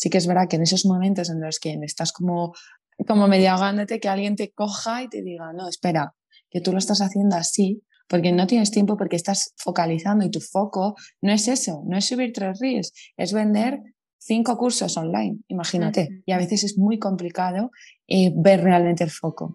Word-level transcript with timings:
sí 0.00 0.08
que 0.08 0.16
es 0.16 0.26
verdad 0.26 0.48
que 0.48 0.56
en 0.56 0.62
esos 0.62 0.86
momentos 0.86 1.28
en 1.28 1.42
los 1.42 1.60
que 1.60 1.78
estás 1.82 2.10
como, 2.10 2.54
como 3.06 3.28
medio 3.28 3.50
ahogándote, 3.50 4.00
que 4.00 4.08
alguien 4.08 4.34
te 4.34 4.50
coja 4.50 5.02
y 5.02 5.08
te 5.08 5.20
diga, 5.20 5.52
no, 5.52 5.68
espera, 5.68 6.14
que 6.48 6.62
tú 6.62 6.72
lo 6.72 6.78
estás 6.78 7.02
haciendo 7.02 7.36
así, 7.36 7.82
porque 8.08 8.32
no 8.32 8.46
tienes 8.46 8.70
tiempo, 8.70 8.96
porque 8.96 9.16
estás 9.16 9.52
focalizando 9.58 10.24
y 10.24 10.30
tu 10.30 10.40
foco 10.40 10.94
no 11.20 11.32
es 11.32 11.48
eso, 11.48 11.82
no 11.86 11.98
es 11.98 12.06
subir 12.06 12.32
tres 12.32 12.58
reels, 12.60 12.92
es 13.18 13.34
vender 13.34 13.80
cinco 14.18 14.56
cursos 14.56 14.96
online, 14.96 15.40
imagínate. 15.48 16.22
Y 16.24 16.32
a 16.32 16.38
veces 16.38 16.64
es 16.64 16.78
muy 16.78 16.98
complicado 16.98 17.70
eh, 18.08 18.32
ver 18.34 18.62
realmente 18.62 19.04
el 19.04 19.10
foco. 19.10 19.54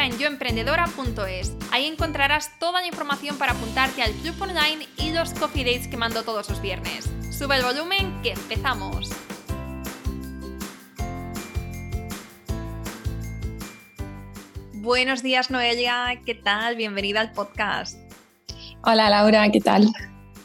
en 0.00 0.18
yoemprendedora.es. 0.18 1.52
Ahí 1.70 1.86
encontrarás 1.86 2.58
toda 2.58 2.80
la 2.80 2.86
información 2.86 3.36
para 3.36 3.52
apuntarte 3.52 4.02
al 4.02 4.12
club 4.12 4.34
online 4.40 4.88
y 4.96 5.12
los 5.12 5.34
coffee 5.34 5.64
dates 5.64 5.86
que 5.86 5.96
mando 5.96 6.22
todos 6.22 6.48
los 6.48 6.60
viernes. 6.62 7.10
Sube 7.30 7.56
el 7.56 7.62
volumen 7.62 8.20
que 8.22 8.30
empezamos. 8.32 9.10
Buenos 14.72 15.22
días 15.22 15.50
Noelia, 15.50 16.20
¿qué 16.24 16.34
tal? 16.34 16.74
Bienvenida 16.74 17.20
al 17.20 17.32
podcast. 17.32 17.98
Hola 18.82 19.10
Laura, 19.10 19.48
¿qué 19.50 19.60
tal? 19.60 19.92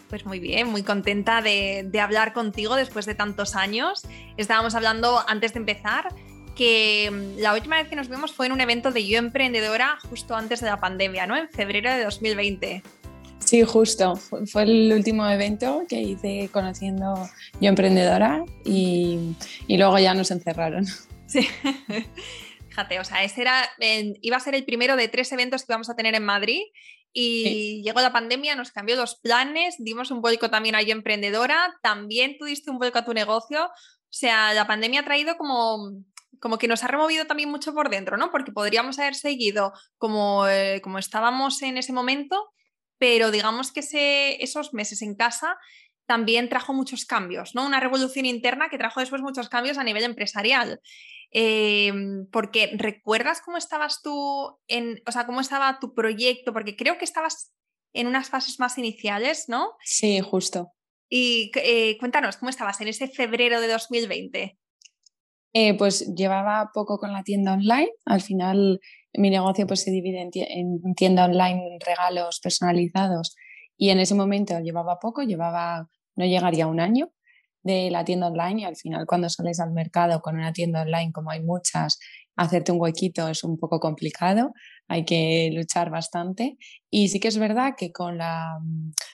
Pues 0.09 0.25
muy 0.25 0.39
bien, 0.39 0.67
muy 0.69 0.83
contenta 0.83 1.41
de, 1.41 1.83
de, 1.89 1.99
hablar 1.99 2.33
contigo 2.33 2.75
después 2.75 3.05
de 3.05 3.15
tantos 3.15 3.55
años. 3.55 4.03
Estábamos 4.37 4.75
hablando 4.75 5.23
antes 5.27 5.53
de 5.53 5.59
empezar 5.59 6.09
que 6.57 7.09
mm, 7.11 7.39
la 7.39 7.53
última 7.53 7.77
vez 7.77 7.87
que 7.87 7.95
nos 7.95 8.09
vimos 8.09 8.33
fue 8.33 8.47
en 8.47 8.51
un 8.51 8.61
evento 8.61 8.91
de 8.91 9.07
Yo 9.07 9.19
Emprendedora 9.19 9.97
justo 10.09 10.35
antes 10.35 10.59
de 10.59 10.67
la 10.67 10.79
pandemia, 10.79 11.27
¿no? 11.27 11.37
En 11.37 11.49
febrero 11.49 11.91
de 11.93 12.03
2020. 12.03 12.83
Sí, 13.39 13.63
justo. 13.63 14.15
Fue 14.15 14.63
el 14.63 14.91
último 14.91 15.29
evento 15.29 15.85
que 15.87 16.01
hice 16.01 16.49
conociendo 16.51 17.29
Yo 17.61 17.69
Emprendedora 17.69 18.43
y, 18.65 19.35
y 19.67 19.77
luego 19.77 19.99
ya 19.99 20.13
nos 20.13 20.31
encerraron. 20.31 20.85
Sí. 21.27 21.47
Fíjate, 22.69 22.99
o 22.99 23.03
sea, 23.03 23.23
ese 23.23 23.41
era, 23.41 23.69
iba 24.21 24.37
a 24.37 24.41
ser 24.41 24.55
el 24.55 24.65
primero 24.65 24.95
de 24.95 25.07
tres 25.07 25.31
eventos 25.31 25.63
que 25.63 25.71
íbamos 25.71 25.89
a 25.89 25.95
tener 25.95 26.13
en 26.15 26.25
Madrid 26.25 26.61
y 27.13 27.81
llegó 27.83 28.01
la 28.01 28.13
pandemia, 28.13 28.55
nos 28.55 28.71
cambió 28.71 28.95
los 28.95 29.15
planes, 29.15 29.75
dimos 29.79 30.11
un 30.11 30.21
vuelco 30.21 30.51
también 30.51 30.75
a 30.75 30.83
Yo 30.83 30.91
Emprendedora, 30.91 31.75
también 31.81 32.37
tuviste 32.37 32.69
un 32.69 32.77
vuelco 32.77 32.99
a 32.99 33.05
tu 33.05 33.13
negocio. 33.13 33.65
O 33.65 34.13
sea, 34.19 34.53
la 34.53 34.67
pandemia 34.67 34.99
ha 34.99 35.05
traído 35.05 35.35
como 35.37 35.93
como 36.39 36.57
que 36.57 36.67
nos 36.67 36.83
ha 36.83 36.87
removido 36.87 37.25
también 37.25 37.49
mucho 37.49 37.73
por 37.73 37.89
dentro, 37.89 38.17
¿no? 38.17 38.31
Porque 38.31 38.51
podríamos 38.51 38.99
haber 38.99 39.15
seguido 39.15 39.73
como, 39.97 40.47
eh, 40.47 40.81
como 40.81 40.99
estábamos 40.99 41.61
en 41.61 41.77
ese 41.77 41.93
momento, 41.93 42.51
pero 42.97 43.31
digamos 43.31 43.71
que 43.71 43.81
ese, 43.81 44.43
esos 44.43 44.73
meses 44.73 45.01
en 45.01 45.15
casa 45.15 45.57
también 46.05 46.49
trajo 46.49 46.73
muchos 46.73 47.05
cambios, 47.05 47.53
¿no? 47.53 47.65
Una 47.65 47.79
revolución 47.79 48.25
interna 48.25 48.69
que 48.69 48.77
trajo 48.77 48.99
después 48.99 49.21
muchos 49.21 49.49
cambios 49.49 49.77
a 49.77 49.83
nivel 49.83 50.03
empresarial. 50.03 50.79
Em, 51.31 52.25
porque 52.31 52.71
recuerdas 52.77 53.41
cómo 53.41 53.57
estabas 53.57 54.01
tú 54.01 54.57
en, 54.67 55.01
o 55.05 55.11
sea, 55.11 55.25
cómo 55.25 55.41
estaba 55.41 55.79
tu 55.79 55.93
proyecto, 55.93 56.53
porque 56.53 56.77
creo 56.77 56.97
que 56.97 57.05
estabas 57.05 57.53
en 57.93 58.07
unas 58.07 58.29
fases 58.29 58.59
más 58.59 58.77
iniciales, 58.77 59.45
¿no? 59.47 59.73
Sí, 59.83 60.21
justo. 60.21 60.71
Y 61.09 61.51
eh, 61.55 61.97
cuéntanos, 61.99 62.37
¿cómo 62.37 62.49
estabas 62.49 62.79
en 62.81 62.87
ese 62.87 63.07
febrero 63.07 63.59
de 63.61 63.67
2020? 63.67 64.56
Eh, 65.53 65.77
pues 65.77 66.13
llevaba 66.15 66.71
poco 66.73 66.97
con 66.99 67.13
la 67.13 67.23
tienda 67.23 67.53
online. 67.53 67.89
Al 68.05 68.21
final 68.21 68.79
mi 69.13 69.29
negocio 69.29 69.65
pues, 69.67 69.81
se 69.81 69.91
divide 69.91 70.21
en, 70.21 70.93
tienda 70.95 71.25
online, 71.25 71.79
regalos 71.85 72.39
personalizados. 72.39 73.35
Y 73.77 73.89
en 73.89 73.99
ese 73.99 74.15
momento 74.15 74.59
llevaba 74.59 74.99
poco, 74.99 75.23
llevaba, 75.23 75.87
no 76.15 76.25
llegaría 76.25 76.67
un 76.67 76.79
año 76.79 77.11
de 77.63 77.89
la 77.91 78.05
tienda 78.05 78.27
online. 78.27 78.61
Y 78.61 78.65
al 78.65 78.75
final 78.75 79.05
cuando 79.07 79.29
sales 79.29 79.59
al 79.59 79.71
mercado 79.71 80.21
con 80.21 80.35
una 80.35 80.53
tienda 80.53 80.81
online 80.81 81.11
como 81.11 81.31
hay 81.31 81.41
muchas, 81.41 81.99
hacerte 82.35 82.71
un 82.71 82.79
huequito 82.79 83.27
es 83.27 83.43
un 83.43 83.57
poco 83.57 83.79
complicado, 83.79 84.53
hay 84.87 85.05
que 85.05 85.49
luchar 85.53 85.89
bastante. 85.89 86.57
Y 86.89 87.09
sí 87.09 87.19
que 87.19 87.27
es 87.27 87.37
verdad 87.37 87.73
que 87.77 87.91
con 87.91 88.17
la, 88.17 88.59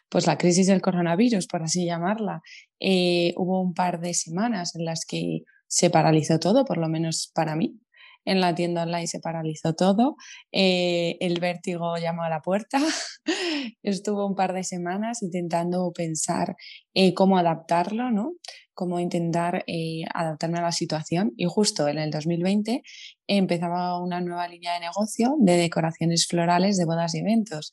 pues 0.09 0.27
la 0.27 0.37
crisis 0.37 0.67
del 0.67 0.81
coronavirus, 0.81 1.47
por 1.47 1.63
así 1.63 1.85
llamarla, 1.85 2.41
eh, 2.79 3.33
hubo 3.37 3.61
un 3.61 3.73
par 3.73 4.01
de 4.01 4.13
semanas 4.13 4.75
en 4.75 4.85
las 4.85 5.05
que 5.05 5.43
se 5.73 5.89
paralizó 5.89 6.37
todo, 6.39 6.65
por 6.65 6.77
lo 6.77 6.87
menos 6.87 7.31
para 7.33 7.55
mí. 7.55 7.79
En 8.25 8.39
la 8.39 8.53
tienda 8.53 8.83
online 8.83 9.07
se 9.07 9.19
paralizó 9.19 9.73
todo, 9.73 10.15
eh, 10.51 11.17
el 11.19 11.41
vértigo 11.41 11.97
llamó 11.97 12.23
a 12.23 12.29
la 12.29 12.41
puerta, 12.41 12.77
estuvo 13.83 14.25
un 14.25 14.35
par 14.35 14.53
de 14.53 14.63
semanas 14.63 15.23
intentando 15.23 15.91
pensar 15.91 16.55
eh, 16.93 17.13
cómo 17.13 17.37
adaptarlo, 17.37 18.11
¿no? 18.11 18.33
cómo 18.75 18.99
intentar 18.99 19.63
eh, 19.67 20.03
adaptarme 20.13 20.59
a 20.59 20.63
la 20.63 20.71
situación 20.71 21.33
y 21.37 21.45
justo 21.45 21.87
en 21.87 21.97
el 21.97 22.11
2020 22.11 22.81
empezaba 23.27 24.01
una 24.01 24.21
nueva 24.21 24.47
línea 24.47 24.73
de 24.73 24.79
negocio 24.79 25.35
de 25.39 25.57
decoraciones 25.57 26.25
florales 26.27 26.77
de 26.77 26.85
bodas 26.85 27.13
y 27.13 27.19
eventos 27.19 27.71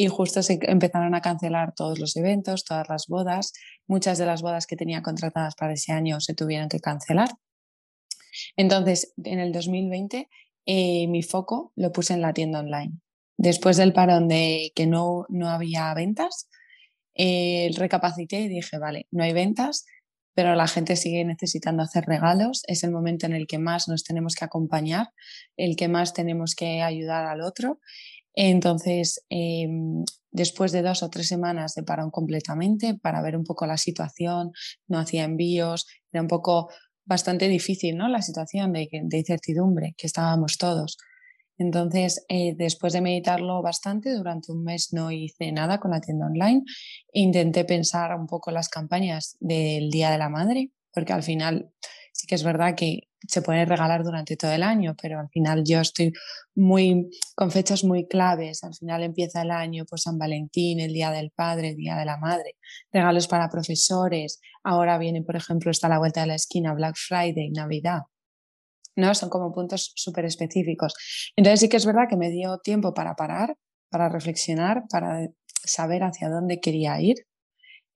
y 0.00 0.06
justo 0.06 0.42
se 0.42 0.58
empezaron 0.62 1.14
a 1.14 1.20
cancelar 1.20 1.74
todos 1.74 1.98
los 1.98 2.16
eventos, 2.16 2.64
todas 2.64 2.88
las 2.88 3.06
bodas. 3.06 3.52
Muchas 3.86 4.16
de 4.16 4.24
las 4.24 4.40
bodas 4.40 4.66
que 4.66 4.74
tenía 4.74 5.02
contratadas 5.02 5.54
para 5.56 5.74
ese 5.74 5.92
año 5.92 6.22
se 6.22 6.32
tuvieron 6.32 6.70
que 6.70 6.80
cancelar. 6.80 7.28
Entonces, 8.56 9.12
en 9.22 9.40
el 9.40 9.52
2020, 9.52 10.30
eh, 10.64 11.06
mi 11.06 11.22
foco 11.22 11.74
lo 11.76 11.92
puse 11.92 12.14
en 12.14 12.22
la 12.22 12.32
tienda 12.32 12.60
online. 12.60 12.94
Después 13.36 13.76
del 13.76 13.92
parón 13.92 14.26
de 14.26 14.72
que 14.74 14.86
no, 14.86 15.26
no 15.28 15.50
había 15.50 15.92
ventas, 15.92 16.48
eh, 17.14 17.70
recapacité 17.76 18.40
y 18.40 18.48
dije, 18.48 18.78
vale, 18.78 19.06
no 19.10 19.22
hay 19.22 19.34
ventas, 19.34 19.84
pero 20.32 20.54
la 20.54 20.66
gente 20.66 20.96
sigue 20.96 21.26
necesitando 21.26 21.82
hacer 21.82 22.04
regalos. 22.06 22.62
Es 22.68 22.84
el 22.84 22.90
momento 22.90 23.26
en 23.26 23.34
el 23.34 23.46
que 23.46 23.58
más 23.58 23.86
nos 23.86 24.04
tenemos 24.04 24.34
que 24.34 24.46
acompañar, 24.46 25.08
el 25.58 25.76
que 25.76 25.88
más 25.88 26.14
tenemos 26.14 26.54
que 26.54 26.80
ayudar 26.80 27.26
al 27.26 27.42
otro. 27.42 27.80
Entonces, 28.34 29.24
em, 29.28 30.04
después 30.30 30.72
de 30.72 30.82
dos 30.82 31.02
o 31.02 31.10
tres 31.10 31.28
semanas 31.28 31.74
de 31.74 31.82
parón 31.82 32.10
completamente 32.10 32.94
para 32.94 33.22
ver 33.22 33.36
un 33.36 33.44
poco 33.44 33.66
la 33.66 33.76
situación, 33.76 34.52
no 34.88 34.98
hacía 34.98 35.24
envíos, 35.24 35.86
era 36.12 36.22
un 36.22 36.28
poco 36.28 36.68
bastante 37.04 37.48
difícil, 37.48 37.96
¿no? 37.96 38.08
La 38.08 38.22
situación 38.22 38.72
de, 38.72 38.88
incertidumbre 38.92 39.94
que 39.96 40.06
estábamos 40.06 40.58
todos. 40.58 40.96
Entonces, 41.58 42.24
eh, 42.28 42.54
después 42.56 42.92
de 42.92 43.02
meditarlo 43.02 43.60
bastante, 43.62 44.14
durante 44.14 44.52
un 44.52 44.64
mes 44.64 44.92
no 44.92 45.10
hice 45.10 45.52
nada 45.52 45.78
con 45.78 45.90
la 45.90 46.00
tienda 46.00 46.26
online. 46.26 46.62
Intenté 47.12 47.64
pensar 47.64 48.14
un 48.18 48.26
poco 48.26 48.50
las 48.50 48.68
campañas 48.68 49.36
del 49.40 49.90
Día 49.90 50.10
de 50.10 50.18
la 50.18 50.30
Madre, 50.30 50.70
porque 50.92 51.12
al 51.12 51.22
final 51.22 51.70
que 52.30 52.36
es 52.36 52.44
verdad 52.44 52.76
que 52.76 53.08
se 53.26 53.42
puede 53.42 53.64
regalar 53.64 54.04
durante 54.04 54.36
todo 54.36 54.52
el 54.52 54.62
año, 54.62 54.94
pero 55.02 55.18
al 55.18 55.28
final 55.30 55.64
yo 55.66 55.80
estoy 55.80 56.12
muy 56.54 57.10
con 57.34 57.50
fechas 57.50 57.82
muy 57.82 58.06
claves. 58.06 58.62
Al 58.62 58.72
final 58.72 59.02
empieza 59.02 59.42
el 59.42 59.50
año, 59.50 59.84
pues 59.84 60.02
San 60.02 60.16
Valentín, 60.16 60.78
el 60.78 60.92
Día 60.92 61.10
del 61.10 61.32
Padre, 61.32 61.70
el 61.70 61.76
Día 61.76 61.96
de 61.96 62.04
la 62.04 62.18
Madre, 62.18 62.54
regalos 62.92 63.26
para 63.26 63.50
profesores. 63.50 64.40
Ahora 64.62 64.96
viene, 64.96 65.22
por 65.22 65.34
ejemplo, 65.34 65.72
está 65.72 65.88
la 65.88 65.98
vuelta 65.98 66.20
de 66.20 66.28
la 66.28 66.36
esquina 66.36 66.72
Black 66.72 66.94
Friday, 66.96 67.50
Navidad. 67.50 68.02
¿no? 68.94 69.12
Son 69.16 69.28
como 69.28 69.50
puntos 69.50 69.90
súper 69.96 70.24
específicos. 70.24 70.94
Entonces 71.34 71.58
sí 71.58 71.68
que 71.68 71.78
es 71.78 71.86
verdad 71.86 72.04
que 72.08 72.16
me 72.16 72.30
dio 72.30 72.58
tiempo 72.58 72.94
para 72.94 73.16
parar, 73.16 73.56
para 73.90 74.08
reflexionar, 74.08 74.84
para 74.88 75.26
saber 75.64 76.04
hacia 76.04 76.28
dónde 76.28 76.60
quería 76.60 77.00
ir, 77.00 77.16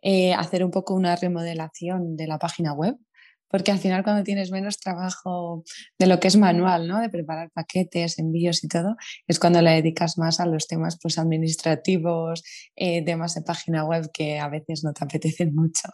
eh, 0.03 0.35
hacer 0.35 0.65
un 0.65 0.73
poco 0.73 0.93
una 0.95 1.15
remodelación 1.15 2.17
de 2.17 2.27
la 2.27 2.41
página 2.41 2.73
web, 2.73 2.97
porque 3.55 3.71
al 3.71 3.79
final 3.79 4.03
cuando 4.03 4.25
tienes 4.25 4.51
menos 4.51 4.81
trabajo 4.81 5.63
de 5.97 6.09
lo 6.09 6.19
que 6.19 6.27
es 6.27 6.37
manual, 6.37 6.89
¿no? 6.89 6.99
de 6.99 7.09
preparar 7.09 7.53
paquetes, 7.53 8.19
envíos 8.19 8.65
y 8.65 8.69
todo, 8.69 8.97
es 9.29 9.39
cuando 9.39 9.63
le 9.63 9.71
dedicas 9.71 10.19
más 10.19 10.41
a 10.41 10.47
los 10.47 10.67
temas 10.67 10.99
pues, 11.01 11.19
administrativos, 11.19 12.43
eh, 12.75 13.05
temas 13.05 13.37
de 13.37 13.43
página 13.43 13.85
web 13.85 14.11
que 14.13 14.41
a 14.41 14.49
veces 14.49 14.83
no 14.83 14.93
te 14.93 15.05
apetecen 15.05 15.55
mucho. 15.55 15.89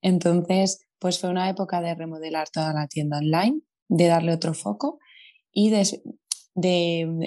Entonces, 0.00 0.86
pues 0.98 1.18
fue 1.18 1.28
una 1.28 1.50
época 1.50 1.82
de 1.82 1.94
remodelar 1.94 2.48
toda 2.48 2.72
la 2.72 2.86
tienda 2.86 3.18
online, 3.18 3.60
de 3.90 4.06
darle 4.06 4.32
otro 4.32 4.54
foco 4.54 5.00
y 5.52 5.68
de, 5.68 5.82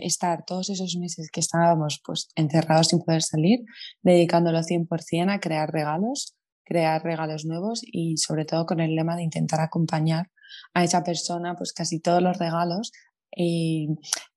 estar 0.02 0.46
todos 0.46 0.72
esos 0.72 0.96
meses 0.96 1.30
que 1.32 1.42
estábamos 1.42 2.02
pues 2.04 2.30
encerrados 2.36 2.88
sin 2.88 3.04
poder 3.04 3.22
salir, 3.22 3.60
dedicándolo 4.02 4.64
100% 4.64 5.32
a 5.32 5.40
crear 5.40 5.72
regalos, 5.72 6.36
crear 6.64 7.04
regalos 7.04 7.46
nuevos 7.46 7.82
y 7.84 8.18
sobre 8.18 8.46
todo 8.46 8.66
con 8.66 8.80
el 8.80 8.96
lema 8.96 9.16
de 9.16 9.24
intentar 9.24 9.60
acompañar 9.62 10.32
a 10.74 10.84
esa 10.84 11.04
persona, 11.04 11.56
pues 11.56 11.74
casi 11.74 12.00
todos 12.00 12.22
los 12.22 12.38
regalos. 12.38 12.92
Y 13.36 13.90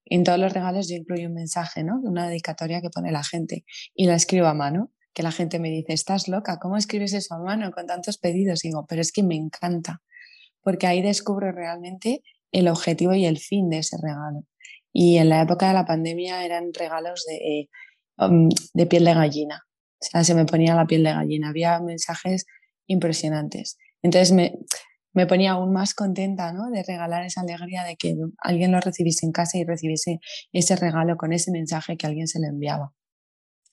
en 0.06 0.24
todos 0.24 0.38
los 0.38 0.52
regalos 0.52 0.88
yo 0.88 0.96
incluyo 0.96 1.28
un 1.28 1.34
mensaje, 1.34 1.84
¿no? 1.84 2.00
Una 2.02 2.28
dedicatoria 2.28 2.80
que 2.80 2.90
pone 2.90 3.12
la 3.12 3.24
gente 3.24 3.64
y 3.94 4.06
la 4.06 4.14
escribo 4.14 4.46
a 4.46 4.54
mano, 4.54 4.92
que 5.12 5.22
la 5.22 5.32
gente 5.32 5.58
me 5.58 5.70
dice, 5.70 5.92
estás 5.92 6.28
loca, 6.28 6.58
¿cómo 6.58 6.76
escribes 6.76 7.12
eso 7.12 7.34
a 7.34 7.38
mano 7.38 7.70
con 7.72 7.86
tantos 7.86 8.18
pedidos? 8.18 8.64
Y 8.64 8.68
digo, 8.68 8.86
pero 8.88 9.00
es 9.00 9.12
que 9.12 9.22
me 9.22 9.34
encanta, 9.34 10.02
porque 10.62 10.86
ahí 10.86 11.02
descubro 11.02 11.52
realmente 11.52 12.22
el 12.52 12.68
objetivo 12.68 13.14
y 13.14 13.26
el 13.26 13.38
fin 13.38 13.68
de 13.68 13.78
ese 13.78 13.96
regalo. 14.00 14.44
Y 14.92 15.18
en 15.18 15.28
la 15.28 15.42
época 15.42 15.68
de 15.68 15.74
la 15.74 15.84
pandemia 15.84 16.44
eran 16.44 16.72
regalos 16.72 17.24
de, 17.26 17.68
um, 18.18 18.48
de 18.72 18.86
piel 18.86 19.04
de 19.04 19.14
gallina. 19.14 19.65
Se 20.00 20.34
me 20.34 20.44
ponía 20.44 20.74
la 20.74 20.86
piel 20.86 21.02
de 21.04 21.12
gallina. 21.12 21.48
Había 21.48 21.80
mensajes 21.80 22.46
impresionantes. 22.86 23.78
Entonces 24.02 24.32
me, 24.32 24.58
me 25.16 25.26
ponía 25.26 25.52
aún 25.52 25.72
más 25.72 25.94
contenta 25.94 26.52
¿no? 26.52 26.70
de 26.70 26.82
regalar 26.82 27.24
esa 27.24 27.40
alegría 27.40 27.84
de 27.84 27.96
que 27.96 28.14
alguien 28.38 28.70
lo 28.72 28.80
recibiese 28.80 29.24
en 29.24 29.32
casa 29.32 29.56
y 29.56 29.64
recibiese 29.64 30.20
ese 30.52 30.76
regalo 30.76 31.16
con 31.16 31.32
ese 31.32 31.50
mensaje 31.50 31.96
que 31.96 32.06
alguien 32.06 32.28
se 32.28 32.38
le 32.38 32.48
enviaba. 32.48 32.92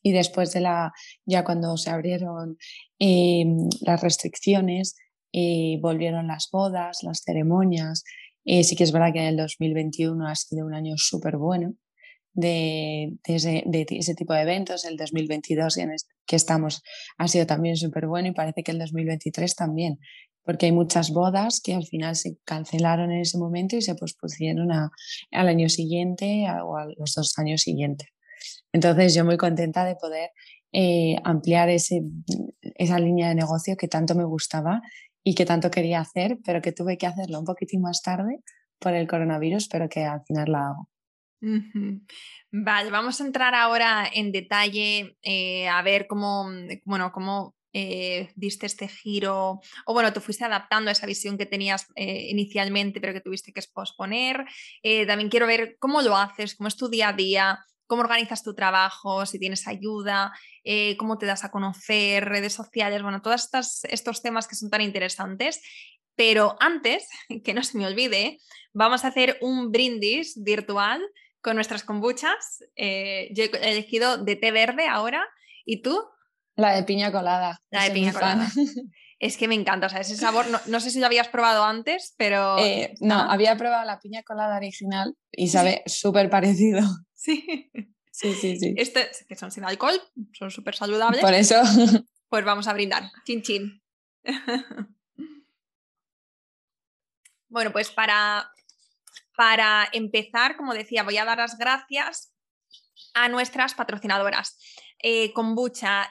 Y 0.02 0.14
después 0.14 0.54
de 0.54 0.62
la, 0.62 0.94
ya 1.26 1.44
cuando 1.44 1.76
se 1.76 1.90
abrieron 1.90 2.58
em, 2.98 3.70
las 3.82 4.02
restricciones, 4.02 4.96
eh, 5.34 5.80
volvieron 5.82 6.28
las 6.28 6.48
bodas, 6.50 7.04
las 7.04 7.22
ceremonias. 7.26 8.06
Eh, 8.46 8.64
sí 8.64 8.78
que 8.78 8.86
es 8.86 8.94
verdad 8.94 9.12
que 9.14 9.28
el 9.28 9.36
2021 9.36 10.26
ha 10.28 10.36
sido 10.36 10.66
un 10.66 10.74
año 10.74 10.96
súper 10.98 11.38
bueno 11.38 11.76
de, 12.34 13.14
ese, 13.26 13.64
de, 13.66 13.86
ese, 13.90 14.16
tipo 14.16 14.34
de 14.34 14.42
eventos. 14.42 14.86
El 14.86 14.98
2022 14.98 15.78
en 15.78 15.96
que 16.26 16.36
estamos 16.36 16.82
ha 17.18 17.28
sido 17.28 17.46
también 17.46 17.78
súper 17.78 18.08
bueno 18.08 18.30
y 18.30 18.32
parece 18.34 18.64
que 18.64 18.72
el 18.72 18.80
2023 18.80 19.56
también 19.56 20.00
porque 20.44 20.66
hay 20.66 20.72
muchas 20.72 21.12
bodas 21.12 21.62
que 21.62 21.74
al 21.74 21.86
final 21.86 22.16
se 22.16 22.38
cancelaron 22.44 23.12
en 23.12 23.22
ese 23.22 23.38
momento 23.38 23.76
y 23.76 23.82
se 23.82 23.96
pospusieron 23.96 24.70
al 24.72 25.48
año 25.48 25.70
siguiente 25.70 26.46
o 26.64 26.78
a 26.78 26.86
los 26.98 27.14
dos 27.16 27.38
años 27.40 27.62
siguientes. 27.62 28.10
Entonces 28.74 29.14
yo 29.14 29.24
muy 29.24 29.38
contenta 29.38 29.86
de 29.86 29.96
poder 29.96 30.32
eh, 30.74 31.16
ampliar 31.24 31.70
ese, 31.70 32.02
esa 32.76 33.00
línea 33.00 33.30
de 33.30 33.36
negocio 33.36 33.78
que 33.78 33.88
tanto 33.88 34.16
me 34.16 34.26
gustaba 34.26 34.82
y 35.24 35.36
que 35.36 35.46
tanto 35.46 35.72
quería 35.72 36.02
hacer, 36.02 36.40
pero 36.44 36.62
que 36.62 36.74
tuve 36.74 36.98
que 36.98 37.08
hacerlo 37.08 37.40
un 37.40 37.46
poquitín 37.46 37.82
más 37.82 38.02
tarde 38.02 38.40
por 38.80 38.94
el 38.94 39.08
coronavirus, 39.08 39.70
pero 39.70 39.88
que 39.88 40.04
al 40.04 40.24
final 40.26 40.52
la 40.52 40.68
hago. 40.68 40.90
Vale, 42.52 42.90
vamos 42.90 43.20
a 43.20 43.26
entrar 43.26 43.54
ahora 43.54 44.10
en 44.12 44.32
detalle 44.32 45.18
eh, 45.22 45.68
a 45.68 45.82
ver 45.82 46.08
cómo, 46.08 46.50
bueno, 46.86 47.12
cómo 47.12 47.56
eh, 47.74 48.32
diste 48.36 48.66
este 48.66 48.88
giro, 48.88 49.60
o 49.86 49.94
bueno, 49.94 50.14
te 50.14 50.22
fuiste 50.22 50.46
adaptando 50.46 50.90
a 50.90 50.94
esa 50.94 51.08
visión 51.08 51.38
que 51.38 51.46
tenías 51.46 51.88
eh, 51.96 52.28
inicialmente, 52.30 53.02
pero 53.02 53.14
que 53.14 53.22
tuviste 53.22 53.52
que 53.52 53.62
posponer. 53.74 54.46
También 55.08 55.30
quiero 55.30 55.48
ver 55.48 55.76
cómo 55.80 56.02
lo 56.02 56.16
haces, 56.16 56.56
cómo 56.56 56.68
es 56.68 56.78
tu 56.78 56.88
día 56.88 57.10
a 57.10 57.14
día, 57.14 57.60
cómo 57.88 58.04
organizas 58.04 58.44
tu 58.44 58.54
trabajo, 58.54 59.26
si 59.26 59.38
tienes 59.38 59.68
ayuda, 59.68 60.32
cómo 60.98 61.18
te 61.18 61.26
das 61.26 61.44
a 61.44 61.52
conocer, 61.52 62.24
redes 62.26 62.54
sociales, 62.54 63.02
bueno, 63.02 63.22
todos 63.22 63.50
estos 63.84 64.22
temas 64.22 64.48
que 64.48 64.56
son 64.56 64.70
tan 64.70 64.82
interesantes. 64.82 65.62
Pero 66.16 66.56
antes, 66.60 67.08
que 67.44 67.54
no 67.54 67.64
se 67.64 67.78
me 67.78 67.88
olvide, 67.88 68.38
vamos 68.74 69.04
a 69.04 69.08
hacer 69.10 69.38
un 69.42 69.72
brindis 69.72 70.42
virtual 70.42 71.02
con 71.44 71.56
nuestras 71.56 71.84
kombuchas. 71.84 72.64
yo 72.76 73.44
he 73.44 73.72
elegido 73.72 74.18
de 74.18 74.36
té 74.36 74.52
verde 74.52 74.88
ahora. 74.88 75.28
¿Y 75.66 75.82
tú? 75.82 76.00
La 76.56 76.76
de 76.76 76.84
piña 76.84 77.12
colada. 77.12 77.60
La 77.70 77.84
de 77.84 77.92
piña 77.92 78.14
colada. 78.14 78.48
Es 79.20 79.38
que 79.38 79.48
me 79.48 79.56
encanta, 79.56 79.88
o 79.88 79.90
sea, 79.90 80.02
ese 80.02 80.18
sabor, 80.18 80.46
no, 80.68 80.80
sé 80.82 80.90
si 80.90 81.00
lo 81.00 81.06
habías 81.06 81.30
probado 81.30 81.64
antes, 81.64 82.14
pero... 82.18 82.58
Eh, 82.60 82.94
no, 83.00 83.16
había 83.16 83.56
probado 83.56 83.86
la 83.86 83.98
piña 83.98 84.22
colada 84.24 84.58
original 84.58 85.16
y 85.32 85.48
sabe 85.48 85.82
súper 85.86 86.30
parecido. 86.30 86.82
Sí. 87.16 87.72
Sí, 88.12 88.34
sí, 88.34 88.58
sí. 88.60 88.74
Este, 88.76 89.10
que 89.30 89.38
son 89.38 89.50
sin 89.50 89.64
alcohol, 89.64 89.98
son 90.34 90.52
súper 90.52 90.76
saludables. 90.76 91.22
Por 91.22 91.34
eso. 91.34 91.56
Pues 92.28 92.44
vamos 92.44 92.68
a 92.68 92.74
brindar. 92.74 93.04
Chin, 93.26 93.44
chin. 93.44 93.82
Bueno, 97.48 97.72
pues 97.72 97.92
para, 97.92 98.52
para 99.36 99.88
empezar, 99.92 100.56
como 100.58 100.74
decía, 100.74 101.04
voy 101.04 101.18
a 101.18 101.26
dar 101.26 101.38
las 101.38 101.58
gracias 101.58 102.34
a 103.14 103.30
nuestras 103.30 103.74
patrocinadoras 103.74 104.58
eh, 105.04 105.34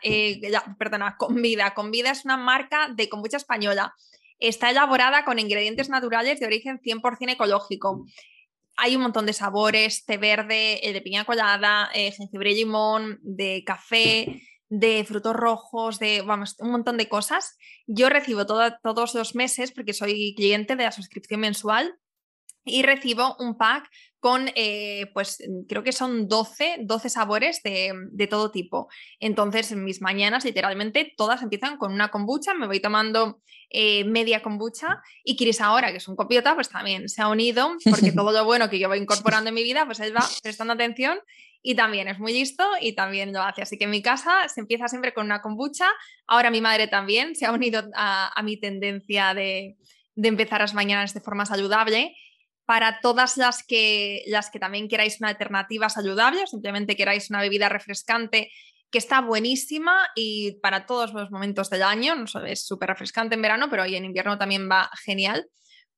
eh, 0.03 0.41
perdona, 0.79 1.17
Convida. 1.17 1.75
Convida 1.75 2.11
es 2.11 2.25
una 2.25 2.37
marca 2.37 2.89
de 2.95 3.09
kombucha 3.09 3.39
española. 3.39 3.95
Está 4.39 4.71
elaborada 4.71 5.25
con 5.25 5.39
ingredientes 5.39 5.89
naturales 5.89 6.39
de 6.39 6.47
origen 6.47 6.79
100% 6.79 7.33
ecológico. 7.33 8.05
Hay 8.77 8.97
un 8.97 9.03
montón 9.03 9.27
de 9.27 9.33
sabores, 9.33 10.05
té 10.05 10.19
verde, 10.19 10.87
eh, 10.87 10.93
de 10.93 11.01
piña 11.01 11.25
colada, 11.25 11.91
eh, 11.95 12.13
jengibre 12.13 12.53
y 12.53 12.57
limón, 12.57 13.19
de 13.23 13.63
café, 13.65 14.43
de 14.69 15.05
frutos 15.05 15.35
rojos, 15.35 15.99
de 15.99 16.23
vamos, 16.23 16.57
un 16.59 16.71
montón 16.71 16.97
de 16.97 17.09
cosas. 17.09 17.57
Yo 17.87 18.09
recibo 18.09 18.47
todos 18.47 19.15
los 19.15 19.35
meses, 19.35 19.73
porque 19.73 19.95
soy 19.95 20.35
cliente 20.35 20.77
de 20.77 20.85
la 20.85 20.93
suscripción 20.93 21.41
mensual, 21.41 21.95
y 22.64 22.82
recibo 22.82 23.37
un 23.38 23.56
pack 23.56 23.88
con, 24.23 24.50
eh, 24.55 25.11
pues 25.14 25.43
creo 25.69 25.82
que 25.82 25.91
son 25.91 26.29
12, 26.29 26.76
12 26.82 27.09
sabores 27.09 27.61
de, 27.64 28.26
todo 28.31 28.53
tipo. 28.53 28.88
Entonces, 29.19 29.73
en 29.73 29.82
mis 29.82 30.00
mañanas, 30.00 30.44
literalmente, 30.44 31.12
todas 31.17 31.43
empiezan 31.43 31.76
con 31.76 31.93
una 31.93 32.12
kombucha, 32.12 32.55
me 32.55 32.69
voy 32.69 32.79
tomando 32.79 33.41
eh, 33.69 34.05
media 34.05 34.41
kombucha 34.41 35.03
y 35.25 35.35
Kiris 35.35 35.61
ahora, 35.61 35.91
que 35.91 35.97
es 35.97 36.06
un 36.06 36.14
copiota, 36.14 36.55
pues 36.55 36.69
también 36.69 37.09
se 37.09 37.20
ha 37.20 37.29
unido, 37.29 37.73
porque 37.91 38.12
todo 38.12 38.31
lo 38.31 38.44
bueno 38.44 38.70
que 38.70 38.79
yo 38.79 38.88
voy 38.88 38.99
incorporando 38.99 39.49
en 39.49 39.55
mi 39.55 39.64
vida, 39.64 39.87
pues 39.87 39.99
él 39.99 40.14
va 40.17 40.25
prestando 40.41 40.75
atención 40.75 41.19
y 41.61 41.75
también 41.75 42.06
es 42.06 42.20
muy 42.20 42.32
listo 42.32 42.64
y 42.81 42.93
también 42.93 43.32
lo 43.32 43.43
hace. 43.43 43.62
Así 43.62 43.76
que 43.76 43.85
en 43.85 43.91
mi 43.91 44.03
casa 44.03 44.49
se 44.49 44.61
empieza 44.61 44.87
siempre 44.87 45.12
con 45.12 45.26
una 45.26 45.43
kombucha. 45.43 45.88
Ahora 46.29 46.53
mi 46.53 46.61
madre 46.61 46.87
también 46.87 47.35
se 47.35 47.47
ha 47.47 47.50
unido 47.50 47.91
a, 47.97 48.41
mi 48.44 48.56
tendencia 48.56 49.35
de, 49.35 49.76
de 50.14 50.29
empezar 50.29 50.61
las 50.61 50.75
mañanas 50.75 51.12
de 51.12 51.20
forma 51.20 51.44
saludable 51.44 52.14
para 52.73 53.01
todas 53.01 53.37
las 53.37 53.63
que, 53.63 54.23
las 54.29 54.49
que 54.49 54.59
también 54.59 54.88
queráis 54.88 55.21
una 55.21 55.29
alternativa 55.29 55.91
saludable 55.91 56.47
simplemente 56.47 56.97
queráis 56.97 57.29
una 57.29 57.43
bebida 57.43 57.69
refrescante 57.69 58.50
que 58.91 58.97
está 58.97 59.21
buenísima 59.21 60.09
y 60.17 60.52
para 60.62 60.87
todos 60.87 61.12
los 61.12 61.31
momentos 61.31 61.69
del 61.69 61.83
año, 61.83 62.14
no 62.14 62.25
es 62.47 62.64
súper 62.64 62.88
refrescante 62.88 63.35
en 63.35 63.43
verano, 63.43 63.69
pero 63.69 63.83
hoy 63.83 63.95
en 63.95 64.07
invierno 64.07 64.38
también 64.38 64.71
va 64.71 64.88
genial, 65.05 65.50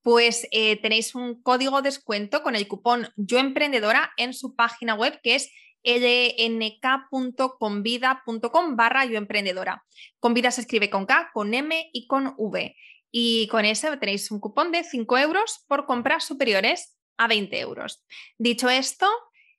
pues 0.02 0.48
eh, 0.50 0.82
tenéis 0.82 1.14
un 1.14 1.40
código 1.40 1.80
descuento 1.80 2.42
con 2.42 2.56
el 2.56 2.66
cupón 2.66 3.06
Yo 3.14 3.38
Emprendedora 3.38 4.10
en 4.16 4.34
su 4.34 4.56
página 4.56 4.96
web 4.96 5.20
que 5.22 5.36
es 5.36 5.52
lnk.convida.com 5.84 8.74
barra 8.74 9.04
yo 9.04 9.16
emprendedora. 9.16 9.84
Convida 10.18 10.50
se 10.50 10.62
escribe 10.62 10.90
con 10.90 11.06
K, 11.06 11.30
con 11.32 11.54
M 11.54 11.88
y 11.92 12.08
con 12.08 12.34
V. 12.36 12.74
Y 13.16 13.46
con 13.46 13.64
eso 13.64 13.96
tenéis 14.00 14.32
un 14.32 14.40
cupón 14.40 14.72
de 14.72 14.82
5 14.82 15.18
euros 15.18 15.64
por 15.68 15.86
compras 15.86 16.24
superiores 16.24 16.98
a 17.16 17.28
20 17.28 17.60
euros. 17.60 18.04
Dicho 18.38 18.68
esto, 18.68 19.08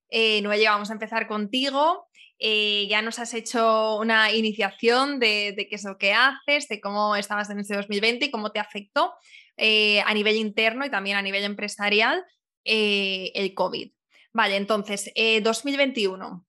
eh, 0.09 0.41
Noelia, 0.41 0.71
vamos 0.71 0.89
a 0.89 0.93
empezar 0.93 1.25
contigo. 1.25 2.09
Eh, 2.37 2.85
ya 2.89 3.01
nos 3.01 3.17
has 3.17 3.33
hecho 3.33 3.95
una 3.95 4.33
iniciación 4.33 5.21
de, 5.21 5.55
qué 5.69 5.75
es 5.75 5.85
lo 5.85 5.97
que 5.97 6.11
haces, 6.11 6.67
de 6.67 6.81
cómo 6.81 7.15
estabas 7.15 7.49
en 7.49 7.59
este 7.59 7.77
2020 7.77 8.25
y 8.25 8.31
cómo 8.31 8.51
te 8.51 8.59
afectó 8.59 9.13
eh, 9.55 10.01
a 10.01 10.13
nivel 10.13 10.35
interno 10.35 10.85
y 10.85 10.91
también 10.91 11.15
a 11.15 11.21
nivel 11.21 11.45
empresarial 11.45 12.25
eh, 12.65 13.31
el 13.35 13.53
COVID. 13.53 13.89
Vale, 14.33 14.57
entonces, 14.57 15.13
2021, 15.15 16.45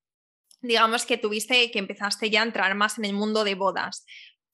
digamos 0.61 1.07
que 1.07 1.19
tuviste, 1.19 1.71
que 1.71 1.79
empezaste 1.79 2.31
ya 2.31 2.41
a 2.41 2.47
entrar 2.47 2.75
más 2.75 2.99
en 2.99 3.05
el 3.05 3.13
mundo 3.13 3.45
de 3.45 3.55
bodas. 3.55 4.05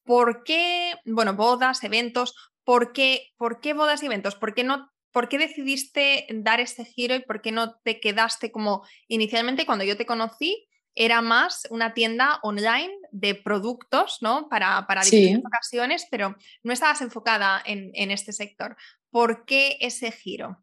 ¿Por 0.05 0.45
qué, 0.45 0.95
bueno, 1.05 1.35
bodas, 1.35 1.83
eventos, 1.85 2.35
¿por 2.65 2.93
qué, 2.93 3.33
por 3.37 3.61
qué 3.61 3.75
bodas 3.75 4.03
y 4.03 4.07
eventos? 4.07 4.35
¿Por 4.35 4.55
qué, 4.55 4.65
no, 4.65 4.91
¿Por 5.13 5.29
qué 5.29 5.39
decidiste 5.39 6.27
dar 6.31 6.61
este 6.61 6.85
giro 6.85 7.15
y 7.15 7.21
por 7.21 7.43
qué 7.43 7.53
no 7.53 7.77
te 7.85 8.01
quedaste 8.01 8.51
como 8.51 8.83
inicialmente 9.09 9.67
cuando 9.67 9.85
yo 9.85 9.97
te 9.97 10.07
conocí? 10.07 10.67
Era 10.95 11.23
más 11.23 11.67
una 11.71 11.95
tienda 11.95 12.39
online 12.43 12.93
de 13.13 13.35
productos, 13.35 14.19
¿no? 14.21 14.49
Para, 14.49 14.87
para 14.87 15.03
diferentes 15.03 15.45
ocasiones, 15.45 16.07
pero 16.11 16.37
no 16.63 16.73
estabas 16.73 17.01
enfocada 17.01 17.63
en, 17.65 17.91
en 17.95 18.11
este 18.11 18.33
sector. 18.33 18.77
¿Por 19.11 19.45
qué 19.45 19.77
ese 19.81 20.11
giro? 20.13 20.63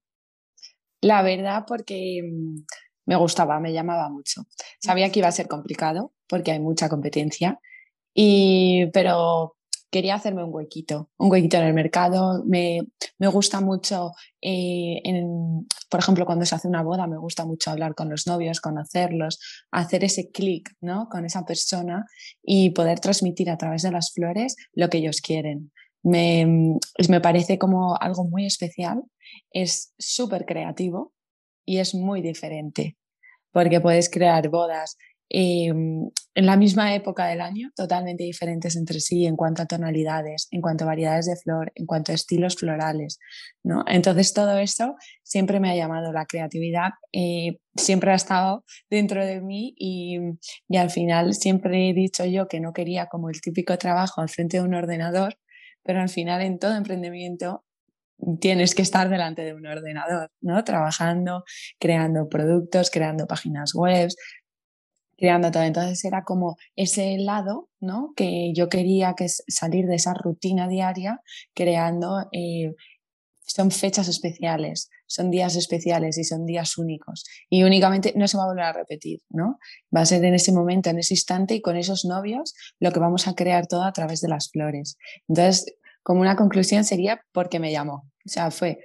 La 1.02 1.22
verdad, 1.22 1.64
porque 1.68 2.22
mm, 2.24 2.64
me 3.06 3.16
gustaba, 3.16 3.60
me 3.60 3.74
llamaba 3.74 4.10
mucho. 4.10 4.46
Sabía 4.80 5.12
que 5.12 5.20
iba 5.20 5.28
a 5.28 5.32
ser 5.32 5.48
complicado 5.48 6.14
porque 6.28 6.52
hay 6.52 6.60
mucha 6.60 6.90
competencia 6.90 7.60
y, 8.14 8.88
pero 8.94 9.56
quería 9.92 10.16
hacerme 10.16 10.44
un 10.44 10.54
huequito, 10.54 11.10
un 11.18 11.32
huequito 11.32 11.58
en 11.58 11.64
el 11.64 11.74
mercado. 11.74 12.44
Me, 12.46 12.82
me 13.18 13.28
gusta 13.28 13.62
mucho, 13.62 14.12
eh, 14.42 15.02
en, 15.04 15.68
por 15.90 16.00
ejemplo, 16.00 16.26
cuando 16.26 16.46
se 16.46 16.56
hace 16.56 16.68
una 16.68 16.84
boda, 16.84 17.08
me 17.08 17.18
gusta 17.18 17.46
mucho 17.46 17.72
hablar 17.72 17.96
con 17.96 18.10
los 18.10 18.28
novios, 18.28 18.62
conocerlos, 18.62 19.40
hacer 19.72 20.04
ese 20.04 20.32
clic 20.32 20.76
¿no? 20.82 21.08
con 21.10 21.26
esa 21.26 21.46
persona 21.46 22.06
y 22.44 22.72
poder 22.72 23.00
transmitir 23.00 23.50
a 23.50 23.58
través 23.58 23.82
de 23.82 23.92
las 23.92 24.12
flores 24.14 24.56
lo 24.74 24.90
que 24.90 25.00
ellos 25.00 25.22
quieren. 25.22 25.72
Me, 26.04 26.78
me 27.10 27.22
parece 27.22 27.58
como 27.58 27.98
algo 28.00 28.24
muy 28.24 28.46
especial, 28.46 29.04
es 29.52 29.94
súper 29.98 30.46
creativo 30.46 31.14
y 31.66 31.80
es 31.80 31.94
muy 31.94 32.22
diferente 32.22 32.96
porque 33.52 33.82
puedes 33.82 34.10
crear 34.10 34.48
bodas 34.50 34.98
Em, 35.32 36.10
en 36.34 36.46
la 36.46 36.58
misma 36.58 36.96
época 36.96 37.28
del 37.28 37.42
año, 37.42 37.70
totalmente 37.76 38.24
diferentes 38.24 38.76
entre 38.76 39.00
sí 39.00 39.26
en 39.28 39.36
cuanto 39.36 39.62
a 39.62 39.68
tonalidades, 39.68 40.48
en 40.52 40.62
cuanto 40.62 40.86
a 40.86 40.88
variedades 40.88 41.28
de 41.28 41.36
flor, 41.36 41.72
en 41.76 41.86
cuanto 41.86 42.12
a 42.12 42.16
estilos 42.16 42.56
florales. 42.56 43.20
¿no? 43.64 43.84
Entonces 43.88 44.34
todo 44.34 44.58
esto 44.58 44.96
siempre 45.22 45.60
me 45.60 45.70
ha 45.70 45.76
llamado 45.76 46.12
la 46.12 46.26
creatividad, 46.26 46.92
eh, 47.12 47.60
siempre 47.76 48.12
ha 48.12 48.16
estado 48.16 48.64
dentro 48.90 49.24
de 49.24 49.42
mí 49.42 49.76
y, 49.78 50.18
y 50.68 50.78
al 50.78 50.90
final 50.90 51.36
siempre 51.36 51.90
he 51.90 51.94
dicho 51.94 52.26
yo 52.26 52.48
que 52.48 52.60
no 52.60 52.74
quería 52.74 53.06
como 53.08 53.30
el 53.30 53.40
típico 53.42 53.78
trabajo 53.78 54.22
al 54.22 54.30
frente 54.30 54.58
de 54.58 54.64
un 54.64 54.74
ordenador, 54.74 55.38
pero 55.84 56.02
al 56.02 56.10
final 56.10 56.42
en 56.42 56.58
todo 56.58 56.76
emprendimiento 56.76 57.66
tienes 58.42 58.76
que 58.76 58.82
estar 58.82 59.10
delante 59.10 59.44
de 59.44 59.54
un 59.54 59.66
ordenador, 59.66 60.32
¿no? 60.42 60.64
Trabajando, 60.64 61.44
creando 61.80 62.28
productos, 62.28 62.90
creando 62.92 63.28
páginas 63.28 63.74
web, 63.74 64.10
creando 65.20 65.52
todo. 65.52 65.64
Entonces 65.64 66.04
era 66.06 66.24
como 66.24 66.58
ese 66.76 67.18
lado, 67.18 67.70
¿no? 67.80 68.14
Que 68.16 68.54
yo 68.54 68.70
quería 68.70 69.14
que 69.16 69.28
salir 69.30 69.86
de 69.86 69.96
esa 69.96 70.14
rutina 70.14 70.68
diaria 70.68 71.22
creando. 71.54 72.28
Eh, 72.32 72.74
son 73.50 73.72
fechas 73.72 74.08
especiales, 74.08 74.92
son 75.08 75.32
días 75.32 75.56
especiales 75.56 76.20
y 76.20 76.24
son 76.24 76.46
días 76.46 76.78
únicos. 76.78 77.26
Y 77.50 77.64
únicamente 77.64 78.14
no 78.16 78.28
se 78.28 78.38
va 78.38 78.44
a 78.44 78.48
volver 78.48 78.66
a 78.66 78.74
repetir, 78.74 79.22
¿no? 79.30 79.58
Va 79.96 80.02
a 80.02 80.06
ser 80.06 80.24
en 80.24 80.36
ese 80.36 80.52
momento, 80.52 80.92
en 80.92 81.00
ese 81.00 81.16
instante 81.16 81.56
y 81.56 81.62
con 81.62 81.76
esos 81.76 82.06
novios 82.06 82.54
lo 82.80 82.92
que 82.92 83.00
vamos 83.00 83.28
a 83.28 83.34
crear 83.34 83.66
todo 83.66 83.84
a 83.84 83.92
través 83.92 84.22
de 84.22 84.28
las 84.28 84.52
flores. 84.52 84.98
Entonces, 85.28 85.74
como 86.04 86.22
una 86.22 86.36
conclusión 86.36 86.84
sería 86.84 87.26
porque 87.32 87.60
me 87.60 87.72
llamó. 87.72 88.08
O 88.24 88.30
sea, 88.30 88.52
fue, 88.52 88.80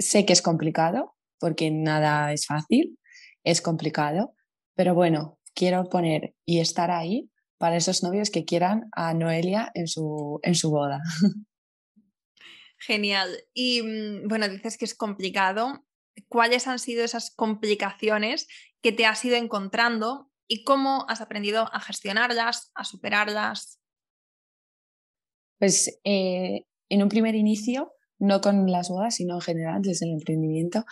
sé 0.00 0.26
que 0.26 0.32
es 0.32 0.42
complicado, 0.42 1.14
porque 1.38 1.70
nada 1.70 2.32
es 2.32 2.46
fácil, 2.46 2.98
es 3.44 3.60
complicado, 3.60 4.34
pero 4.74 4.94
bueno, 4.94 5.35
quiero 5.56 5.88
poner 5.88 6.34
y 6.44 6.60
estar 6.60 6.92
ahí 6.92 7.30
para 7.58 7.76
esos 7.76 8.02
novios 8.02 8.30
que 8.30 8.44
quieran 8.44 8.88
a 8.92 9.14
Noelia 9.14 9.72
en 9.74 9.88
su, 9.88 10.38
en 10.42 10.54
su 10.54 10.70
boda. 10.70 11.00
Genial. 12.78 13.30
Y 13.54 13.82
mm, 13.82 14.28
bueno, 14.28 14.48
dices 14.48 14.78
que 14.78 14.84
es 14.84 14.94
complicado. 14.94 15.84
¿Cuáles 16.28 16.66
han 16.66 16.78
sido 16.78 17.04
esas 17.04 17.34
complicaciones 17.34 18.46
que 18.82 18.92
te 18.92 19.06
has 19.06 19.24
ido 19.24 19.36
encontrando 19.36 20.30
y 20.46 20.62
cómo 20.62 21.06
has 21.08 21.20
aprendido 21.20 21.68
a 21.72 21.80
gestionarlas, 21.80 22.70
a 22.74 22.84
superarlas? 22.84 23.80
Pues 25.58 25.98
eh, 26.04 26.64
en 26.90 27.02
un 27.02 27.08
primer 27.08 27.34
inicio, 27.34 27.92
no 28.18 28.40
con 28.40 28.70
las 28.70 28.90
bodas, 28.90 29.16
sino 29.16 29.36
en 29.36 29.40
general 29.40 29.82
desde 29.82 30.06
el 30.06 30.12
emprendimiento, 30.12 30.84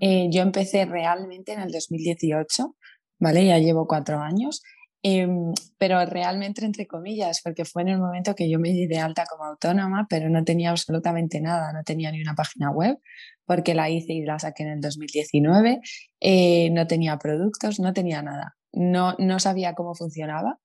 eh, 0.00 0.28
yo 0.30 0.42
empecé 0.42 0.84
realmente 0.84 1.52
en 1.52 1.60
el 1.60 1.72
2018 1.72 2.76
¿vale? 3.20 3.46
Ya 3.46 3.58
llevo 3.58 3.86
cuatro 3.86 4.18
años, 4.20 4.62
em, 5.02 5.52
pero 5.78 6.04
realmente 6.06 6.64
entre 6.64 6.86
comillas, 6.86 7.40
porque 7.42 7.64
fue 7.64 7.82
en 7.82 7.88
el 7.88 7.98
momento 7.98 8.34
que 8.34 8.50
yo 8.50 8.58
me 8.58 8.70
di 8.70 8.86
de 8.86 8.98
alta 8.98 9.24
como 9.26 9.44
autónoma, 9.44 10.06
pero 10.10 10.28
no 10.28 10.44
tenía 10.44 10.70
absolutamente 10.70 11.40
nada, 11.40 11.72
no 11.72 11.84
tenía 11.84 12.10
ni 12.12 12.20
una 12.20 12.34
página 12.34 12.70
web, 12.70 12.98
porque 13.46 13.74
la 13.74 13.90
hice 13.90 14.12
y 14.14 14.22
la 14.24 14.38
saqué 14.38 14.64
en 14.64 14.70
el 14.70 14.80
2019, 14.80 15.80
eh, 16.20 16.70
no 16.70 16.86
tenía 16.86 17.18
productos, 17.18 17.80
no 17.80 17.92
tenía 17.92 18.22
nada, 18.22 18.56
no, 18.72 19.14
no 19.18 19.38
sabía 19.38 19.74
cómo 19.74 19.94
funcionaba, 19.94 20.58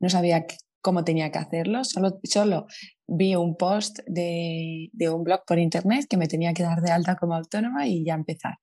no 0.00 0.08
sabía 0.10 0.46
cómo 0.82 1.04
tenía 1.04 1.30
que 1.30 1.38
hacerlo, 1.38 1.84
solo, 1.84 2.20
solo 2.24 2.66
vi 3.06 3.34
un 3.36 3.56
post 3.56 4.00
de, 4.06 4.88
de 4.92 5.10
un 5.10 5.24
blog 5.24 5.42
por 5.46 5.58
internet 5.58 6.06
que 6.08 6.16
me 6.16 6.28
tenía 6.28 6.54
que 6.54 6.62
dar 6.62 6.80
de 6.80 6.92
alta 6.92 7.16
como 7.16 7.34
autónoma 7.34 7.86
y 7.86 8.04
ya 8.04 8.14
empezar. 8.14 8.54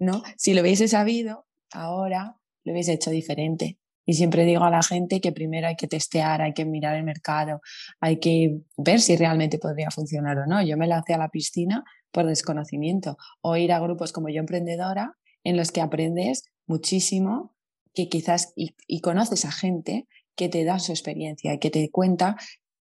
¿no? 0.00 0.22
Si 0.36 0.54
lo 0.54 0.62
hubiese 0.62 0.88
sabido 0.88 1.46
ahora, 1.72 2.39
lo 2.64 2.72
hubiese 2.72 2.92
hecho 2.92 3.10
diferente. 3.10 3.78
Y 4.06 4.14
siempre 4.14 4.44
digo 4.44 4.64
a 4.64 4.70
la 4.70 4.82
gente 4.82 5.20
que 5.20 5.30
primero 5.30 5.68
hay 5.68 5.76
que 5.76 5.86
testear, 5.86 6.42
hay 6.42 6.52
que 6.52 6.64
mirar 6.64 6.96
el 6.96 7.04
mercado, 7.04 7.60
hay 8.00 8.18
que 8.18 8.60
ver 8.76 9.00
si 9.00 9.16
realmente 9.16 9.58
podría 9.58 9.90
funcionar 9.90 10.38
o 10.38 10.46
no. 10.46 10.62
Yo 10.62 10.76
me 10.76 10.86
lancé 10.86 11.14
a 11.14 11.18
la 11.18 11.28
piscina 11.28 11.84
por 12.10 12.26
desconocimiento 12.26 13.16
o 13.40 13.56
ir 13.56 13.72
a 13.72 13.78
grupos 13.78 14.12
como 14.12 14.28
Yo 14.28 14.40
Emprendedora 14.40 15.16
en 15.44 15.56
los 15.56 15.70
que 15.70 15.80
aprendes 15.80 16.44
muchísimo, 16.66 17.54
que 17.94 18.08
quizás 18.08 18.52
y, 18.56 19.00
conoces 19.00 19.44
a 19.44 19.52
gente 19.52 20.06
que 20.36 20.48
te 20.48 20.64
da 20.64 20.78
su 20.78 20.92
experiencia 20.92 21.54
y 21.54 21.58
que 21.58 21.70
te 21.70 21.90
cuenta 21.90 22.36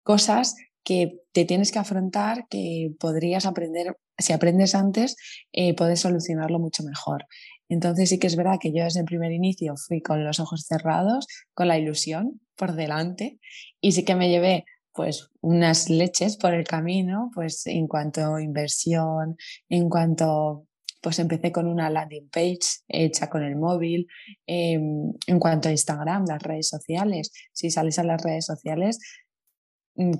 cosas 0.03 0.55
que 0.83 1.21
te 1.31 1.45
tienes 1.45 1.71
que 1.71 1.79
afrontar, 1.79 2.47
que 2.49 2.91
podrías 2.99 3.45
aprender, 3.45 3.97
si 4.17 4.33
aprendes 4.33 4.75
antes, 4.75 5.15
eh, 5.51 5.75
puedes 5.75 5.99
solucionarlo 5.99 6.59
mucho 6.59 6.83
mejor. 6.83 7.25
Entonces 7.69 8.09
sí 8.09 8.19
que 8.19 8.27
es 8.27 8.35
verdad 8.35 8.59
que 8.59 8.73
yo 8.73 8.83
desde 8.83 8.99
el 8.99 9.05
primer 9.05 9.31
inicio 9.31 9.75
fui 9.77 10.01
con 10.01 10.23
los 10.23 10.39
ojos 10.39 10.65
cerrados, 10.67 11.27
con 11.53 11.67
la 11.67 11.77
ilusión 11.77 12.41
por 12.55 12.73
delante 12.73 13.39
y 13.81 13.91
sí 13.91 14.05
que 14.05 14.15
me 14.15 14.29
llevé 14.29 14.65
pues 14.93 15.29
unas 15.41 15.89
leches 15.89 16.37
por 16.37 16.53
el 16.53 16.65
camino, 16.65 17.29
pues 17.33 17.67
en 17.67 17.87
cuanto 17.87 18.35
a 18.35 18.41
inversión, 18.41 19.35
en 19.67 19.89
cuanto 19.89 20.67
pues 21.05 21.19
empecé 21.19 21.51
con 21.51 21.67
una 21.67 21.91
landing 21.91 22.29
page 22.31 22.81
hecha 22.87 23.29
con 23.29 23.43
el 23.43 23.55
móvil. 23.55 24.07
Em, 24.47 25.13
en 25.27 25.39
cuanto 25.39 25.69
a 25.69 25.71
Instagram, 25.71 26.25
las 26.27 26.41
redes 26.41 26.67
sociales, 26.67 27.31
si 27.53 27.69
sales 27.69 27.99
a 27.99 28.03
las 28.03 28.23
redes 28.23 28.45
sociales, 28.45 28.99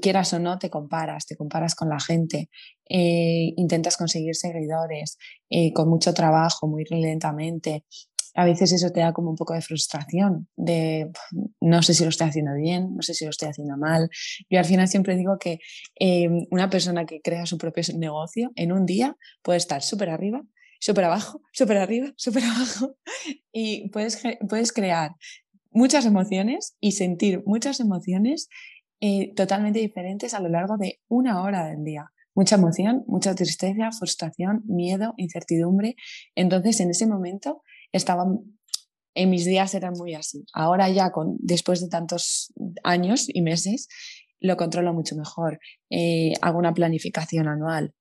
quieras 0.01 0.33
o 0.33 0.39
no, 0.39 0.57
te 0.57 0.69
comparas, 0.69 1.25
te 1.25 1.35
comparas 1.35 1.75
con 1.75 1.89
la 1.89 1.99
gente, 1.99 2.49
eh, 2.89 3.53
intentas 3.57 3.97
conseguir 3.97 4.35
seguidores 4.35 5.17
eh, 5.49 5.73
con 5.73 5.89
mucho 5.89 6.13
trabajo, 6.13 6.67
muy 6.67 6.85
lentamente. 6.89 7.83
A 8.37 8.43
veces 8.43 8.73
eso 8.73 8.91
te 8.91 8.99
da 8.99 9.13
como 9.13 9.29
un 9.29 9.37
poco 9.37 9.53
de 9.53 9.61
frustración, 9.61 10.49
de 10.57 11.09
no 11.61 11.81
sé 11.81 11.93
si 11.93 12.03
lo 12.03 12.09
estoy 12.09 12.27
haciendo 12.27 12.53
bien, 12.53 12.93
no 12.93 13.01
sé 13.01 13.13
si 13.13 13.23
lo 13.23 13.29
estoy 13.29 13.49
haciendo 13.49 13.77
mal. 13.77 14.09
Yo 14.49 14.59
al 14.59 14.65
final 14.65 14.87
siempre 14.89 15.15
digo 15.15 15.37
que 15.39 15.59
eh, 15.99 16.27
una 16.51 16.69
persona 16.69 17.05
que 17.05 17.21
crea 17.21 17.45
su 17.45 17.57
propio 17.57 17.83
negocio 17.97 18.51
en 18.55 18.73
un 18.73 18.85
día 18.85 19.15
puede 19.41 19.57
estar 19.57 19.81
súper 19.81 20.09
arriba, 20.09 20.41
súper 20.79 21.05
abajo, 21.05 21.41
súper 21.53 21.77
arriba, 21.77 22.13
súper 22.17 22.43
abajo 22.43 22.97
y 23.53 23.89
puedes, 23.89 24.21
puedes 24.49 24.73
crear 24.73 25.11
muchas 25.71 26.05
emociones 26.05 26.75
y 26.79 26.93
sentir 26.93 27.43
muchas 27.45 27.79
emociones 27.79 28.47
eh, 29.01 29.33
totalmente 29.35 29.79
diferentes 29.79 30.33
a 30.33 30.39
lo 30.39 30.49
largo 30.49 30.77
de 30.77 30.99
una 31.07 31.41
hora 31.41 31.67
del 31.67 31.83
día. 31.83 32.11
Mucha 32.33 32.55
emoción, 32.55 33.03
mucha 33.07 33.33
tristeza, 33.35 33.91
frustración, 33.91 34.63
miedo, 34.65 35.13
incertidumbre. 35.17 35.95
Entonces, 36.35 36.79
en 36.79 36.89
ese 36.89 37.07
momento 37.07 37.61
estaban, 37.91 38.39
en 39.13 39.29
mis 39.29 39.45
días 39.45 39.73
eran 39.73 39.93
muy 39.93 40.13
así. 40.15 40.45
Ahora 40.53 40.89
ya, 40.89 41.11
con, 41.11 41.37
después 41.39 41.81
de 41.81 41.87
tantos 41.87 42.53
años 42.83 43.27
y 43.27 43.41
meses, 43.41 43.87
lo 44.39 44.57
controlo 44.57 44.93
mucho 44.93 45.15
mejor. 45.15 45.59
Eh, 45.89 46.33
hago 46.41 46.59
una 46.59 46.73
planificación 46.73 47.47
anual, 47.47 47.93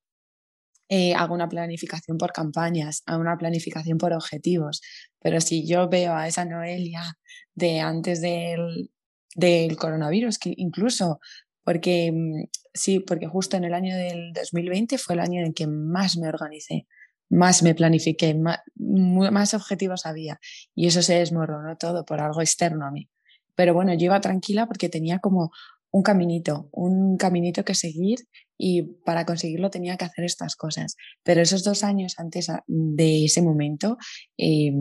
eh, 0.89 1.15
hago 1.15 1.33
una 1.33 1.49
planificación 1.49 2.17
por 2.17 2.31
campañas, 2.31 3.01
hago 3.05 3.21
una 3.21 3.37
planificación 3.37 3.97
por 3.97 4.13
objetivos. 4.13 4.81
Pero 5.19 5.41
si 5.41 5.67
yo 5.67 5.89
veo 5.89 6.13
a 6.15 6.27
esa 6.27 6.45
Noelia 6.45 7.17
de 7.55 7.79
antes 7.79 8.21
del, 8.21 8.91
del 9.35 9.75
coronavirus, 9.75 10.39
que 10.39 10.53
incluso 10.57 11.19
porque 11.63 12.11
mm, 12.11 12.45
sí, 12.73 12.99
porque 12.99 13.27
justo 13.27 13.57
en 13.57 13.65
el 13.65 13.73
año 13.73 13.95
del 13.95 14.31
2020 14.33 14.97
fue 14.97 15.15
el 15.15 15.21
año 15.21 15.41
en 15.41 15.53
que 15.53 15.67
más 15.67 16.17
me 16.17 16.29
organicé, 16.29 16.87
más 17.29 17.63
me 17.63 17.75
planifiqué, 17.75 18.35
más, 18.35 19.53
objetivos 19.53 20.05
había 20.05 20.39
y 20.73 20.87
eso 20.87 21.01
se 21.01 21.15
desmoronó 21.15 21.75
todo 21.77 22.05
por 22.05 22.21
algo 22.21 22.41
externo 22.41 22.85
a 22.85 22.91
mí. 22.91 23.09
Pero 23.55 23.73
bueno, 23.73 23.93
yo 23.93 24.19
tranquila 24.21 24.67
porque 24.67 24.89
tenía 24.89 25.19
como 25.19 25.51
un 25.91 26.03
caminito, 26.03 26.69
un 26.71 27.17
caminito 27.17 27.63
que 27.63 27.73
seguir 27.73 28.19
y 28.57 28.83
para 29.05 29.25
conseguirlo 29.25 29.69
tenía 29.69 29.97
que 29.97 30.05
hacer 30.05 30.25
estas 30.25 30.55
cosas. 30.55 30.97
Pero 31.23 31.41
esos 31.41 31.63
dos 31.63 31.83
años 31.83 32.15
antes 32.17 32.47
de 32.67 33.25
ese 33.25 33.41
momento, 33.41 33.97
eh, 34.37 34.73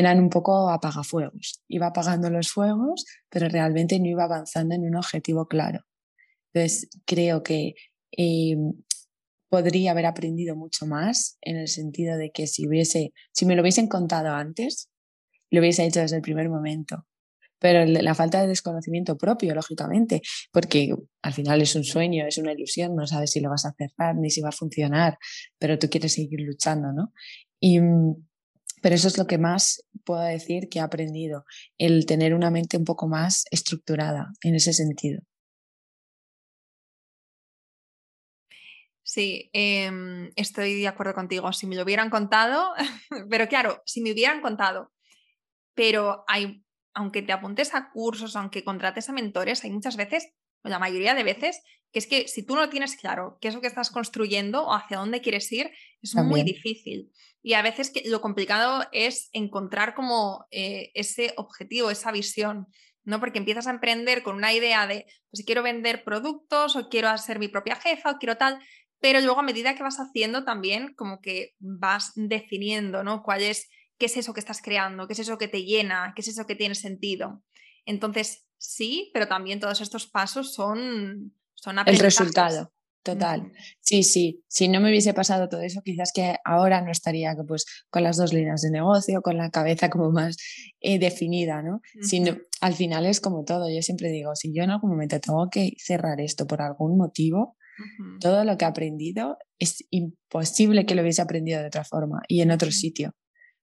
eran 0.00 0.18
un 0.18 0.30
poco 0.30 0.70
apagafuegos. 0.70 1.62
Iba 1.68 1.88
apagando 1.88 2.30
los 2.30 2.50
fuegos, 2.50 3.04
pero 3.28 3.48
realmente 3.48 3.98
no 4.00 4.06
iba 4.06 4.24
avanzando 4.24 4.74
en 4.74 4.84
un 4.84 4.96
objetivo 4.96 5.46
claro. 5.46 5.84
Entonces, 6.52 6.88
creo 7.04 7.42
que 7.42 7.74
eh, 8.16 8.56
podría 9.50 9.90
haber 9.90 10.06
aprendido 10.06 10.56
mucho 10.56 10.86
más 10.86 11.36
en 11.42 11.56
el 11.58 11.68
sentido 11.68 12.16
de 12.16 12.30
que 12.30 12.46
si, 12.46 12.66
hubiese, 12.66 13.12
si 13.32 13.44
me 13.44 13.54
lo 13.54 13.62
hubiesen 13.62 13.88
contado 13.88 14.30
antes, 14.30 14.90
lo 15.50 15.60
hubiese 15.60 15.84
hecho 15.84 16.00
desde 16.00 16.16
el 16.16 16.22
primer 16.22 16.48
momento. 16.48 17.06
pero 17.58 17.84
la 17.84 18.14
falta 18.14 18.40
de 18.40 18.48
desconocimiento 18.48 19.18
propio, 19.18 19.54
lógicamente, 19.54 20.22
porque 20.50 20.94
al 21.22 21.34
final 21.34 21.60
es 21.60 21.74
un 21.74 21.84
sueño, 21.84 22.26
es 22.26 22.38
una 22.38 22.52
ilusión, 22.52 22.96
no 22.96 23.06
sabes 23.06 23.32
si 23.32 23.40
lo 23.40 23.50
vas 23.50 23.66
a 23.66 23.74
cerrar 23.76 24.16
ni 24.16 24.30
si 24.30 24.40
va 24.40 24.48
a 24.48 24.52
funcionar, 24.52 25.18
pero 25.58 25.78
tú 25.78 25.90
quieres 25.90 26.14
seguir 26.14 26.40
luchando, 26.40 26.90
¿no? 26.94 27.12
Y, 27.60 27.78
mm, 27.80 28.29
pero 28.80 28.94
eso 28.94 29.08
es 29.08 29.18
lo 29.18 29.26
que 29.26 29.38
más 29.38 29.84
puedo 30.04 30.22
decir 30.22 30.68
que 30.68 30.78
he 30.78 30.82
aprendido, 30.82 31.44
el 31.78 32.06
tener 32.06 32.34
una 32.34 32.50
mente 32.50 32.76
un 32.76 32.84
poco 32.84 33.08
más 33.08 33.44
estructurada 33.50 34.32
en 34.42 34.54
ese 34.54 34.72
sentido. 34.72 35.22
Sí, 39.02 39.50
em, 39.52 40.30
estoy 40.36 40.80
de 40.80 40.86
acuerdo 40.86 41.14
contigo. 41.14 41.52
Si 41.52 41.66
me 41.66 41.74
lo 41.74 41.82
hubieran 41.82 42.10
contado, 42.10 42.74
pero 43.28 43.48
claro, 43.48 43.82
si 43.84 44.02
me 44.02 44.12
hubieran 44.12 44.40
contado, 44.40 44.92
pero 45.74 46.24
hay, 46.28 46.64
aunque 46.94 47.22
te 47.22 47.32
apuntes 47.32 47.74
a 47.74 47.90
cursos, 47.90 48.36
aunque 48.36 48.62
contrates 48.62 49.08
a 49.08 49.12
mentores, 49.12 49.64
hay 49.64 49.72
muchas 49.72 49.96
veces, 49.96 50.32
o 50.62 50.68
la 50.68 50.78
mayoría 50.78 51.14
de 51.14 51.24
veces, 51.24 51.60
que 51.92 51.98
es 51.98 52.06
que 52.06 52.28
si 52.28 52.44
tú 52.46 52.54
no 52.54 52.68
tienes 52.68 52.94
claro 52.94 53.36
qué 53.40 53.48
es 53.48 53.54
lo 53.54 53.60
que 53.60 53.66
estás 53.66 53.90
construyendo 53.90 54.64
o 54.64 54.74
hacia 54.74 54.98
dónde 54.98 55.20
quieres 55.20 55.50
ir, 55.50 55.72
es 56.02 56.14
muy 56.14 56.42
difícil. 56.42 57.10
Y 57.42 57.54
a 57.54 57.62
veces 57.62 57.90
que 57.90 58.02
lo 58.08 58.20
complicado 58.20 58.86
es 58.92 59.30
encontrar 59.32 59.94
como 59.94 60.46
eh, 60.50 60.90
ese 60.94 61.32
objetivo, 61.36 61.90
esa 61.90 62.12
visión. 62.12 62.66
¿no? 63.04 63.18
Porque 63.18 63.38
empiezas 63.38 63.66
a 63.66 63.70
emprender 63.70 64.22
con 64.22 64.36
una 64.36 64.52
idea 64.52 64.86
de, 64.86 65.06
pues 65.30 65.44
quiero 65.44 65.62
vender 65.62 66.04
productos 66.04 66.76
o 66.76 66.88
quiero 66.88 67.16
ser 67.18 67.38
mi 67.38 67.48
propia 67.48 67.76
jefa 67.76 68.10
o 68.10 68.18
quiero 68.18 68.36
tal, 68.36 68.58
pero 69.00 69.20
luego 69.20 69.40
a 69.40 69.44
medida 69.44 69.74
que 69.74 69.82
vas 69.82 69.98
haciendo 69.98 70.44
también 70.44 70.94
como 70.94 71.20
que 71.20 71.54
vas 71.58 72.12
definiendo, 72.14 73.02
¿no? 73.02 73.22
¿Cuál 73.22 73.42
es, 73.42 73.68
qué 73.98 74.06
es 74.06 74.16
eso 74.16 74.34
que 74.34 74.40
estás 74.40 74.60
creando, 74.60 75.06
qué 75.06 75.14
es 75.14 75.18
eso 75.20 75.38
que 75.38 75.48
te 75.48 75.64
llena, 75.64 76.12
qué 76.14 76.20
es 76.20 76.28
eso 76.28 76.46
que 76.46 76.54
tiene 76.54 76.74
sentido? 76.74 77.42
Entonces, 77.86 78.46
sí, 78.58 79.10
pero 79.14 79.26
también 79.26 79.58
todos 79.58 79.80
estos 79.80 80.06
pasos 80.06 80.54
son, 80.54 81.34
son 81.54 81.78
El 81.86 81.98
resultado. 81.98 82.72
Total. 83.02 83.50
Sí, 83.80 84.02
sí. 84.02 84.44
Si 84.46 84.68
no 84.68 84.78
me 84.80 84.90
hubiese 84.90 85.14
pasado 85.14 85.48
todo 85.48 85.62
eso, 85.62 85.80
quizás 85.82 86.12
que 86.12 86.36
ahora 86.44 86.82
no 86.82 86.90
estaría 86.90 87.34
pues, 87.48 87.64
con 87.88 88.02
las 88.02 88.18
dos 88.18 88.34
líneas 88.34 88.60
de 88.60 88.70
negocio, 88.70 89.22
con 89.22 89.38
la 89.38 89.50
cabeza 89.50 89.88
como 89.88 90.10
más 90.10 90.36
eh, 90.80 90.98
definida, 90.98 91.62
¿no? 91.62 91.80
Sino, 92.02 92.36
al 92.60 92.74
final 92.74 93.06
es 93.06 93.20
como 93.20 93.44
todo. 93.44 93.70
Yo 93.70 93.80
siempre 93.80 94.10
digo, 94.10 94.36
si 94.36 94.52
yo 94.52 94.64
en 94.64 94.70
algún 94.70 94.90
momento 94.90 95.18
tengo 95.18 95.48
que 95.50 95.72
cerrar 95.78 96.20
esto 96.20 96.46
por 96.46 96.60
algún 96.60 96.98
motivo, 96.98 97.56
todo 98.20 98.44
lo 98.44 98.58
que 98.58 98.66
he 98.66 98.68
aprendido 98.68 99.38
es 99.58 99.86
imposible 99.88 100.84
que 100.84 100.94
lo 100.94 101.00
hubiese 101.00 101.22
aprendido 101.22 101.60
de 101.60 101.68
otra 101.68 101.84
forma 101.84 102.20
y 102.28 102.42
en 102.42 102.50
otro 102.50 102.70
sitio, 102.70 103.14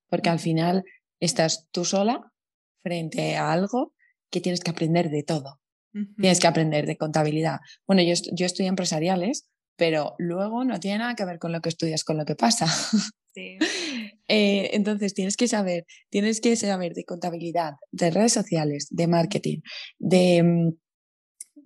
porque 0.09 0.29
al 0.29 0.39
final 0.39 0.83
estás 1.19 1.67
tú 1.71 1.85
sola 1.85 2.31
frente 2.81 3.35
a 3.35 3.51
algo 3.51 3.93
que 4.31 4.41
tienes 4.41 4.61
que 4.61 4.71
aprender 4.71 5.09
de 5.09 5.21
todo. 5.21 5.59
Tienes 5.91 6.39
que 6.39 6.47
aprender 6.47 6.85
de 6.85 6.97
contabilidad. 6.97 7.59
Bueno, 7.87 8.03
yo, 8.03 8.13
yo 8.33 8.45
estudié 8.45 8.69
empresariales, 8.69 9.47
pero 9.75 10.15
luego 10.17 10.63
no 10.63 10.79
tiene 10.79 10.99
nada 10.99 11.15
que 11.15 11.25
ver 11.25 11.39
con 11.39 11.51
lo 11.51 11.61
que 11.61 11.69
estudias, 11.69 12.03
con 12.03 12.17
lo 12.17 12.25
que 12.25 12.35
pasa. 12.35 12.67
Eh, 14.29 14.71
entonces 14.73 15.13
tienes 15.13 15.37
que 15.37 15.47
saber, 15.47 15.85
tienes 16.09 16.41
que 16.41 16.55
saber 16.55 16.93
de 16.95 17.05
contabilidad, 17.05 17.73
de 17.91 18.09
redes 18.09 18.33
sociales, 18.33 18.87
de 18.89 19.05
marketing, 19.05 19.59
de 19.99 20.41
mm, 20.41 20.69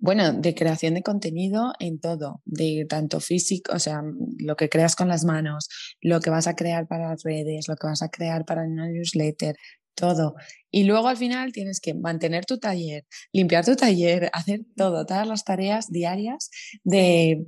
bueno, 0.02 0.32
de 0.32 0.52
creación 0.54 0.94
de 0.94 1.02
contenido 1.02 1.72
en 1.78 2.00
todo, 2.00 2.42
de 2.44 2.86
tanto 2.88 3.20
físico, 3.20 3.72
o 3.72 3.78
sea, 3.78 4.02
lo 4.38 4.56
que 4.56 4.68
creas 4.68 4.96
con 4.96 5.06
las 5.06 5.24
manos, 5.24 5.68
lo 6.00 6.20
que 6.20 6.28
vas 6.28 6.48
a 6.48 6.56
crear 6.56 6.88
para 6.88 7.10
las 7.10 7.22
redes, 7.22 7.68
lo 7.68 7.76
que 7.76 7.86
vas 7.86 8.02
a 8.02 8.08
crear 8.08 8.44
para 8.44 8.64
el 8.64 8.74
newsletter, 8.74 9.54
todo. 9.94 10.34
Y 10.70 10.84
luego 10.84 11.08
al 11.08 11.16
final 11.16 11.52
tienes 11.52 11.80
que 11.80 11.94
mantener 11.94 12.44
tu 12.44 12.58
taller, 12.58 13.04
limpiar 13.32 13.64
tu 13.64 13.76
taller, 13.76 14.30
hacer 14.32 14.60
todo, 14.76 15.04
todas 15.06 15.26
las 15.26 15.44
tareas 15.44 15.90
diarias 15.90 16.50
de 16.84 17.46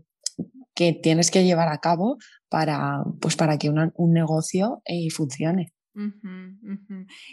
que 0.74 0.92
tienes 0.92 1.30
que 1.30 1.44
llevar 1.44 1.68
a 1.68 1.78
cabo 1.78 2.18
para, 2.48 3.04
pues 3.20 3.36
para 3.36 3.58
que 3.58 3.70
un 3.70 4.12
negocio 4.12 4.82
eh, 4.84 5.10
funcione. 5.10 5.72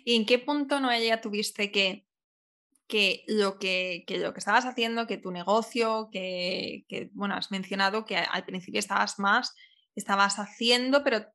¿Y 0.05 0.15
en 0.15 0.25
qué 0.25 0.37
punto 0.37 0.79
no 0.79 0.95
ya 0.97 1.19
tuviste 1.19 1.71
que 1.71 2.05
que 2.91 3.23
lo 3.25 3.57
que, 3.57 4.03
lo 4.09 4.33
que 4.33 4.39
estabas 4.39 4.65
haciendo, 4.65 5.07
que 5.07 5.17
tu 5.17 5.31
negocio, 5.31 6.09
que, 6.11 6.83
bueno, 7.13 7.35
has 7.35 7.49
mencionado 7.49 8.03
que 8.03 8.17
al 8.17 8.43
principio 8.43 8.79
estabas 8.79 9.17
más, 9.17 9.55
estabas 9.95 10.39
haciendo, 10.39 11.01
pero 11.01 11.25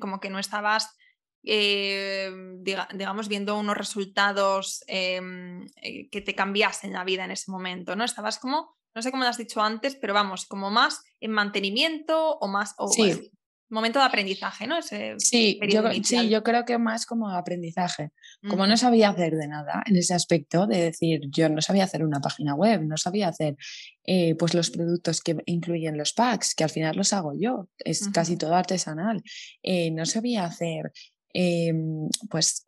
como 0.00 0.18
que 0.18 0.28
no 0.28 0.40
estabas, 0.40 0.96
eh, 1.44 2.30
digamos, 2.62 3.28
viendo 3.28 3.58
unos 3.58 3.76
resultados 3.76 4.82
em, 4.86 5.64
eh, 5.82 6.08
que 6.10 6.20
te 6.20 6.34
cambiasen 6.34 6.92
la 6.92 7.04
vida 7.04 7.24
en 7.24 7.30
ese 7.30 7.50
momento, 7.50 7.96
¿no? 7.96 8.04
Estabas 8.04 8.38
como, 8.38 8.76
no 8.94 9.02
sé 9.02 9.10
cómo 9.10 9.24
lo 9.24 9.28
has 9.28 9.38
dicho 9.38 9.60
antes, 9.60 9.96
pero 9.96 10.14
vamos, 10.14 10.46
como 10.46 10.70
más 10.70 11.02
en 11.20 11.32
mantenimiento 11.32 12.38
o 12.38 12.48
más... 12.48 12.74
O, 12.78 12.88
sí 12.88 13.30
momento 13.74 13.98
de 13.98 14.04
aprendizaje, 14.06 14.66
¿no? 14.66 14.80
sí, 14.80 15.58
yo, 15.68 15.82
sí, 16.02 16.28
yo 16.28 16.42
creo 16.42 16.64
que 16.64 16.78
más 16.78 17.04
como 17.04 17.28
aprendizaje. 17.28 18.10
Como 18.48 18.66
no 18.66 18.76
sabía 18.76 19.10
hacer 19.10 19.34
de 19.34 19.48
nada 19.48 19.82
en 19.86 19.96
ese 19.96 20.14
aspecto, 20.14 20.66
de 20.66 20.80
decir, 20.80 21.22
yo 21.30 21.48
no 21.48 21.60
sabía 21.60 21.84
hacer 21.84 22.04
una 22.04 22.20
página 22.20 22.54
web, 22.54 22.82
no 22.82 22.96
sabía 22.96 23.28
hacer 23.28 23.56
eh, 24.04 24.34
pues 24.36 24.54
los 24.54 24.70
productos 24.70 25.20
que 25.20 25.36
incluyen 25.46 25.98
los 25.98 26.12
packs, 26.12 26.54
que 26.54 26.64
al 26.64 26.70
final 26.70 26.96
los 26.96 27.12
hago 27.12 27.32
yo, 27.38 27.68
es 27.78 28.08
casi 28.08 28.36
todo 28.36 28.54
artesanal. 28.54 29.22
Eh, 29.62 29.90
no 29.90 30.06
sabía 30.06 30.44
hacer 30.44 30.92
em, 31.34 32.08
pues 32.30 32.66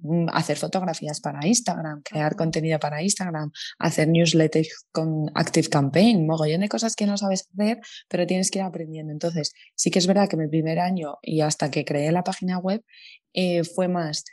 Mm, 0.00 0.26
hacer 0.32 0.58
fotografías 0.58 1.20
para 1.20 1.46
Instagram, 1.46 2.02
crear 2.02 2.36
contenido 2.36 2.78
para 2.78 3.02
Instagram, 3.02 3.50
hacer 3.78 4.08
newsletters 4.08 4.86
con 4.92 5.30
Active 5.34 5.68
Campaign, 5.68 6.26
mogollón 6.26 6.60
de 6.60 6.68
cosas 6.68 6.94
que 6.94 7.06
no 7.06 7.16
sabes 7.16 7.48
hacer, 7.52 7.78
pero 8.08 8.26
tienes 8.26 8.50
que 8.50 8.58
ir 8.58 8.64
aprendiendo. 8.64 9.12
Entonces, 9.12 9.54
sí 9.74 9.90
que 9.90 9.98
es 9.98 10.06
verdad 10.06 10.28
que 10.28 10.36
mi 10.36 10.48
primer 10.48 10.80
año 10.80 11.16
y 11.22 11.40
hasta 11.40 11.70
que 11.70 11.84
creé 11.84 12.12
la 12.12 12.24
página 12.24 12.58
web 12.58 12.84
eh, 13.32 13.64
fue 13.64 13.88
más 13.88 14.24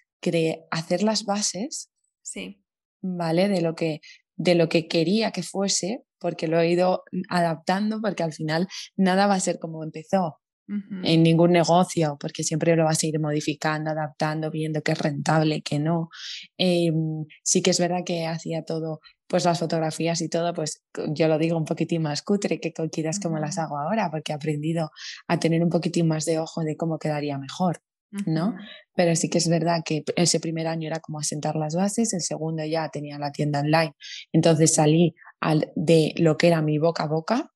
hacer 0.71 1.03
las 1.03 1.25
bases, 1.25 1.89
sí. 2.21 2.61
¿vale? 3.01 3.49
De 3.49 3.61
lo, 3.61 3.75
que, 3.75 3.99
de 4.35 4.55
lo 4.55 4.69
que 4.69 4.87
quería 4.87 5.31
que 5.31 5.43
fuese, 5.43 6.03
porque 6.17 6.47
lo 6.47 6.59
he 6.59 6.69
ido 6.69 7.03
adaptando, 7.29 7.99
porque 8.01 8.23
al 8.23 8.33
final 8.33 8.67
nada 8.95 9.27
va 9.27 9.35
a 9.35 9.39
ser 9.39 9.59
como 9.59 9.83
empezó 9.83 10.39
en 10.67 11.23
ningún 11.23 11.51
negocio, 11.51 12.17
porque 12.19 12.43
siempre 12.43 12.75
lo 12.75 12.85
vas 12.85 13.03
a 13.03 13.07
ir 13.07 13.19
modificando, 13.19 13.91
adaptando, 13.91 14.49
viendo 14.49 14.81
qué 14.81 14.93
es 14.93 14.99
rentable, 14.99 15.61
qué 15.61 15.79
no. 15.79 16.09
Em, 16.57 17.25
sí 17.43 17.61
que 17.61 17.71
es 17.71 17.79
verdad 17.79 18.03
que 18.05 18.25
hacía 18.25 18.63
todo, 18.63 19.01
pues 19.27 19.45
las 19.45 19.59
fotografías 19.59 20.21
y 20.21 20.29
todo, 20.29 20.53
pues 20.53 20.83
yo 21.09 21.27
lo 21.27 21.37
digo 21.37 21.57
un 21.57 21.65
poquitín 21.65 22.03
más 22.03 22.21
cutre 22.21 22.59
que 22.59 22.73
quieras 22.91 23.19
como 23.19 23.39
las 23.39 23.57
hago 23.57 23.77
ahora, 23.77 24.09
porque 24.09 24.31
he 24.31 24.35
aprendido 24.35 24.91
a 25.27 25.39
tener 25.39 25.63
un 25.63 25.69
poquitín 25.69 26.07
más 26.07 26.25
de 26.25 26.39
ojo 26.39 26.61
de 26.61 26.77
cómo 26.77 26.97
quedaría 26.97 27.37
mejor. 27.37 27.81
¿no? 28.27 28.55
Pero 28.95 29.15
sí 29.15 29.29
que 29.29 29.39
es 29.39 29.49
verdad 29.49 29.81
que 29.83 30.03
ese 30.15 30.39
primer 30.39 30.67
año 30.67 30.87
era 30.87 30.99
como 30.99 31.19
asentar 31.19 31.55
las 31.55 31.75
bases, 31.75 32.13
el 32.13 32.21
segundo 32.21 32.63
ya 32.63 32.89
tenía 32.89 33.17
la 33.17 33.31
tienda 33.31 33.61
online, 33.61 33.95
entonces 34.31 34.75
salí 34.75 35.15
al, 35.39 35.71
de 35.75 36.13
lo 36.17 36.37
que 36.37 36.47
era 36.47 36.61
mi 36.61 36.77
boca 36.77 37.03
a 37.03 37.07
boca 37.07 37.49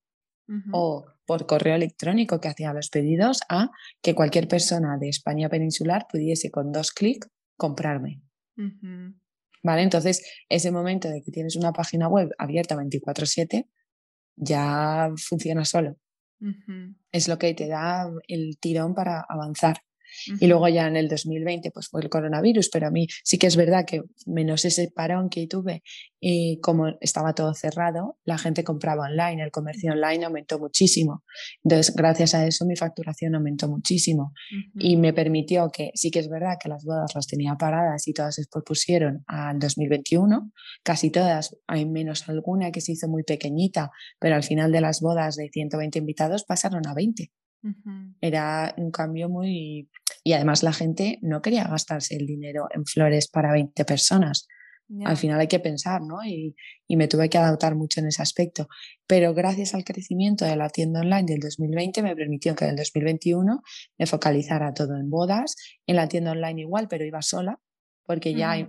o 0.72 1.04
por 1.28 1.44
correo 1.44 1.74
electrónico 1.74 2.40
que 2.40 2.48
hacía 2.48 2.72
los 2.72 2.88
pedidos 2.88 3.42
a 3.50 3.70
que 4.02 4.14
cualquier 4.14 4.48
persona 4.48 4.96
de 4.98 5.10
España 5.10 5.50
peninsular 5.50 6.06
pudiese 6.10 6.50
con 6.50 6.72
dos 6.72 6.90
clics 6.90 7.28
comprarme. 7.54 8.22
¿Vale? 9.62 9.82
Entonces, 9.82 10.24
ese 10.48 10.70
momento 10.70 11.10
de 11.10 11.20
que 11.20 11.30
tienes 11.30 11.54
una 11.54 11.74
página 11.74 12.08
web 12.08 12.30
abierta 12.38 12.76
24/7 12.76 13.68
ya 14.36 15.10
funciona 15.18 15.66
solo. 15.66 15.98
Es 17.12 17.28
lo 17.28 17.38
que 17.38 17.52
te 17.52 17.68
da 17.68 18.10
el 18.26 18.56
tirón 18.58 18.94
para 18.94 19.22
avanzar. 19.28 19.82
Y 20.40 20.46
luego 20.46 20.68
ya 20.68 20.86
en 20.86 20.96
el 20.96 21.08
2020 21.08 21.70
pues 21.70 21.88
fue 21.88 22.02
el 22.02 22.08
coronavirus, 22.08 22.68
pero 22.70 22.88
a 22.88 22.90
mí 22.90 23.06
sí 23.24 23.38
que 23.38 23.46
es 23.46 23.56
verdad 23.56 23.84
que 23.86 24.02
menos 24.26 24.64
ese 24.64 24.90
parón 24.94 25.28
que 25.28 25.46
tuve, 25.46 25.82
y 26.20 26.54
eh, 26.54 26.60
como 26.60 26.88
estaba 27.00 27.32
todo 27.32 27.54
cerrado, 27.54 28.18
la 28.24 28.38
gente 28.38 28.64
compraba 28.64 29.06
online, 29.06 29.42
el 29.42 29.50
comercio 29.50 29.92
online 29.92 30.24
aumentó 30.24 30.58
muchísimo. 30.58 31.22
Entonces, 31.62 31.94
gracias 31.94 32.34
a 32.34 32.46
eso 32.46 32.64
mi 32.66 32.76
facturación 32.76 33.34
aumentó 33.34 33.68
muchísimo 33.68 34.32
y 34.74 34.96
me 34.96 35.12
permitió 35.12 35.70
que 35.70 35.90
sí 35.94 36.10
que 36.10 36.18
es 36.18 36.28
verdad 36.28 36.56
que 36.60 36.68
las 36.68 36.84
bodas 36.84 37.14
las 37.14 37.26
tenía 37.26 37.54
paradas 37.54 38.08
y 38.08 38.12
todas 38.12 38.34
se 38.34 38.44
propusieron 38.50 39.24
al 39.26 39.58
2021, 39.58 40.50
casi 40.82 41.10
todas, 41.10 41.56
hay 41.66 41.86
menos 41.86 42.28
alguna 42.28 42.72
que 42.72 42.80
se 42.80 42.92
hizo 42.92 43.08
muy 43.08 43.22
pequeñita, 43.22 43.90
pero 44.18 44.34
al 44.34 44.42
final 44.42 44.72
de 44.72 44.80
las 44.80 45.00
bodas 45.00 45.36
de 45.36 45.48
120 45.48 45.98
invitados 45.98 46.44
pasaron 46.44 46.86
a 46.86 46.94
20. 46.94 47.30
Era 48.20 48.74
un 48.76 48.90
cambio 48.90 49.28
muy... 49.28 49.90
Y 50.24 50.32
además 50.32 50.62
la 50.62 50.72
gente 50.72 51.18
no 51.22 51.42
quería 51.42 51.64
gastarse 51.64 52.16
el 52.16 52.26
dinero 52.26 52.68
en 52.74 52.84
flores 52.84 53.28
para 53.28 53.52
20 53.52 53.84
personas. 53.84 54.46
Al 55.04 55.18
final 55.18 55.38
hay 55.38 55.48
que 55.48 55.60
pensar, 55.60 56.00
¿no? 56.00 56.24
Y, 56.24 56.56
y, 56.86 56.96
me 56.96 57.08
tuve 57.08 57.28
que 57.28 57.36
adaptar 57.36 57.74
mucho 57.74 58.00
en 58.00 58.06
ese 58.06 58.22
aspecto. 58.22 58.68
Pero 59.06 59.34
gracias 59.34 59.74
al 59.74 59.84
crecimiento 59.84 60.46
de 60.46 60.56
la 60.56 60.70
tienda 60.70 61.00
online 61.00 61.24
del 61.24 61.40
2020 61.40 62.02
me 62.02 62.16
permitió 62.16 62.54
que 62.54 62.64
en 62.64 62.70
el 62.70 62.76
2021 62.76 63.62
me 63.98 64.06
focalizara 64.06 64.72
todo 64.72 64.96
en 64.96 65.10
bodas, 65.10 65.56
en 65.86 65.96
la 65.96 66.08
tienda 66.08 66.32
online 66.32 66.62
igual, 66.62 66.88
pero 66.88 67.04
iba 67.04 67.20
sola, 67.20 67.60
porque 68.06 68.32
ya 68.32 68.52
hay, 68.52 68.66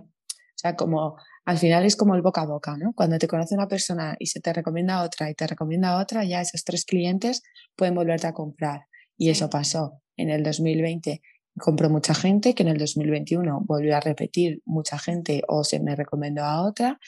sea, 0.60 0.76
como 0.76 1.16
al 1.50 1.58
final 1.58 1.84
es 1.84 1.96
como 1.96 2.14
el 2.14 2.22
boca 2.22 2.42
a 2.42 2.46
boca, 2.46 2.76
¿no? 2.76 2.92
Cuando 2.94 3.18
te 3.18 3.26
conoce 3.26 3.56
una 3.56 3.66
persona 3.66 4.14
y 4.20 4.26
se 4.26 4.38
te 4.38 4.52
recomienda 4.52 5.02
otra 5.02 5.28
y 5.28 5.34
te 5.34 5.48
recomienda 5.48 5.98
otra, 5.98 6.24
ya 6.24 6.40
esos 6.40 6.62
tres 6.62 6.84
clientes 6.84 7.42
pueden 7.74 7.96
volverte 7.96 8.28
a 8.28 8.32
comprar. 8.32 8.82
Y 9.18 9.30
eso 9.30 9.50
pasó. 9.50 10.00
En 10.16 10.30
el 10.30 10.44
2020 10.44 11.20
compró 11.58 11.90
mucha 11.90 12.14
gente, 12.14 12.54
que 12.54 12.62
en 12.62 12.68
el 12.68 12.78
2021 12.78 13.64
volvió 13.66 13.96
a 13.96 14.00
repetir 14.00 14.62
mucha 14.64 14.96
gente 14.96 15.42
o 15.48 15.64
se 15.64 15.80
me 15.80 15.96
recomendó 15.96 16.44
a 16.44 16.62
otra. 16.62 17.00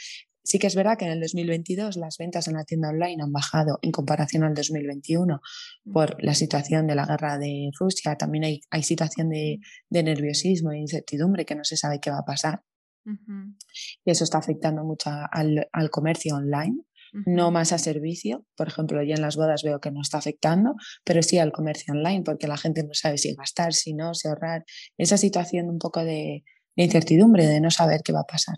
Sí 0.43 0.59
que 0.59 0.67
es 0.67 0.75
verdad 0.75 0.99
que 0.99 1.05
en 1.05 1.13
el 1.13 1.21
2022 1.21 1.97
las 1.97 2.19
ventas 2.19 2.49
en 2.49 2.55
la 2.55 2.65
tienda 2.65 2.89
online 2.89 3.23
han 3.23 3.31
bajado 3.31 3.79
en 3.81 3.93
comparación 3.93 4.43
al 4.43 4.55
2021 4.55 5.41
por 5.93 6.21
la 6.21 6.35
situación 6.35 6.89
de 6.89 6.97
la 6.97 7.07
guerra 7.07 7.39
de 7.39 7.71
Rusia. 7.79 8.17
También 8.17 8.43
hay, 8.43 8.61
hay 8.71 8.83
situación 8.83 9.29
de, 9.29 9.61
de 9.89 10.03
nerviosismo 10.03 10.73
e 10.73 10.79
incertidumbre 10.79 11.45
que 11.45 11.55
no 11.55 11.63
se 11.63 11.77
sabe 11.77 12.01
qué 12.01 12.11
va 12.11 12.19
a 12.19 12.25
pasar. 12.25 12.65
Y 13.05 14.11
eso 14.11 14.25
está 14.25 14.39
afectando 14.39 14.85
mucho 14.85 15.11
al, 15.11 15.69
al 15.73 15.91
comercio 15.91 16.37
online, 16.37 16.85
no 17.27 17.51
más 17.51 17.73
a 17.73 17.79
servicio. 17.79 18.47
Por 18.57 18.69
ejemplo, 18.69 19.03
yo 19.03 19.15
en 19.15 19.21
las 19.21 19.37
bodas 19.37 19.63
veo 19.63 19.81
que 19.81 19.91
no 19.91 20.01
está 20.01 20.19
afectando, 20.19 20.75
pero 21.05 21.23
sí 21.23 21.39
al 21.39 21.53
comercio 21.53 21.93
online, 21.95 22.23
porque 22.23 22.47
la 22.47 22.57
gente 22.57 22.83
no 22.85 22.95
sabe 22.95 23.19
si 23.19 23.35
gastar, 23.35 23.75
si 23.75 23.95
no, 23.95 24.15
si 24.15 24.29
ahorrar. 24.29 24.65
Esa 24.97 25.19
situación 25.19 25.69
un 25.69 25.79
poco 25.79 26.05
de, 26.05 26.45
incertidumbre, 26.77 27.47
de 27.47 27.61
no 27.61 27.71
saber 27.71 28.03
qué 28.03 28.13
va 28.13 28.21
a 28.21 28.27
pasar. 28.27 28.57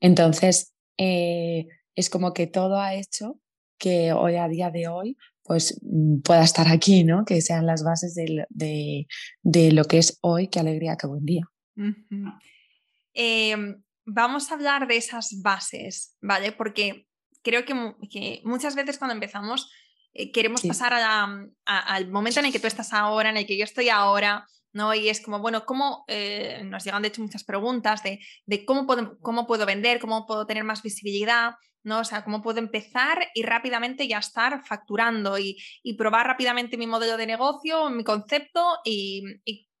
Entonces, 0.00 0.72
eh, 0.98 1.66
es 1.94 2.10
como 2.10 2.32
que 2.32 2.46
todo 2.46 2.80
ha 2.80 2.94
hecho 2.94 3.40
que 3.78 4.12
hoy 4.12 4.36
a 4.36 4.48
día 4.48 4.70
de 4.70 4.88
hoy 4.88 5.16
pues 5.42 5.78
mm, 5.82 6.20
pueda 6.20 6.42
estar 6.42 6.68
aquí, 6.68 7.04
¿no? 7.04 7.24
Que 7.24 7.40
sean 7.42 7.66
las 7.66 7.84
bases 7.84 8.14
de, 8.14 8.46
de, 8.48 9.06
de 9.42 9.72
lo 9.72 9.84
que 9.84 9.98
es 9.98 10.18
hoy, 10.22 10.48
qué 10.48 10.58
alegría, 10.58 10.96
qué 10.96 11.06
buen 11.06 11.24
día. 11.24 11.42
Em, 13.14 13.82
vamos 14.04 14.50
a 14.50 14.54
hablar 14.54 14.86
de 14.86 14.96
esas 14.96 15.40
bases, 15.42 16.16
¿vale? 16.20 16.52
Porque 16.52 17.06
creo 17.42 17.64
que, 17.64 17.74
muchas 18.44 18.74
veces 18.74 18.98
cuando 18.98 19.14
empezamos 19.14 19.70
eh, 20.12 20.30
queremos 20.30 20.62
pasar 20.62 20.92
al 21.64 22.10
momento 22.10 22.40
en 22.40 22.46
el 22.46 22.52
que 22.52 22.60
tú 22.60 22.66
estás 22.66 22.92
ahora, 22.92 23.30
en 23.30 23.36
el 23.36 23.46
que 23.46 23.56
yo 23.56 23.64
estoy 23.64 23.88
ahora, 23.88 24.46
¿no? 24.72 24.94
Y 24.94 25.08
es 25.08 25.20
como, 25.20 25.38
bueno, 25.40 25.64
¿cómo 25.64 26.04
eh, 26.08 26.62
nos 26.64 26.84
llegan 26.84 27.02
de 27.02 27.08
hecho 27.08 27.22
muchas 27.22 27.44
preguntas 27.44 28.02
de, 28.02 28.64
cómo, 28.64 28.86
puedo, 28.86 29.18
cómo 29.20 29.46
puedo 29.46 29.66
vender, 29.66 30.00
cómo 30.00 30.26
puedo 30.26 30.46
tener 30.46 30.64
más 30.64 30.82
visibilidad, 30.82 31.54
¿no? 31.82 32.00
O 32.00 32.04
sea, 32.04 32.24
cómo 32.24 32.42
puedo 32.42 32.58
empezar 32.58 33.28
y 33.34 33.42
rápidamente 33.42 34.08
ya 34.08 34.18
estar 34.18 34.64
facturando 34.64 35.38
y, 35.38 35.56
probar 35.98 36.26
rápidamente 36.26 36.76
mi 36.76 36.86
modelo 36.86 37.16
de 37.16 37.26
negocio, 37.26 37.90
mi 37.90 38.04
concepto 38.04 38.78
y, 38.84 39.22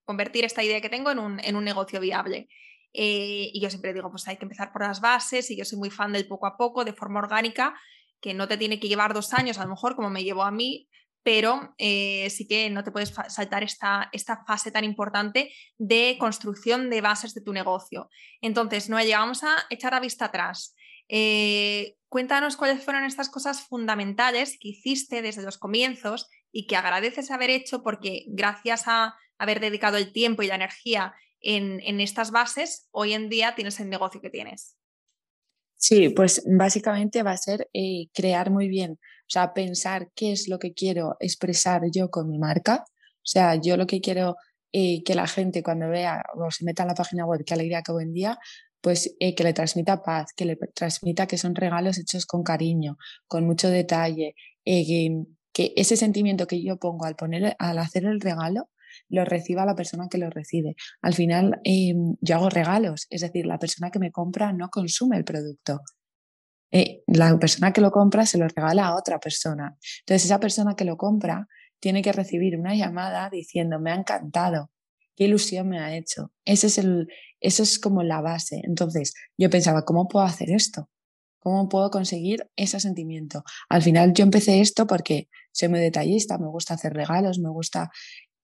convertir 0.04 0.44
esta 0.44 0.62
idea 0.62 0.82
que 0.82 0.90
tengo 0.90 1.10
en 1.10 1.18
un, 1.18 1.40
en 1.40 1.56
un 1.56 1.64
negocio 1.64 1.98
viable. 1.98 2.48
Eh, 2.94 3.50
y 3.52 3.60
yo 3.60 3.68
siempre 3.68 3.92
digo, 3.92 4.10
pues 4.10 4.26
hay 4.28 4.36
que 4.36 4.44
empezar 4.44 4.72
por 4.72 4.82
las 4.82 5.00
bases 5.00 5.50
y 5.50 5.56
yo 5.56 5.64
soy 5.64 5.78
muy 5.78 5.90
fan 5.90 6.12
del 6.12 6.28
poco 6.28 6.46
a 6.46 6.56
poco, 6.56 6.84
de 6.84 6.92
forma 6.92 7.18
orgánica, 7.18 7.74
que 8.20 8.32
no 8.32 8.48
te 8.48 8.56
tiene 8.56 8.80
que 8.80 8.88
llevar 8.88 9.12
dos 9.12 9.34
años, 9.34 9.58
a 9.58 9.64
lo 9.64 9.70
mejor 9.70 9.96
como 9.96 10.10
me 10.10 10.24
llevó 10.24 10.44
a 10.44 10.52
mí, 10.52 10.88
pero 11.24 11.74
eh, 11.78 12.28
sí 12.30 12.46
que 12.46 12.70
no 12.70 12.84
te 12.84 12.92
puedes 12.92 13.12
saltar 13.28 13.64
esta, 13.64 14.10
esta 14.12 14.44
fase 14.46 14.70
tan 14.70 14.84
importante 14.84 15.52
de 15.78 16.16
construcción 16.20 16.90
de 16.90 17.00
bases 17.00 17.34
de 17.34 17.40
tu 17.40 17.52
negocio. 17.52 18.08
Entonces, 18.40 18.88
no 18.88 19.00
llegamos 19.00 19.42
a 19.42 19.56
echar 19.70 19.92
la 19.92 20.00
vista 20.00 20.26
atrás. 20.26 20.76
Eh, 21.08 21.96
cuéntanos 22.08 22.56
cuáles 22.56 22.84
fueron 22.84 23.04
estas 23.04 23.30
cosas 23.30 23.62
fundamentales 23.62 24.58
que 24.60 24.68
hiciste 24.68 25.22
desde 25.22 25.42
los 25.42 25.58
comienzos 25.58 26.28
y 26.52 26.66
que 26.66 26.76
agradeces 26.76 27.30
haber 27.30 27.50
hecho 27.50 27.82
porque 27.82 28.24
gracias 28.28 28.86
a 28.86 29.16
haber 29.38 29.60
dedicado 29.60 29.96
el 29.96 30.12
tiempo 30.12 30.42
y 30.42 30.46
la 30.46 30.54
energía 30.54 31.14
en, 31.44 32.00
estas 32.00 32.30
bases, 32.30 32.88
hoy 32.90 33.12
en 33.12 33.28
día 33.28 33.54
tienes 33.54 33.78
el 33.80 33.88
negocio 33.88 34.20
que 34.20 34.30
tienes? 34.30 34.76
Sí, 35.76 36.08
pues 36.08 36.42
básicamente 36.46 37.22
va 37.22 37.32
a 37.32 37.36
ser 37.36 37.68
eh, 37.72 38.06
crear 38.14 38.50
muy 38.50 38.68
bien, 38.68 38.92
o 38.92 39.28
sea, 39.28 39.52
pensar 39.52 40.10
qué 40.14 40.32
es 40.32 40.48
lo 40.48 40.58
que 40.58 40.72
quiero 40.72 41.16
expresar 41.20 41.82
yo 41.92 42.10
con 42.10 42.28
mi 42.28 42.38
marca. 42.38 42.84
O 42.86 43.26
sea, 43.26 43.56
yo 43.56 43.76
lo 43.76 43.86
que 43.86 44.00
quiero 44.00 44.36
eh, 44.72 45.02
que 45.04 45.14
la 45.14 45.26
gente 45.26 45.62
cuando 45.62 45.88
vea 45.88 46.22
o 46.34 46.50
se 46.50 46.64
meta 46.64 46.82
en 46.82 46.88
la 46.88 46.94
página 46.94 47.26
web, 47.26 47.42
qué 47.46 47.54
alegría, 47.54 47.82
qué 47.82 47.92
buen 47.92 48.12
día, 48.12 48.38
pues 48.80 49.14
eh, 49.20 49.34
que 49.34 49.44
le 49.44 49.52
transmita 49.52 50.02
paz, 50.02 50.32
que 50.36 50.44
le 50.44 50.56
transmita 50.74 51.26
que 51.26 51.38
son 51.38 51.54
regalos 51.54 51.98
hechos 51.98 52.26
con 52.26 52.42
cariño, 52.42 52.96
con 53.26 53.46
mucho 53.46 53.68
detalle, 53.70 54.34
que, 54.64 55.24
que, 55.52 55.72
ese 55.76 55.96
sentimiento 55.96 56.46
que 56.46 56.62
yo 56.62 56.78
pongo 56.78 57.06
al, 57.06 57.16
poner, 57.16 57.56
al 57.58 57.78
hacer 57.78 58.04
el 58.04 58.20
regalo 58.20 58.68
lo 59.08 59.24
reciba 59.24 59.66
la 59.66 59.74
persona 59.74 60.08
que 60.10 60.18
lo 60.18 60.30
recibe. 60.30 60.76
Al 61.02 61.14
final, 61.14 61.60
em, 61.64 62.16
yo 62.20 62.36
hago 62.36 62.50
regalos, 62.50 63.06
es 63.10 63.20
decir, 63.20 63.46
la 63.46 63.58
persona 63.58 63.90
que 63.90 63.98
me 63.98 64.10
compra 64.10 64.52
no 64.52 64.68
consume 64.70 65.16
el 65.16 65.24
producto. 65.24 65.80
Eh, 66.70 67.02
la 67.06 67.38
persona 67.38 67.72
que 67.72 67.80
lo 67.80 67.90
compra 67.92 68.26
se 68.26 68.38
lo 68.38 68.48
regala 68.48 68.86
a 68.86 68.96
otra 68.96 69.20
persona. 69.20 69.76
Entonces, 70.00 70.24
esa 70.24 70.40
persona 70.40 70.74
que 70.74 70.84
lo 70.84 70.96
compra 70.96 71.46
tiene 71.78 72.02
que 72.02 72.12
recibir 72.12 72.58
una 72.58 72.74
llamada 72.74 73.30
diciendo, 73.30 73.78
me 73.78 73.92
ha 73.92 73.94
encantado, 73.94 74.70
qué 75.14 75.24
ilusión 75.24 75.68
me 75.68 75.78
ha 75.78 75.96
hecho. 75.96 76.32
Ese 76.44 76.66
es 76.68 76.78
el, 76.78 77.08
eso 77.40 77.62
es 77.62 77.78
como 77.78 78.02
la 78.02 78.20
base. 78.20 78.60
Entonces, 78.64 79.14
yo 79.36 79.50
pensaba, 79.50 79.84
¿cómo 79.84 80.08
puedo 80.08 80.24
hacer 80.24 80.50
esto? 80.50 80.88
¿Cómo 81.38 81.68
puedo 81.68 81.90
conseguir 81.90 82.50
ese 82.56 82.80
sentimiento? 82.80 83.44
Al 83.68 83.82
final 83.82 84.14
yo 84.14 84.24
empecé 84.24 84.60
esto 84.60 84.86
porque 84.86 85.28
soy 85.52 85.68
muy 85.68 85.78
detallista, 85.78 86.38
me 86.38 86.48
gusta 86.48 86.74
hacer 86.74 86.94
regalos, 86.94 87.38
me 87.38 87.50
gusta 87.50 87.90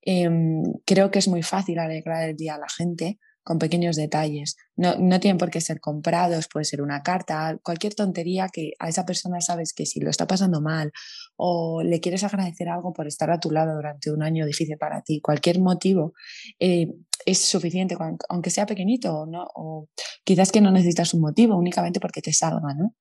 Em, 0.03 0.63
creo 0.87 1.11
que 1.11 1.19
es 1.19 1.29
muy 1.29 1.43
fácil 1.43 1.79
alegrar 1.79 2.29
el 2.29 2.37
día 2.37 2.55
a 2.55 2.59
la 2.59 2.69
gente 2.69 3.19
con 3.43 3.59
pequeños 3.59 3.97
detalles. 3.97 4.57
No, 4.77 4.97
no 4.99 5.19
tienen 5.21 5.39
por 5.39 5.51
qué 5.51 5.61
ser 5.61 5.81
comprados, 5.81 6.49
puede 6.49 6.65
ser 6.65 6.83
una 6.83 7.03
carta, 7.03 7.59
cualquier 7.63 7.95
tontería 7.95 8.49
que 8.53 8.73
a 8.79 8.89
esa 8.89 9.05
persona 9.05 9.41
sabes 9.41 9.73
que 9.73 9.87
si 9.87 10.01
lo 10.01 10.11
está 10.11 10.27
pasando 10.27 10.61
mal 10.61 10.93
o 11.37 11.83
le 11.83 12.01
quieres 12.01 12.23
agradecer 12.23 12.69
algo 12.69 12.93
por 12.93 13.07
estar 13.07 13.31
a 13.31 13.41
tu 13.41 13.51
lado 13.51 13.75
durante 13.75 14.11
un 14.11 14.23
año 14.23 14.47
difícil 14.47 14.77
para 14.79 15.03
ti, 15.03 15.21
cualquier 15.21 15.61
motivo 15.61 16.13
eh, 16.59 16.89
es 17.27 17.39
suficiente, 17.39 17.97
aunque 18.29 18.51
sea 18.51 18.67
pequeñito, 18.67 19.27
¿no? 19.27 19.47
o 19.55 19.89
quizás 20.25 20.53
que 20.53 20.61
no 20.61 20.71
necesitas 20.71 21.15
un 21.15 21.21
motivo 21.21 21.57
únicamente 21.57 22.01
porque 22.01 22.23
te 22.23 22.33
salga. 22.33 22.75
¿no? 22.75 22.95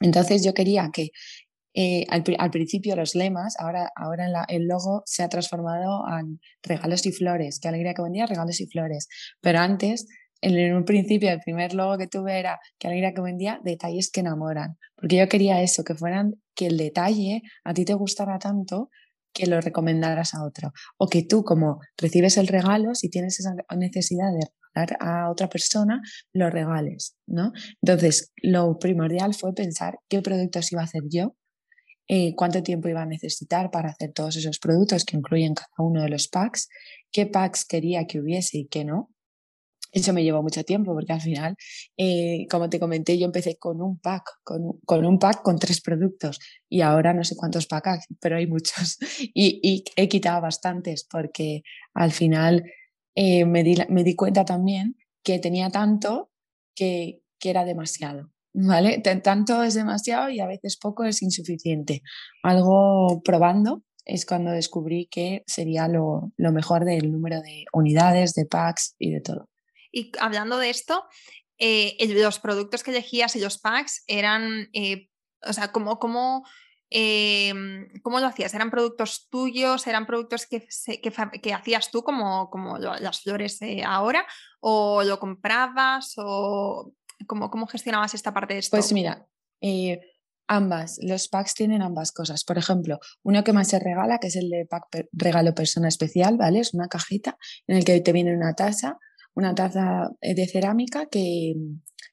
Entonces 0.00 0.44
yo 0.44 0.54
quería 0.54 0.90
que 0.92 1.10
eh, 1.74 2.06
al, 2.08 2.50
principio 2.50 2.94
los 2.94 3.16
lemas, 3.16 3.56
ahora, 3.58 3.90
ahora 3.96 4.46
el 4.48 4.68
logo 4.68 5.02
se 5.06 5.24
ha 5.24 5.28
transformado 5.28 6.04
en 6.08 6.40
regalos 6.62 7.04
y 7.04 7.12
flores. 7.12 7.58
Qué 7.60 7.68
alegría 7.68 7.94
que 7.94 8.02
buen 8.02 8.12
día, 8.12 8.26
regalos 8.26 8.60
y 8.60 8.66
flores. 8.66 9.08
Pero 9.40 9.58
antes, 9.58 10.06
en 10.40 10.74
un 10.74 10.84
principio, 10.84 11.30
el 11.30 11.40
primer 11.40 11.74
logo 11.74 11.98
que 11.98 12.06
tuve 12.06 12.38
era 12.38 12.60
qué 12.78 12.86
alegría 12.86 13.12
que 13.12 13.20
buen 13.20 13.38
día, 13.38 13.60
detalles 13.64 14.10
que 14.12 14.20
enamoran. 14.20 14.78
Porque 14.94 15.16
yo 15.16 15.28
quería 15.28 15.62
eso, 15.62 15.82
que 15.82 15.96
fueran, 15.96 16.34
que 16.54 16.66
el 16.66 16.76
detalle 16.76 17.42
a 17.64 17.74
ti 17.74 17.84
te 17.84 17.94
gustara 17.94 18.38
tanto 18.38 18.90
que 19.32 19.46
lo 19.46 19.60
recomendaras 19.60 20.34
a 20.34 20.44
otro. 20.44 20.72
O 20.96 21.08
que 21.08 21.24
tú, 21.24 21.42
como 21.42 21.80
recibes 21.98 22.36
el 22.36 22.46
regalo, 22.46 22.94
si 22.94 23.10
tienes 23.10 23.40
esa 23.40 23.52
necesidad 23.76 24.30
de 24.30 24.46
regalar 24.74 24.96
a 25.00 25.30
otra 25.30 25.48
persona, 25.48 26.00
lo 26.32 26.50
regales, 26.50 27.16
¿no? 27.26 27.52
Entonces, 27.82 28.32
lo 28.42 28.78
primordial 28.78 29.34
fue 29.34 29.52
pensar 29.54 29.98
qué 30.08 30.22
productos 30.22 30.70
iba 30.70 30.82
a 30.82 30.84
hacer 30.84 31.02
yo 31.10 31.34
eh, 32.06 32.34
cuánto 32.34 32.62
tiempo 32.62 32.88
iba 32.88 33.02
a 33.02 33.06
necesitar 33.06 33.70
para 33.70 33.90
hacer 33.90 34.12
todos 34.12 34.36
esos 34.36 34.58
productos 34.58 35.04
que 35.04 35.16
incluyen 35.16 35.54
cada 35.54 35.72
uno 35.78 36.02
de 36.02 36.10
los 36.10 36.28
packs, 36.28 36.68
qué 37.10 37.26
packs 37.26 37.64
quería 37.64 38.06
que 38.06 38.20
hubiese 38.20 38.58
y 38.58 38.66
qué 38.66 38.84
no. 38.84 39.10
Eso 39.90 40.12
me 40.12 40.24
llevó 40.24 40.42
mucho 40.42 40.64
tiempo 40.64 40.92
porque 40.92 41.12
al 41.12 41.20
final, 41.20 41.56
eh, 41.96 42.46
como 42.50 42.68
te 42.68 42.80
comenté, 42.80 43.16
yo 43.16 43.26
empecé 43.26 43.56
con 43.56 43.80
un 43.80 44.00
pack, 44.00 44.24
con, 44.42 45.04
un 45.06 45.18
pack 45.18 45.42
con 45.42 45.58
tres 45.58 45.80
productos 45.80 46.40
y 46.68 46.80
ahora 46.80 47.14
no 47.14 47.22
sé 47.22 47.36
cuántos 47.36 47.66
packs, 47.66 48.06
pero 48.20 48.36
hay 48.36 48.46
muchos 48.46 48.98
y, 49.20 49.84
he 49.96 50.08
quitado 50.08 50.40
bastantes 50.42 51.06
porque 51.08 51.62
al 51.94 52.10
final 52.10 52.64
eh, 53.14 53.44
me, 53.44 53.62
di, 53.62 54.16
cuenta 54.16 54.44
también 54.44 54.96
que 55.22 55.38
tenía 55.38 55.70
tanto 55.70 56.30
que 56.74 57.22
era 57.40 57.64
demasiado. 57.64 58.33
¿Vale? 58.54 59.02
Tanto 59.22 59.62
es 59.62 59.74
demasiado 59.74 60.30
y 60.30 60.40
a 60.40 60.46
veces 60.46 60.76
poco 60.76 61.04
es 61.04 61.22
insuficiente. 61.22 62.02
Algo 62.42 63.20
probando 63.24 63.82
es 64.04 64.24
cuando 64.24 64.52
descubrí 64.52 65.08
que 65.10 65.42
sería 65.46 65.88
lo, 65.88 66.32
mejor 66.36 66.84
del 66.84 67.10
número 67.10 67.40
de 67.40 67.64
unidades, 67.72 68.34
de 68.34 68.46
packs 68.46 68.94
y 68.98 69.10
de 69.10 69.20
todo. 69.20 69.48
Y 69.90 70.12
hablando 70.20 70.58
de 70.58 70.70
esto, 70.70 71.04
eh, 71.58 71.96
los 72.14 72.38
productos 72.38 72.82
que 72.82 72.90
elegías 72.90 73.34
y 73.36 73.40
los 73.40 73.58
packs 73.58 74.04
eran, 74.06 74.68
eh, 74.72 75.08
o 75.42 75.52
sea, 75.52 75.72
¿cómo, 75.72 75.98
cómo, 75.98 76.46
em, 76.90 77.88
¿cómo, 78.02 78.20
lo 78.20 78.26
hacías? 78.26 78.54
¿Eran 78.54 78.70
productos 78.70 79.28
tuyos? 79.30 79.86
¿Eran 79.86 80.06
productos 80.06 80.46
que, 80.46 80.66
que, 81.40 81.54
hacías 81.54 81.90
tú 81.90 82.02
como, 82.02 82.50
como 82.50 82.78
las 82.78 83.22
flores 83.22 83.58
ahora? 83.84 84.26
¿O 84.60 85.02
lo 85.02 85.18
comprabas? 85.18 86.14
¿O 86.18 86.92
¿Cómo, 87.26 87.66
gestionabas 87.66 88.14
esta 88.14 88.32
parte 88.32 88.54
de 88.54 88.60
esto? 88.60 88.76
Pues 88.76 88.92
mira, 88.92 89.28
eh, 89.60 90.00
ambas, 90.48 90.98
los 91.02 91.28
packs 91.28 91.54
tienen 91.54 91.82
ambas 91.82 92.12
cosas. 92.12 92.44
Por 92.44 92.58
ejemplo, 92.58 92.98
uno 93.22 93.44
que 93.44 93.52
más 93.52 93.68
se 93.68 93.78
regala, 93.78 94.18
que 94.18 94.28
es 94.28 94.36
el 94.36 94.50
de 94.50 94.66
pack 94.66 95.08
regalo 95.12 95.54
persona 95.54 95.88
especial, 95.88 96.36
¿vale? 96.36 96.60
Es 96.60 96.74
una 96.74 96.88
cajita 96.88 97.38
en 97.66 97.76
el 97.76 97.84
que 97.84 98.00
te 98.00 98.12
viene 98.12 98.36
una 98.36 98.54
taza, 98.54 98.98
una 99.34 99.54
taza 99.54 100.10
de 100.20 100.46
cerámica 100.46 101.06
que, 101.06 101.54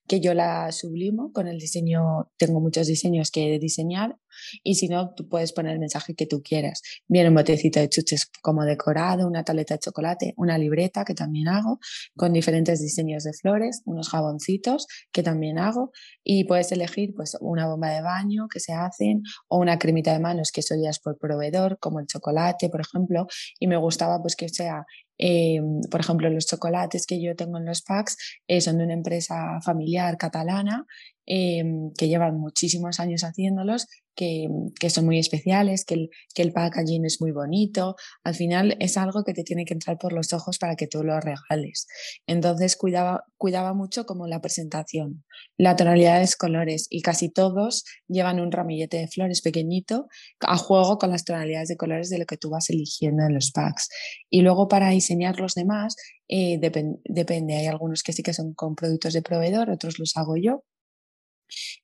que 0.08 0.20
yo 0.20 0.34
la 0.34 0.72
sublimo 0.72 1.32
con 1.32 1.48
el 1.48 1.58
diseño, 1.58 2.32
tengo 2.38 2.60
muchos 2.60 2.88
diseños 2.88 3.32
que 3.32 3.60
diseñar 3.60 4.18
y 4.64 4.76
si 4.76 4.88
no, 4.88 5.14
tú 5.16 5.28
puedes 5.28 5.54
poner 5.54 5.74
el 5.74 5.80
mensaje 5.80 6.16
que 6.16 6.26
tú 6.26 6.42
quieras. 6.44 6.82
Viene 7.08 7.30
un 7.30 7.36
botecito 7.36 7.80
de 7.80 7.90
chuches 7.90 8.30
como 8.42 8.64
decorado, 8.64 9.28
una 9.28 9.44
tableta 9.44 9.76
de 9.76 9.80
chocolate, 9.80 10.34
una 10.38 10.58
libreta 10.58 11.06
que 11.06 11.14
también 11.14 11.48
hago 11.48 11.80
con 12.16 12.34
diferentes 12.34 12.82
diseños 12.82 13.24
de 13.24 13.34
flores, 13.34 13.82
unos 13.86 14.10
jaboncitos 14.10 14.88
que 15.12 15.24
también 15.24 15.60
hago 15.60 15.92
y 16.24 16.46
puedes 16.46 16.72
elegir 16.72 17.14
pues 17.16 17.38
una 17.40 17.68
bomba 17.68 17.90
de 17.90 18.02
baño 18.02 18.48
que 18.52 18.60
se 18.60 18.74
hacen 18.74 19.24
o 19.48 19.58
una 19.58 19.78
cremita 19.80 20.14
de 20.14 20.20
manos 20.20 20.52
que 20.52 20.62
eso 20.62 20.76
ya 20.82 20.90
es 20.90 21.00
por 21.00 21.18
proveedor, 21.18 21.78
como 21.80 22.00
el 22.00 22.08
chocolate, 22.08 22.70
por 22.70 22.82
ejemplo, 22.82 23.28
y 23.60 23.68
me 23.68 23.78
gustaba 23.78 24.22
pues 24.22 24.36
que 24.36 24.50
sea 24.50 24.86
Em, 25.24 25.82
por 25.92 26.00
ejemplo, 26.00 26.28
los 26.32 26.48
chocolates 26.48 27.06
que 27.06 27.22
yo 27.22 27.36
tengo 27.36 27.60
en 27.60 27.66
los 27.66 27.84
packs 27.84 28.18
eh, 28.48 28.60
son 28.60 28.80
de 28.80 28.86
una 28.86 28.96
empresa 28.96 29.60
familiar 29.64 30.18
catalana 30.18 30.88
Em, 31.28 31.94
que 31.94 32.08
llevan 32.08 32.40
muchísimos 32.40 33.00
años 33.00 33.24
haciéndolos, 33.24 33.86
que, 34.16 34.50
que 34.80 34.90
son 34.90 35.06
muy 35.06 35.20
especiales, 35.20 35.86
que 35.86 35.94
el, 35.94 36.10
que 36.34 36.42
el, 36.42 36.52
packaging 36.52 37.06
es 37.06 37.22
muy 37.22 37.32
bonito. 37.32 37.96
Al 38.24 38.34
final 38.34 38.76
es 38.80 38.98
algo 38.98 39.24
que 39.24 39.34
te 39.34 39.44
tiene 39.44 39.64
que 39.66 39.74
entrar 39.76 40.00
por 40.00 40.14
los 40.14 40.34
ojos 40.34 40.58
para 40.58 40.76
que 40.76 40.88
tú 40.88 41.04
lo 41.04 41.20
regales. 41.20 41.86
Entonces 42.26 42.76
cuidaba, 42.76 43.24
cuidaba 43.38 43.74
mucho 43.74 44.06
como 44.08 44.26
la 44.28 44.42
presentación, 44.42 45.24
la 45.58 45.76
tonalidad 45.76 46.20
de 46.20 46.28
colores 46.38 46.88
y 46.90 47.02
casi 47.02 47.30
todos 47.30 47.86
llevan 48.08 48.40
un 48.40 48.52
ramillete 48.52 48.98
de 48.98 49.08
flores 49.08 49.42
pequeñito 49.42 50.08
a 50.40 50.58
juego 50.58 50.98
con 50.98 51.12
las 51.12 51.24
tonalidades 51.24 51.70
de 51.70 51.78
colores 51.78 52.10
de 52.10 52.18
lo 52.18 52.26
que 52.26 52.38
tú 52.38 52.50
vas 52.50 52.70
eligiendo 52.72 53.24
en 53.24 53.36
los 53.36 53.52
packs. 53.52 53.90
Y 54.30 54.42
luego 54.42 54.68
para 54.68 54.90
diseñar 54.90 55.40
los 55.40 55.54
demás, 55.54 55.96
eh, 56.28 56.60
depende, 56.60 57.56
hay 57.56 57.68
algunos 57.68 58.02
que 58.02 58.12
sí 58.12 58.24
que 58.24 58.34
son 58.34 58.54
con 58.56 58.76
productos 58.76 59.14
de 59.14 59.22
proveedor, 59.22 59.70
otros 59.70 60.00
los 60.00 60.18
hago 60.18 60.36
yo 60.36 60.64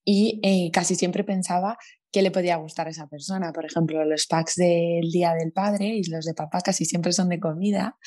y 0.04 0.40
eh, 0.44 0.70
casi 0.72 0.96
siempre 0.96 1.24
pensaba 1.24 1.78
que 2.12 2.22
le 2.22 2.32
podía 2.32 2.56
gustar 2.56 2.88
a 2.88 2.92
esa 2.92 3.08
persona. 3.08 3.52
Por 3.52 3.66
ejemplo, 3.66 4.04
los 4.06 4.28
packs 4.28 4.56
del 4.56 5.10
Día 5.12 5.34
del 5.34 5.52
Padre 5.52 5.88
y 5.88 6.04
los 6.10 6.26
de 6.26 6.34
papá 6.34 6.62
casi 6.62 6.86
siempre 6.86 7.12
son 7.12 7.30
de 7.30 7.40
comida, 7.40 7.98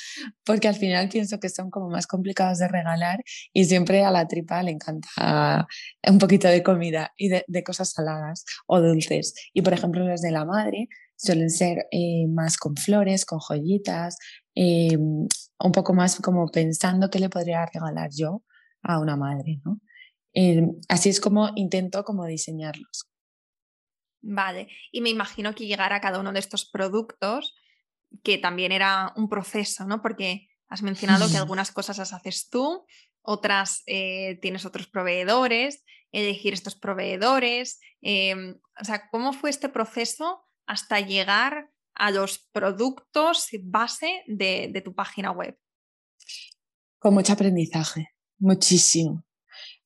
porque 0.44 0.68
al 0.68 0.74
final 0.74 1.08
pienso 1.08 1.38
que 1.38 1.48
son 1.48 1.70
como 1.70 1.90
más 1.90 2.06
complicados 2.06 2.58
de 2.58 2.68
regalar 2.68 3.22
y 3.52 3.66
siempre 3.66 4.04
a 4.04 4.10
la 4.10 4.26
tripa 4.26 4.62
le 4.62 4.72
encanta 4.72 5.66
un 6.08 6.18
poquito 6.18 6.48
de 6.48 6.62
comida 6.62 7.12
y 7.16 7.28
de, 7.28 7.62
cosas 7.64 7.90
saladas 7.92 8.44
o 8.66 8.80
dulces. 8.80 9.34
Y 9.52 9.62
por 9.62 9.74
ejemplo, 9.74 10.06
los 10.06 10.22
de 10.22 10.30
la 10.30 10.44
madre 10.44 10.88
suelen 11.16 11.50
ser 11.50 11.86
eh, 11.92 12.26
más 12.28 12.56
con 12.56 12.76
flores, 12.76 13.26
con 13.26 13.38
joyitas, 13.38 14.16
eh, 14.54 14.96
un 14.96 15.72
poco 15.72 15.92
más 15.92 16.16
como 16.20 16.48
pensando 16.48 17.10
qué 17.10 17.18
le 17.18 17.28
podría 17.28 17.66
regalar 17.66 18.10
yo 18.12 18.42
a 18.82 18.98
una 18.98 19.16
madre, 19.16 19.60
¿no? 19.64 19.78
Así 20.88 21.08
es 21.08 21.20
como 21.20 21.50
intento 21.56 22.04
como 22.04 22.26
diseñarlos. 22.26 23.10
Vale, 24.22 24.68
y 24.92 25.00
me 25.00 25.10
imagino 25.10 25.54
que 25.54 25.66
llegar 25.66 25.92
a 25.92 26.00
cada 26.00 26.20
uno 26.20 26.32
de 26.32 26.40
estos 26.40 26.68
productos, 26.68 27.54
que 28.22 28.38
también 28.38 28.72
era 28.72 29.12
un 29.16 29.28
proceso, 29.28 29.86
¿no? 29.86 30.02
Porque 30.02 30.48
has 30.68 30.82
mencionado 30.82 31.30
que 31.30 31.36
algunas 31.38 31.72
cosas 31.72 31.98
las 31.98 32.12
haces 32.12 32.48
tú, 32.50 32.84
otras 33.22 33.82
eh, 33.86 34.38
tienes 34.42 34.64
otros 34.66 34.88
proveedores, 34.88 35.84
elegir 36.12 36.52
estos 36.52 36.74
proveedores. 36.74 37.80
Em, 38.02 38.58
o 38.80 38.84
sea, 38.84 39.08
¿cómo 39.10 39.32
fue 39.32 39.50
este 39.50 39.68
proceso 39.68 40.42
hasta 40.66 41.00
llegar 41.00 41.70
a 41.94 42.10
los 42.10 42.38
productos 42.52 43.48
base 43.62 44.22
de 44.26 44.82
tu 44.84 44.94
página 44.94 45.30
web? 45.30 45.58
Con 46.98 47.14
mucho 47.14 47.32
aprendizaje, 47.32 48.10
muchísimo. 48.38 49.24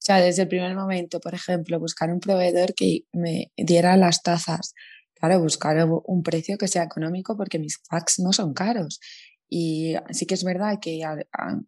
O 0.05 0.07
sea, 0.07 0.21
desde 0.21 0.43
el 0.43 0.49
primer 0.49 0.75
momento, 0.77 1.19
por 1.19 1.33
ejemplo, 1.33 1.81
buscar 1.81 2.13
un 2.13 2.21
proveedor 2.21 2.75
que 2.75 3.07
me 3.15 3.51
diera 3.57 3.97
las 3.97 4.23
tazas. 4.23 4.75
Claro, 5.15 5.41
buscar 5.41 5.83
un 6.05 6.23
precio 6.23 6.59
que 6.59 6.69
sea 6.69 6.83
económico 6.83 7.39
porque 7.39 7.59
mis 7.59 7.79
packs 7.89 8.19
no 8.19 8.35
son 8.35 8.53
caros. 8.53 9.01
Y 9.49 9.95
sí 10.11 10.27
que 10.27 10.35
es 10.35 10.45
verdad 10.45 10.79
que 10.79 11.01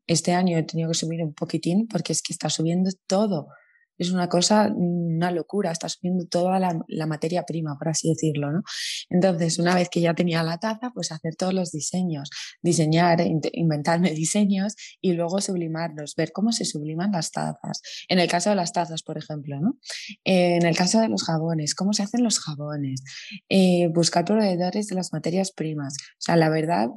este 0.07 0.35
año 0.35 0.59
he 0.59 0.63
tenido 0.65 0.91
que 0.91 0.99
subir 0.99 1.23
un 1.23 1.33
poquitín 1.33 1.89
porque 1.89 2.13
es 2.13 2.21
que 2.21 2.35
está 2.35 2.51
subiendo 2.51 2.91
todo 3.07 3.49
es 3.99 4.11
una 4.11 4.29
cosa, 4.29 4.73
una 4.75 5.31
locura, 5.31 5.71
está 5.71 5.89
subiendo 5.89 6.27
toda 6.27 6.59
la, 6.59 7.07
materia 7.07 7.45
prima, 7.45 7.77
por 7.79 7.89
así 7.89 8.09
decirlo, 8.09 8.51
¿no? 8.51 8.63
Entonces, 9.09 9.59
una 9.59 9.75
vez 9.75 9.89
que 9.89 10.01
ya 10.01 10.15
tenía 10.15 10.43
la 10.43 10.59
taza, 10.59 10.91
pues 10.93 11.13
hacer 11.13 11.37
todos 11.37 11.55
los 11.55 11.71
diseños, 11.71 12.31
diseñar, 12.63 13.21
inventarme 13.53 14.11
diseños 14.15 14.75
y 15.01 15.13
luego 15.13 15.41
sublimarlos, 15.41 16.15
ver 16.17 16.33
cómo 16.33 16.53
se 16.53 16.65
subliman 16.65 17.13
las 17.13 17.31
tazas. 17.31 17.81
En 18.09 18.19
el 18.19 18.29
caso 18.29 18.51
de 18.51 18.57
las 18.57 18.73
tazas, 18.73 19.03
por 19.03 19.19
ejemplo, 19.19 19.61
¿no? 19.61 19.79
en 20.25 20.67
el 20.67 20.77
caso 20.77 21.01
de 21.01 21.09
los 21.09 21.25
jabones, 21.25 21.75
cómo 21.75 21.93
se 21.93 22.03
hacen 22.03 22.23
los 22.23 22.41
jabones, 22.41 23.03
eh, 23.49 23.89
buscar 23.89 24.25
proveedores 24.25 24.89
de 24.89 24.97
las 24.97 25.13
materias 25.13 25.53
primas. 25.53 25.95
O 25.97 26.21
sea, 26.21 26.37
la 26.37 26.49
verdad 26.49 26.89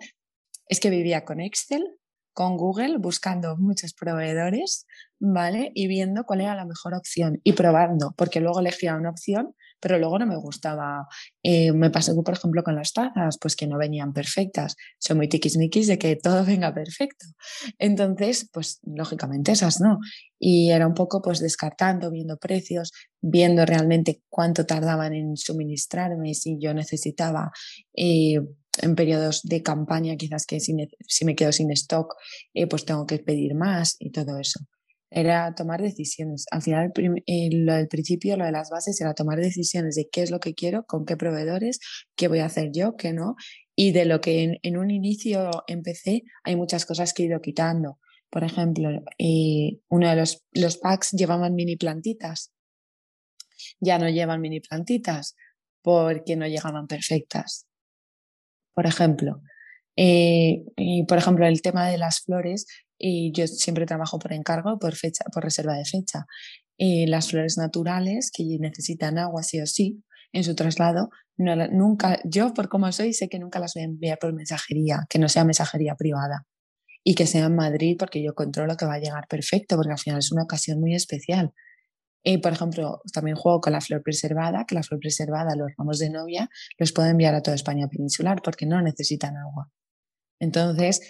es 0.67 0.79
que 0.79 0.89
vivía 0.89 1.25
con 1.25 1.39
Excel 1.39 1.83
con 2.33 2.57
Google 2.57 2.97
buscando 2.97 3.57
muchos 3.57 3.93
proveedores, 3.93 4.85
¿vale? 5.19 5.71
Y 5.75 5.87
viendo 5.87 6.23
cuál 6.23 6.41
era 6.41 6.55
la 6.55 6.65
mejor 6.65 6.93
opción 6.93 7.39
y 7.43 7.53
probando, 7.53 8.13
porque 8.17 8.39
luego 8.39 8.59
elegía 8.59 8.95
una 8.95 9.09
opción, 9.09 9.55
pero 9.79 9.97
luego 9.97 10.19
no 10.19 10.25
me 10.25 10.35
gustaba. 10.35 11.07
Eh, 11.43 11.71
me 11.71 11.89
pasó, 11.89 12.15
por 12.23 12.33
ejemplo, 12.33 12.63
con 12.63 12.75
las 12.75 12.93
tazas, 12.93 13.37
pues 13.39 13.55
que 13.55 13.67
no 13.67 13.77
venían 13.77 14.13
perfectas. 14.13 14.75
Soy 14.99 15.15
muy 15.15 15.27
tiquismiquis 15.27 15.87
de 15.87 15.97
que 15.97 16.15
todo 16.15 16.43
venga 16.45 16.73
perfecto. 16.73 17.25
Entonces, 17.77 18.49
pues 18.51 18.79
lógicamente 18.83 19.51
esas 19.51 19.79
no. 19.81 19.99
Y 20.37 20.71
era 20.71 20.87
un 20.87 20.93
poco 20.93 21.21
pues 21.21 21.39
descartando, 21.39 22.11
viendo 22.11 22.37
precios, 22.37 22.91
viendo 23.21 23.65
realmente 23.65 24.21
cuánto 24.29 24.65
tardaban 24.65 25.13
en 25.13 25.35
suministrarme, 25.37 26.33
si 26.33 26.57
yo 26.59 26.73
necesitaba 26.73 27.51
eh, 27.93 28.39
en 28.81 28.95
periodos 28.95 29.41
de 29.43 29.61
campaña, 29.63 30.15
quizás 30.15 30.45
que 30.45 30.59
si, 30.59 30.73
me 30.73 31.35
quedo 31.35 31.51
sin 31.51 31.71
stock, 31.71 32.15
eh, 32.53 32.67
pues 32.67 32.85
tengo 32.85 33.05
que 33.05 33.19
pedir 33.19 33.55
más 33.55 33.95
y 33.99 34.11
todo 34.11 34.37
eso. 34.39 34.59
Era 35.11 35.55
tomar 35.55 35.81
decisiones. 35.81 36.45
Al 36.51 36.61
final, 36.61 36.91
eh, 37.25 37.49
lo 37.51 37.73
del 37.73 37.87
principio, 37.87 38.37
lo 38.37 38.45
de 38.45 38.51
las 38.51 38.69
bases, 38.69 39.01
era 39.01 39.15
tomar 39.15 39.39
decisiones 39.39 39.95
de 39.95 40.07
qué 40.11 40.21
es 40.21 40.29
lo 40.29 40.39
que 40.39 40.53
quiero, 40.53 40.85
con 40.85 41.05
qué 41.05 41.17
proveedores, 41.17 41.79
qué 42.15 42.27
voy 42.27 42.39
a 42.39 42.45
hacer 42.45 42.69
yo, 42.71 42.95
qué 42.95 43.11
no. 43.11 43.35
Y 43.75 43.91
de 43.91 44.05
lo 44.05 44.21
que 44.21 44.59
en, 44.61 44.77
un 44.77 44.91
inicio 44.91 45.49
empecé, 45.67 46.23
hay 46.43 46.55
muchas 46.55 46.85
cosas 46.85 47.13
que 47.13 47.23
he 47.23 47.25
ido 47.25 47.41
quitando. 47.41 47.99
Por 48.29 48.43
ejemplo, 48.43 48.89
eh, 49.17 49.79
uno 49.89 50.09
de 50.09 50.15
los, 50.15 50.43
los 50.51 50.77
packs 50.77 51.11
llevaban 51.11 51.55
mini 51.55 51.75
plantitas. 51.75 52.51
Ya 53.79 53.97
no 53.97 54.09
llevan 54.09 54.41
mini 54.41 54.59
plantitas 54.59 55.35
porque 55.81 56.35
no 56.35 56.45
llegaban 56.45 56.85
perfectas 56.85 57.68
por 58.79 58.87
ejemplo. 58.87 59.41
Eh, 59.97 60.63
y 60.77 61.03
por 61.03 61.17
ejemplo, 61.17 61.45
el 61.45 61.61
tema 61.61 61.89
de 61.89 61.97
las 61.97 62.21
flores, 62.21 62.65
y 62.97 63.33
yo 63.33 63.45
siempre 63.45 63.85
trabajo 63.85 64.19
por 64.19 64.31
encargo, 64.31 64.79
por 64.79 64.95
fecha, 64.95 65.25
por 65.33 65.43
reserva 65.43 65.73
de 65.73 65.83
fecha. 65.83 66.27
Y 66.77 67.05
las 67.05 67.29
flores 67.29 67.57
naturales 67.57 68.31
que 68.33 68.45
necesitan 68.57 69.17
agua 69.17 69.43
sí 69.43 69.59
o 69.59 69.65
sí 69.65 70.01
en 70.31 70.45
su 70.45 70.55
traslado, 70.55 71.09
nunca, 71.35 72.21
yo 72.23 72.53
por 72.53 72.69
como 72.69 72.89
soy, 72.93 73.11
sé 73.11 73.27
que 73.27 73.37
nunca 73.37 73.59
las 73.59 73.73
voy 73.73 73.83
a 73.83 73.87
enviar 73.87 74.17
por 74.17 74.31
mensajería, 74.31 75.05
que 75.09 75.19
no 75.19 75.27
sea 75.27 75.43
mensajería 75.43 75.95
privada 75.95 76.45
y 77.03 77.15
que 77.15 77.27
sea 77.27 77.47
en 77.47 77.55
Madrid 77.57 77.97
porque 77.99 78.23
yo 78.23 78.33
controlo 78.33 78.77
que 78.77 78.85
va 78.85 78.93
a 78.93 78.99
llegar 78.99 79.27
perfecto, 79.27 79.75
porque 79.75 79.91
al 79.91 79.99
final 79.99 80.19
es 80.19 80.31
una 80.31 80.43
ocasión 80.43 80.79
muy 80.79 80.95
especial. 80.95 81.51
Y, 82.23 82.39
por 82.39 82.51
ejemplo, 82.51 83.01
también 83.13 83.37
juego 83.37 83.61
con 83.61 83.73
la 83.73 83.81
flor 83.81 84.03
preservada, 84.03 84.65
que 84.65 84.75
la 84.75 84.83
flor 84.83 84.99
preservada, 84.99 85.55
los 85.55 85.71
ramos 85.77 85.99
de 85.99 86.09
novia, 86.09 86.49
los 86.77 86.91
puedo 86.91 87.07
enviar 87.07 87.33
a 87.33 87.41
toda 87.41 87.55
España 87.55 87.87
peninsular 87.87 88.41
porque 88.41 88.65
no 88.65 88.81
necesitan 88.81 89.37
agua. 89.37 89.71
Entonces, 90.39 91.01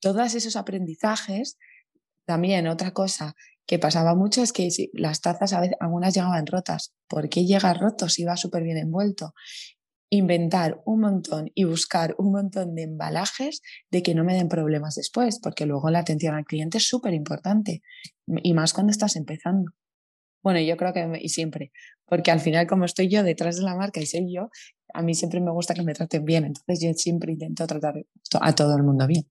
todos 0.00 0.34
esos 0.34 0.56
aprendizajes, 0.56 1.58
también 2.24 2.66
otra 2.66 2.92
cosa 2.92 3.34
que 3.66 3.78
pasaba 3.78 4.14
mucho 4.14 4.42
es 4.42 4.52
que 4.52 4.68
las 4.92 5.20
tazas 5.20 5.52
a 5.52 5.60
veces, 5.60 5.76
algunas 5.80 6.14
llegaban 6.14 6.46
rotas. 6.46 6.94
¿Por 7.08 7.28
qué 7.28 7.44
llega 7.44 7.74
roto 7.74 8.08
si 8.08 8.24
va 8.24 8.36
súper 8.36 8.62
bien 8.62 8.76
envuelto? 8.76 9.34
Inventar 10.08 10.80
un 10.84 11.00
montón 11.00 11.50
y 11.54 11.64
buscar 11.64 12.14
un 12.18 12.30
montón 12.30 12.76
de 12.76 12.82
embalajes 12.82 13.62
de 13.90 14.02
que 14.04 14.14
no 14.14 14.22
me 14.22 14.34
den 14.34 14.48
problemas 14.48 14.94
después, 14.94 15.40
porque 15.40 15.66
luego 15.66 15.90
la 15.90 15.98
atención 15.98 16.36
al 16.36 16.44
cliente 16.44 16.78
es 16.78 16.88
súper 16.88 17.12
importante 17.12 17.82
y 18.26 18.54
más 18.54 18.72
cuando 18.72 18.92
estás 18.92 19.16
empezando. 19.16 19.72
Bueno, 20.42 20.60
yo 20.60 20.76
creo 20.76 20.92
que 20.92 21.18
y 21.20 21.28
siempre, 21.28 21.72
porque 22.06 22.30
al 22.30 22.40
final 22.40 22.66
como 22.66 22.84
estoy 22.84 23.08
yo 23.08 23.22
detrás 23.22 23.56
de 23.56 23.64
la 23.64 23.74
marca 23.74 24.00
y 24.00 24.06
soy 24.06 24.32
yo, 24.32 24.50
a 24.94 25.02
mí 25.02 25.14
siempre 25.14 25.40
me 25.40 25.50
gusta 25.50 25.74
que 25.74 25.82
me 25.82 25.94
traten 25.94 26.24
bien, 26.24 26.44
entonces 26.44 26.80
yo 26.80 26.92
siempre 26.94 27.32
intento 27.32 27.66
tratar 27.66 27.94
a 28.40 28.54
todo 28.54 28.76
el 28.76 28.82
mundo 28.82 29.06
bien. 29.06 29.26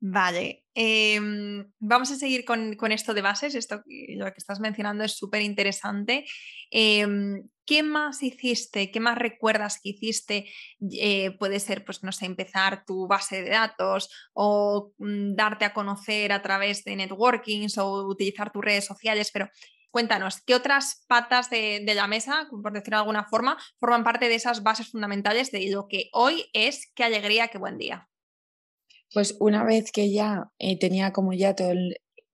Vale, 0.00 0.64
em, 0.74 1.72
vamos 1.80 2.10
a 2.12 2.16
seguir 2.16 2.44
con, 2.44 2.76
esto 2.92 3.14
de 3.14 3.22
bases, 3.22 3.56
esto 3.56 3.82
lo 4.16 4.26
que 4.26 4.38
estás 4.38 4.60
mencionando 4.60 5.02
es 5.02 5.12
súper 5.16 5.42
interesante. 5.42 6.24
Em, 6.70 7.48
¿qué 7.68 7.82
más 7.82 8.22
hiciste? 8.22 8.90
¿Qué 8.90 8.98
más 8.98 9.18
recuerdas 9.18 9.78
que 9.80 9.90
hiciste? 9.90 10.46
Eh, 10.90 11.32
puede 11.38 11.60
ser, 11.60 11.84
pues, 11.84 12.02
no 12.02 12.12
sé, 12.12 12.24
empezar 12.24 12.86
tu 12.86 13.06
base 13.06 13.42
de 13.42 13.50
datos 13.50 14.08
o 14.32 14.94
mm, 14.96 15.34
darte 15.34 15.66
a 15.66 15.74
conocer 15.74 16.32
a 16.32 16.40
través 16.40 16.82
de 16.84 16.96
networkings 16.96 17.76
o 17.76 18.06
utilizar 18.06 18.50
tus 18.50 18.64
redes 18.64 18.86
sociales, 18.86 19.30
pero 19.30 19.50
cuéntanos, 19.90 20.40
¿qué 20.46 20.54
otras 20.54 21.04
patas 21.08 21.50
de, 21.50 21.82
la 21.94 22.06
mesa, 22.06 22.48
por 22.50 22.72
decirlo 22.72 22.96
de 22.96 23.02
alguna 23.02 23.24
forma, 23.24 23.58
forman 23.78 24.02
parte 24.02 24.30
de 24.30 24.36
esas 24.36 24.62
bases 24.62 24.90
fundamentales 24.90 25.50
de 25.50 25.70
lo 25.70 25.88
que 25.88 26.08
hoy 26.14 26.46
es 26.54 26.90
qué 26.94 27.04
alegría, 27.04 27.48
qué 27.48 27.58
buen 27.58 27.76
día? 27.76 28.08
Pues 29.12 29.36
una 29.40 29.62
vez 29.62 29.92
que 29.92 30.10
ya 30.10 30.50
eh, 30.58 30.78
tenía 30.78 31.12
como 31.12 31.34
ya 31.34 31.54
todo 31.54 31.74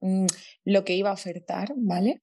mm, 0.00 0.26
lo 0.64 0.84
que 0.84 0.94
iba 0.94 1.10
a 1.10 1.14
ofertar, 1.14 1.72
¿vale? 1.76 2.22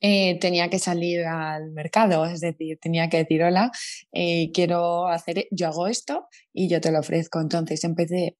Eh, 0.00 0.38
tenía 0.40 0.68
que 0.68 0.78
salir 0.78 1.24
al 1.24 1.70
mercado, 1.72 2.26
es 2.26 2.40
decir, 2.40 2.78
tenía 2.80 3.08
que 3.08 3.18
decir, 3.18 3.42
hola, 3.42 3.70
eh, 4.12 4.50
quiero 4.52 5.08
hacer, 5.08 5.46
yo 5.50 5.68
hago 5.68 5.86
esto 5.86 6.26
y 6.52 6.68
yo 6.68 6.80
te 6.80 6.92
lo 6.92 7.00
ofrezco. 7.00 7.40
Entonces 7.40 7.82
empecé 7.84 8.36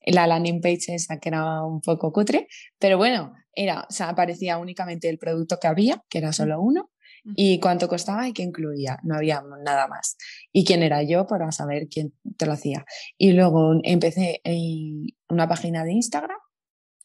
la 0.00 0.26
landing 0.26 0.60
page 0.60 0.94
esa 0.94 1.18
que 1.18 1.30
era 1.30 1.62
un 1.64 1.80
poco 1.80 2.12
cutre, 2.12 2.48
pero 2.78 2.98
bueno, 2.98 3.34
era, 3.54 3.86
o 3.88 3.92
sea, 3.92 4.10
aparecía 4.10 4.58
únicamente 4.58 5.08
el 5.08 5.18
producto 5.18 5.58
que 5.60 5.66
había, 5.66 6.04
que 6.08 6.18
era 6.18 6.32
solo 6.32 6.60
uno, 6.60 6.90
y 7.34 7.60
cuánto 7.60 7.88
costaba 7.88 8.26
y 8.28 8.32
qué 8.32 8.42
incluía, 8.42 8.98
no 9.02 9.16
había 9.16 9.42
nada 9.62 9.86
más. 9.86 10.16
Y 10.52 10.64
quién 10.64 10.82
era 10.82 11.02
yo 11.02 11.26
para 11.26 11.50
saber 11.52 11.88
quién 11.88 12.14
te 12.36 12.46
lo 12.46 12.52
hacía. 12.52 12.84
Y 13.16 13.32
luego 13.32 13.72
empecé 13.82 14.40
en 14.44 15.06
una 15.28 15.48
página 15.48 15.84
de 15.84 15.92
Instagram, 15.92 16.38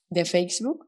de 0.10 0.26
Facebook, 0.26 0.88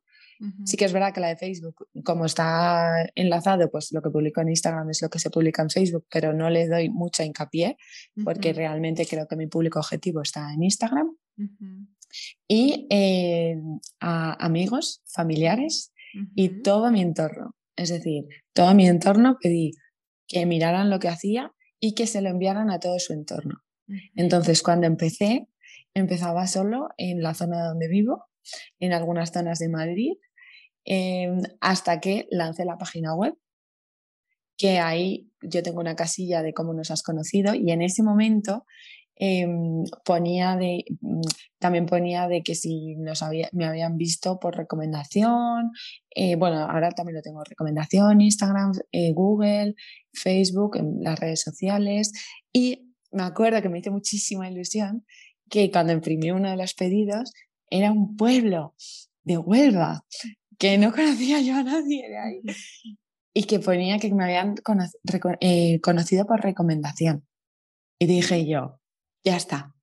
Sí 0.65 0.77
que 0.77 0.85
es 0.85 0.93
verdad 0.93 1.13
que 1.13 1.21
la 1.21 1.29
de 1.29 1.37
Facebook, 1.37 1.87
como 2.03 2.25
está 2.25 3.09
enlazado, 3.15 3.69
pues 3.71 3.91
lo 3.91 4.01
que 4.01 4.09
publico 4.09 4.41
en 4.41 4.49
Instagram 4.49 4.89
es 4.89 5.01
lo 5.01 5.09
que 5.09 5.19
se 5.19 5.29
publica 5.29 5.61
en 5.61 5.69
Facebook, 5.69 6.05
pero 6.11 6.33
no 6.33 6.49
le 6.49 6.67
doy 6.67 6.89
mucha 6.89 7.23
hincapié 7.23 7.77
porque 8.23 8.53
realmente 8.53 9.05
creo 9.05 9.27
que 9.27 9.35
mi 9.35 9.47
público 9.47 9.79
objetivo 9.79 10.21
está 10.21 10.53
en 10.53 10.63
Instagram. 10.63 11.15
Y 12.47 12.87
eh, 12.89 13.57
a 13.99 14.33
amigos, 14.45 15.01
familiares 15.05 15.93
y 16.35 16.61
todo 16.61 16.91
mi 16.91 17.01
entorno. 17.01 17.55
Es 17.75 17.89
decir, 17.89 18.25
todo 18.53 18.73
mi 18.73 18.87
entorno 18.87 19.37
pedí 19.41 19.73
que 20.27 20.45
miraran 20.45 20.89
lo 20.89 20.99
que 20.99 21.09
hacía 21.09 21.51
y 21.79 21.93
que 21.93 22.07
se 22.07 22.21
lo 22.21 22.29
enviaran 22.29 22.69
a 22.69 22.79
todo 22.79 22.99
su 22.99 23.13
entorno. 23.13 23.61
Entonces, 24.15 24.63
cuando 24.63 24.87
empecé, 24.87 25.47
empezaba 25.93 26.47
solo 26.47 26.89
en 26.97 27.21
la 27.21 27.33
zona 27.33 27.63
donde 27.65 27.87
vivo, 27.87 28.25
en 28.79 28.93
algunas 28.93 29.31
zonas 29.31 29.59
de 29.59 29.69
Madrid 29.69 30.13
Em, 30.85 31.41
hasta 31.61 31.99
que 31.99 32.27
lancé 32.29 32.63
la 32.63 32.77
página 32.77 33.15
web, 33.15 33.35
que 34.57 34.79
ahí 34.79 35.31
yo 35.41 35.63
tengo 35.63 35.79
una 35.79 35.95
casilla 35.95 36.43
de 36.43 36.53
cómo 36.53 36.73
nos 36.73 36.91
has 36.91 37.01
conocido 37.03 37.55
y 37.55 37.71
en 37.71 37.81
ese 37.81 38.03
momento 38.03 38.65
em, 39.17 39.83
ponía 40.03 40.57
de, 40.57 40.85
mm, 41.01 41.21
también 41.59 41.85
ponía 41.85 42.27
de 42.27 42.43
que 42.43 42.53
si 42.53 42.95
nos 42.97 43.23
había, 43.23 43.49
me 43.53 43.65
habían 43.65 43.97
visto 43.97 44.39
por 44.39 44.57
recomendación, 44.57 45.71
eh, 46.13 46.35
bueno, 46.35 46.57
ahora 46.69 46.91
también 46.91 47.15
lo 47.15 47.21
tengo, 47.21 47.43
recomendación, 47.43 48.21
Instagram, 48.21 48.73
eh, 48.91 49.13
Google, 49.13 49.75
Facebook, 50.13 50.77
las 50.99 51.19
redes 51.19 51.41
sociales 51.41 52.11
y 52.53 52.93
me 53.11 53.23
acuerdo 53.23 53.61
que 53.61 53.69
me 53.69 53.79
hizo 53.79 53.91
muchísima 53.91 54.49
ilusión 54.49 55.05
que 55.49 55.71
cuando 55.71 55.93
imprimí 55.93 56.31
uno 56.31 56.49
de 56.49 56.57
los 56.57 56.73
pedidos 56.73 57.31
era 57.69 57.91
un 57.91 58.17
pueblo 58.17 58.75
de 59.23 59.37
Huelva 59.37 60.05
que 60.57 60.77
no 60.77 60.91
conocía 60.91 61.41
yo 61.41 61.55
a 61.55 61.63
nadie 61.63 62.09
de 62.09 62.17
ahí 62.17 62.41
y 63.33 63.43
que 63.43 63.59
ponía 63.59 63.99
que 63.99 64.13
me 64.13 64.23
habían 64.23 64.55
eh, 65.41 65.79
conocido 65.81 66.25
por 66.25 66.41
recomendación. 66.41 67.27
Y 67.99 68.07
dije 68.07 68.45
yo, 68.47 68.79
ya 69.23 69.37
está, 69.37 69.75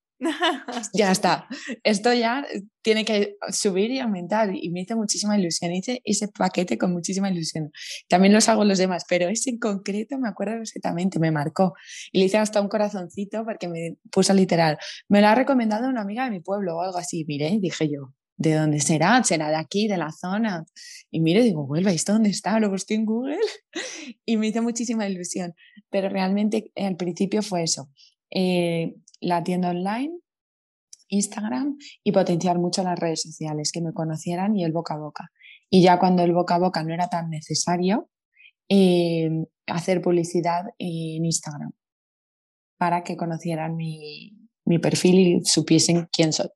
ya 0.94 1.10
está. 1.10 1.48
Esto 1.82 2.12
ya 2.12 2.46
tiene 2.82 3.04
que 3.04 3.36
subir 3.50 3.90
y 3.90 3.98
aumentar. 3.98 4.54
Y 4.54 4.70
me 4.70 4.82
hizo 4.82 4.96
muchísima 4.96 5.38
ilusión. 5.38 5.72
Hice 5.72 6.00
ese 6.04 6.28
paquete 6.28 6.78
con 6.78 6.92
muchísima 6.92 7.30
ilusión. 7.30 7.70
También 8.08 8.32
los 8.32 8.48
hago 8.48 8.64
los 8.64 8.78
demás, 8.78 9.04
pero 9.08 9.28
ese 9.28 9.50
en 9.50 9.58
concreto 9.58 10.18
me 10.18 10.28
acuerdo 10.28 10.60
exactamente, 10.62 11.18
me 11.18 11.30
marcó. 11.30 11.74
Y 12.12 12.20
le 12.20 12.26
hice 12.26 12.38
hasta 12.38 12.60
un 12.60 12.68
corazoncito 12.68 13.44
porque 13.44 13.68
me 13.68 13.96
puso 14.10 14.34
literal. 14.34 14.78
Me 15.08 15.20
lo 15.20 15.28
ha 15.28 15.34
recomendado 15.34 15.88
una 15.88 16.02
amiga 16.02 16.24
de 16.24 16.30
mi 16.30 16.40
pueblo 16.40 16.76
o 16.76 16.82
algo 16.82 16.98
así. 16.98 17.24
Miré, 17.26 17.58
dije 17.60 17.88
yo, 17.88 18.14
¿de 18.36 18.54
dónde 18.54 18.80
será? 18.80 19.22
¿Será 19.24 19.50
de 19.50 19.56
aquí, 19.56 19.88
de 19.88 19.96
la 19.96 20.10
zona? 20.10 20.64
Y 21.10 21.20
mire, 21.20 21.42
digo, 21.42 21.66
vuelva, 21.66 21.92
¿esto 21.92 22.12
dónde 22.12 22.30
está? 22.30 22.58
Lo 22.60 22.70
busqué 22.70 22.94
en 22.94 23.04
Google 23.04 23.38
y 24.26 24.36
me 24.36 24.48
hizo 24.48 24.62
muchísima 24.62 25.08
ilusión. 25.08 25.54
Pero 25.90 26.08
realmente 26.08 26.72
al 26.76 26.96
principio 26.96 27.42
fue 27.42 27.64
eso, 27.64 27.90
eh, 28.30 28.94
la 29.20 29.42
tienda 29.42 29.70
online, 29.70 30.18
Instagram 31.08 31.76
y 32.02 32.12
potenciar 32.12 32.58
mucho 32.58 32.82
las 32.82 32.98
redes 32.98 33.22
sociales, 33.22 33.70
que 33.72 33.82
me 33.82 33.92
conocieran 33.92 34.56
y 34.56 34.64
el 34.64 34.72
boca 34.72 34.94
a 34.94 34.98
boca. 34.98 35.30
Y 35.70 35.82
ya 35.82 35.98
cuando 35.98 36.22
el 36.22 36.32
boca 36.32 36.56
a 36.56 36.58
boca 36.58 36.82
no 36.82 36.92
era 36.92 37.08
tan 37.08 37.30
necesario, 37.30 38.10
eh, 38.68 39.30
hacer 39.66 40.00
publicidad 40.00 40.64
en 40.78 41.24
Instagram 41.24 41.72
para 42.78 43.04
que 43.04 43.16
conocieran 43.16 43.76
mi, 43.76 44.36
mi 44.64 44.78
perfil 44.78 45.18
y 45.18 45.44
supiesen 45.44 46.08
quién 46.12 46.32
soy. 46.32 46.48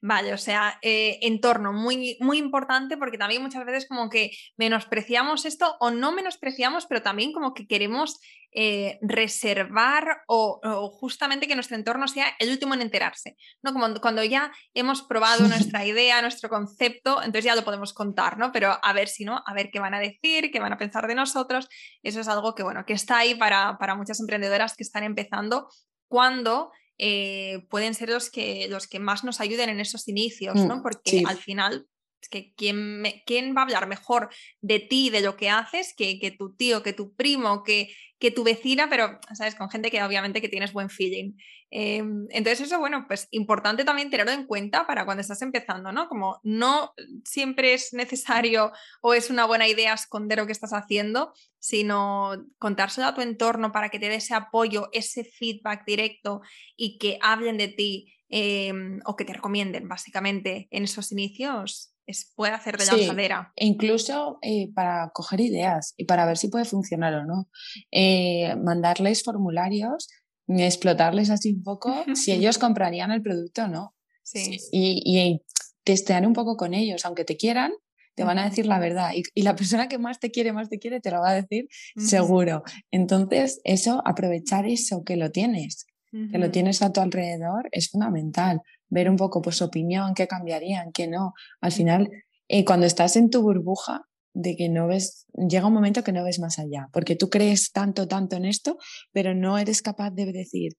Vale, 0.00 0.32
o 0.32 0.38
sea, 0.38 0.78
eh, 0.82 1.18
entorno 1.22 1.72
muy, 1.72 2.16
muy 2.20 2.38
importante 2.38 2.96
porque 2.96 3.18
también 3.18 3.42
muchas 3.42 3.64
veces 3.64 3.86
como 3.88 4.08
que 4.08 4.30
menospreciamos 4.56 5.44
esto 5.44 5.76
o 5.80 5.90
no 5.90 6.12
menospreciamos, 6.12 6.86
pero 6.86 7.02
también 7.02 7.32
como 7.32 7.54
que 7.54 7.66
queremos 7.66 8.18
eh, 8.54 8.98
reservar 9.00 10.22
o, 10.26 10.90
justamente 11.00 11.48
que 11.48 11.54
nuestro 11.54 11.76
entorno 11.76 12.06
sea 12.06 12.26
el 12.38 12.50
último 12.50 12.74
en 12.74 12.82
enterarse, 12.82 13.36
¿no? 13.62 13.72
Como 13.72 13.94
cuando 14.00 14.22
ya 14.24 14.52
hemos 14.74 15.02
probado 15.02 15.46
nuestra 15.48 15.86
idea, 15.86 16.20
nuestro 16.20 16.50
concepto, 16.50 17.22
entonces 17.22 17.44
ya 17.44 17.54
lo 17.54 17.64
podemos 17.64 17.94
contar, 17.94 18.38
¿no? 18.38 18.52
Pero 18.52 18.76
a 18.82 18.92
ver 18.92 19.08
si 19.08 19.24
no, 19.24 19.42
a 19.46 19.54
ver 19.54 19.70
qué 19.72 19.80
van 19.80 19.94
a 19.94 20.00
decir, 20.00 20.50
qué 20.50 20.60
van 20.60 20.72
a 20.72 20.78
pensar 20.78 21.06
de 21.06 21.14
nosotros, 21.14 21.68
eso 22.02 22.20
es 22.20 22.28
algo 22.28 22.54
que, 22.54 22.62
bueno, 22.62 22.84
que 22.84 22.92
está 22.92 23.18
ahí 23.18 23.34
para, 23.34 23.78
para 23.78 23.94
muchas 23.94 24.20
emprendedoras 24.20 24.76
que 24.76 24.82
están 24.82 25.04
empezando 25.04 25.68
cuando 26.08 26.72
eh, 27.04 27.66
pueden 27.68 27.94
ser 27.94 28.10
los 28.10 28.30
que, 28.30 28.68
los 28.68 28.86
que 28.86 29.00
más 29.00 29.24
nos 29.24 29.40
ayuden 29.40 29.68
en 29.68 29.80
esos 29.80 30.06
inicios, 30.06 30.54
¿no? 30.54 30.76
Mm, 30.76 30.82
Porque 30.82 31.24
al 31.26 31.36
final 31.36 31.88
es 32.22 32.28
que 32.28 32.54
¿quién, 32.54 33.02
¿quién, 33.26 33.54
va 33.54 33.62
a 33.62 33.64
hablar 33.64 33.88
mejor 33.88 34.30
de 34.60 34.78
ti, 34.78 35.10
de 35.10 35.20
lo 35.20 35.36
que 35.36 35.50
haces, 35.50 35.94
que, 35.96 36.34
tu 36.38 36.54
tío, 36.54 36.82
que 36.82 36.92
tu 36.92 37.14
primo, 37.14 37.64
que, 37.64 37.92
que, 38.18 38.30
tu 38.30 38.44
vecina, 38.44 38.88
pero, 38.88 39.18
¿sabes? 39.34 39.56
Con 39.56 39.68
gente 39.70 39.90
que 39.90 40.02
obviamente 40.02 40.40
que 40.40 40.48
tienes 40.48 40.72
buen 40.72 40.88
feeling. 40.88 41.34
Em, 41.74 42.26
entonces 42.30 42.66
eso, 42.66 42.78
bueno, 42.78 43.06
pues 43.08 43.28
importante 43.30 43.84
también 43.84 44.10
tenerlo 44.10 44.32
en 44.32 44.46
cuenta 44.46 44.86
para 44.86 45.04
cuando 45.04 45.22
estás 45.22 45.42
empezando, 45.42 45.90
¿no? 45.90 46.06
Como 46.06 46.38
no 46.44 46.92
siempre 47.24 47.74
es 47.74 47.92
necesario 47.92 48.72
o 49.00 49.14
es 49.14 49.30
una 49.30 49.46
buena 49.46 49.66
idea 49.66 49.94
esconder 49.94 50.38
lo 50.38 50.46
que 50.46 50.52
estás 50.52 50.72
haciendo, 50.72 51.32
sino 51.58 52.32
contárselo 52.58 53.08
a 53.08 53.14
tu 53.14 53.20
entorno 53.20 53.72
para 53.72 53.88
que 53.88 53.98
te 53.98 54.08
dé 54.08 54.16
ese 54.16 54.34
apoyo, 54.34 54.90
ese 54.92 55.24
feedback 55.24 55.84
directo 55.86 56.42
y 56.76 56.98
que 56.98 57.18
hablen 57.20 57.56
de 57.56 57.68
ti 57.68 58.14
em, 58.28 59.00
o 59.04 59.16
que 59.16 59.24
te 59.24 59.32
recomienden 59.32 59.88
básicamente 59.88 60.68
en 60.70 60.84
esos 60.84 61.10
inicios 61.10 61.91
es, 62.06 62.32
puede 62.34 62.52
hacer 62.52 62.76
de 62.76 62.86
lanzadera. 62.86 63.52
incluso 63.56 64.38
eh, 64.42 64.72
para 64.74 65.10
coger 65.14 65.40
ideas 65.40 65.94
y 65.96 66.04
para 66.04 66.26
ver 66.26 66.36
si 66.36 66.48
puede 66.48 66.64
funcionar 66.64 67.14
o 67.14 67.24
no. 67.24 67.48
Eh, 67.90 68.56
mandarles 68.56 69.22
formularios, 69.22 70.08
explotarles 70.48 71.30
así 71.30 71.52
un 71.52 71.62
poco 71.62 72.04
si 72.14 72.32
ellos 72.32 72.58
comprarían 72.58 73.10
el 73.10 73.22
producto 73.22 73.64
o 73.64 73.68
no. 73.68 73.94
Sí. 74.22 74.58
Y, 74.72 75.42
testear 75.84 76.24
un 76.24 76.32
poco 76.32 76.56
con 76.56 76.74
ellos, 76.74 77.04
aunque 77.04 77.24
te 77.24 77.36
quieran, 77.36 77.72
te 78.14 78.22
van 78.22 78.38
a 78.38 78.48
decir 78.48 78.66
la 78.66 78.78
verdad. 78.78 79.10
Y, 79.14 79.42
la 79.42 79.56
persona 79.56 79.88
que 79.88 79.98
más 79.98 80.20
te 80.20 80.30
quiere, 80.30 80.52
más 80.52 80.68
te 80.68 80.78
quiere, 80.78 81.00
te 81.00 81.10
lo 81.10 81.20
va 81.20 81.30
a 81.30 81.34
decir 81.34 81.66
seguro. 81.96 82.62
Entonces, 82.92 83.60
eso, 83.64 84.00
aprovechar 84.04 84.64
eso 84.66 85.02
que 85.02 85.16
lo 85.16 85.32
tienes, 85.32 85.86
que 86.12 86.38
lo 86.38 86.50
tienes 86.50 86.82
a 86.82 86.92
tu 86.92 87.00
alrededor, 87.00 87.68
es 87.72 87.88
fundamental 87.88 88.62
ver 88.92 89.08
un 89.08 89.16
poco 89.16 89.40
pues, 89.40 89.56
su 89.56 89.64
opinión, 89.64 90.14
qué 90.14 90.28
cambiarían, 90.28 90.92
qué 90.92 91.08
no. 91.08 91.32
Al 91.60 91.72
final, 91.72 92.10
eh, 92.48 92.64
cuando 92.64 92.86
estás 92.86 93.16
en 93.16 93.30
tu 93.30 93.42
burbuja, 93.42 94.02
de 94.34 94.56
que 94.56 94.68
no 94.68 94.86
ves, 94.86 95.26
llega 95.34 95.66
un 95.66 95.74
momento 95.74 96.02
que 96.02 96.12
no 96.12 96.24
ves 96.24 96.38
más 96.38 96.58
allá, 96.58 96.88
porque 96.92 97.16
tú 97.16 97.28
crees 97.28 97.72
tanto, 97.72 98.08
tanto 98.08 98.36
en 98.36 98.44
esto, 98.46 98.78
pero 99.12 99.34
no 99.34 99.58
eres 99.58 99.82
capaz 99.82 100.10
de 100.10 100.32
decir, 100.32 100.72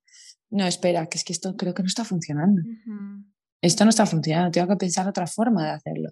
no, 0.49 0.65
espera, 0.65 1.07
que 1.07 1.17
es 1.17 1.23
que 1.23 1.33
esto 1.33 1.55
creo 1.55 1.73
que 1.73 1.83
no 1.83 1.87
está 1.87 2.03
funcionando. 2.03 2.61
Esto 3.61 3.83
no 3.83 3.89
está 3.89 4.05
funcionando, 4.05 4.51
tengo 4.51 4.67
que 4.67 4.75
pensar 4.75 5.07
otra 5.07 5.27
forma 5.27 5.65
de 5.65 5.71
hacerlo. 5.71 6.09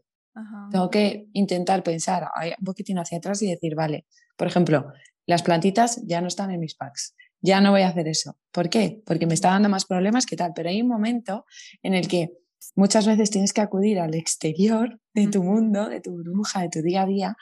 Tengo 0.71 0.89
que 0.89 1.27
intentar 1.33 1.83
pensar 1.83 2.27
un 2.59 2.65
poquitín 2.65 2.97
hacia 2.99 3.17
atrás 3.17 3.41
y 3.41 3.49
decir, 3.49 3.75
vale, 3.75 4.05
por 4.37 4.47
ejemplo, 4.47 4.91
las 5.25 5.43
plantitas 5.43 6.01
ya 6.05 6.21
no 6.21 6.27
están 6.27 6.51
en 6.51 6.59
mis 6.59 6.75
packs 6.75 7.15
ya 7.41 7.61
no 7.61 7.71
voy 7.71 7.81
a 7.81 7.89
hacer 7.89 8.07
eso. 8.07 8.37
¿Por 8.51 8.69
qué? 8.69 9.01
Porque 9.05 9.25
me 9.25 9.33
está 9.33 9.49
dando 9.49 9.69
más 9.69 9.85
problemas 9.85 10.25
que 10.25 10.35
tal. 10.35 10.53
Pero 10.55 10.69
hay 10.69 10.81
un 10.81 10.87
momento 10.87 11.45
en 11.81 11.93
el 11.93 12.07
que 12.07 12.29
muchas 12.75 13.07
veces 13.07 13.29
tienes 13.29 13.53
que 13.53 13.61
acudir 13.61 13.99
al 13.99 14.13
exterior 14.13 14.99
de 15.13 15.27
tu 15.27 15.43
mundo, 15.43 15.89
de 15.89 16.01
tu 16.01 16.11
burbuja, 16.11 16.61
de 16.61 16.69
tu 16.69 16.81
día 16.81 17.03
a 17.03 17.05
día, 17.05 17.35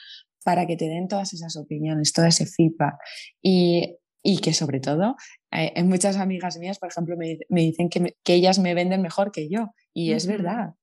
para 0.43 0.65
que 0.65 0.77
te 0.77 0.85
den 0.85 1.07
todas 1.07 1.33
esas 1.33 1.57
opiniones, 1.57 2.13
todo 2.13 2.25
ese 2.25 2.45
feedback. 2.45 2.95
Y, 3.41 3.97
y 4.23 4.39
que 4.39 4.53
sobre 4.53 4.79
todo, 4.79 5.15
hay 5.51 5.71
eh, 5.75 5.83
muchas 5.83 6.17
amigas 6.17 6.57
mías, 6.57 6.79
por 6.79 6.89
ejemplo, 6.89 7.15
me, 7.17 7.37
me 7.49 7.61
dicen 7.61 7.89
que, 7.89 8.15
que, 8.23 8.33
ellas 8.33 8.59
me 8.59 8.73
venden 8.73 9.01
mejor 9.01 9.31
que 9.31 9.49
yo. 9.49 9.71
Y 9.93 10.13
es 10.13 10.27
verdad. 10.27 10.75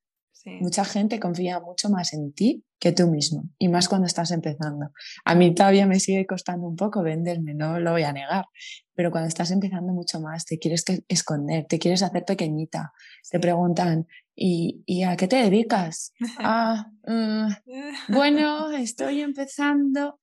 Mucha 0.61 0.85
gente 0.85 1.19
confía 1.19 1.59
mucho 1.59 1.91
más 1.91 2.13
en 2.13 2.33
ti 2.33 2.65
que 2.79 2.93
tú 2.93 3.09
mismo, 3.09 3.51
y 3.59 3.69
más 3.69 3.89
cuando 3.89 4.07
estás 4.07 4.31
empezando. 4.31 4.93
A 5.25 5.35
mí 5.35 5.53
todavía 5.55 5.87
me 5.87 5.99
sigue 5.99 6.25
costando 6.25 6.69
un 6.69 6.77
poco 6.77 7.03
venderme, 7.03 7.55
no 7.55 7.81
lo 7.81 7.91
voy 7.93 8.05
a 8.05 8.13
negar, 8.13 8.45
pero 8.95 9.11
cuando 9.11 9.29
estás 9.29 9.51
empezando 9.51 9.93
mucho 9.93 10.21
más, 10.21 10.45
te 10.45 10.59
quieres 10.59 10.85
esconder, 11.09 11.67
te 11.67 11.79
quieres 11.79 12.03
hacer 12.03 12.25
pequeñita, 12.25 12.93
te 13.29 13.41
preguntan, 13.41 14.07
¿y, 14.37 14.85
¿y 14.87 15.03
a 15.03 15.17
qué 15.17 15.27
te 15.27 15.37
dedicas? 15.37 16.13
ah, 16.39 16.87
mm, 17.07 18.13
bueno, 18.13 18.71
estoy 18.71 19.23
empezando. 19.23 20.21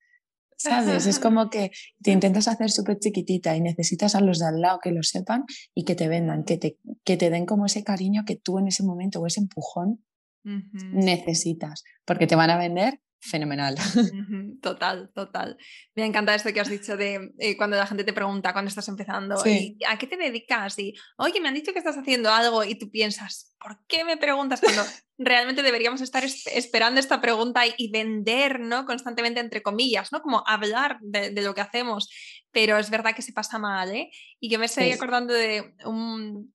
¿Sabes? 0.56 1.06
Es 1.06 1.18
como 1.18 1.50
que 1.50 1.72
te 2.00 2.12
intentas 2.12 2.48
hacer 2.48 2.70
súper 2.70 2.98
chiquitita 2.98 3.54
y 3.56 3.60
necesitas 3.60 4.14
a 4.14 4.20
los 4.20 4.38
de 4.38 4.46
al 4.46 4.60
lado 4.60 4.78
que 4.82 4.92
lo 4.92 5.02
sepan 5.02 5.44
y 5.74 5.84
que 5.84 5.94
te 5.96 6.08
vendan, 6.08 6.44
que 6.44 6.56
te, 6.56 6.78
que 7.04 7.16
te 7.16 7.28
den 7.28 7.44
como 7.44 7.66
ese 7.66 7.82
cariño 7.82 8.22
que 8.24 8.36
tú 8.36 8.58
en 8.58 8.68
ese 8.68 8.84
momento 8.84 9.20
o 9.20 9.26
ese 9.26 9.40
empujón 9.40 10.04
necesitas, 10.44 11.84
porque 12.04 12.26
te 12.26 12.36
van 12.36 12.50
a 12.50 12.58
vender 12.58 13.00
fenomenal. 13.24 13.74
Total, 14.60 15.10
total. 15.14 15.56
Me 15.94 16.04
encanta 16.04 16.34
esto 16.34 16.52
que 16.52 16.60
has 16.60 16.68
dicho 16.68 16.96
de 16.96 17.32
eh, 17.38 17.56
cuando 17.56 17.76
la 17.76 17.86
gente 17.86 18.04
te 18.04 18.12
pregunta 18.12 18.52
cuando 18.52 18.68
estás 18.68 18.88
empezando, 18.88 19.36
y, 19.46 19.78
¿a 19.86 19.98
qué 19.98 20.06
te 20.06 20.16
dedicas? 20.16 20.78
Y, 20.78 20.94
oye, 21.16 21.40
me 21.40 21.48
han 21.48 21.54
dicho 21.54 21.72
que 21.72 21.78
estás 21.78 21.96
haciendo 21.98 22.30
algo 22.30 22.64
y 22.64 22.76
tú 22.76 22.90
piensas, 22.90 23.54
¿por 23.58 23.78
qué 23.86 24.04
me 24.04 24.16
preguntas 24.16 24.60
cuando 24.60 24.82
realmente 25.18 25.62
deberíamos 25.62 26.00
estar 26.00 26.24
esperando 26.24 27.00
esta 27.00 27.20
pregunta 27.20 27.62
y, 27.66 27.90
vender, 27.90 28.60
¿no? 28.60 28.84
Constantemente, 28.84 29.40
entre 29.40 29.62
comillas, 29.62 30.12
¿no? 30.12 30.20
Como 30.20 30.42
hablar 30.46 30.98
de, 31.00 31.30
lo 31.42 31.54
que 31.54 31.60
hacemos. 31.60 32.10
Pero 32.50 32.78
es 32.78 32.90
verdad 32.90 33.14
que 33.14 33.22
se 33.22 33.32
pasa 33.32 33.58
mal, 33.58 33.90
¿eh? 33.94 34.10
Y 34.40 34.50
yo 34.50 34.58
me 34.58 34.66
estoy 34.66 34.92
acordando 34.92 35.34
de 35.34 35.74
un, 35.84 36.54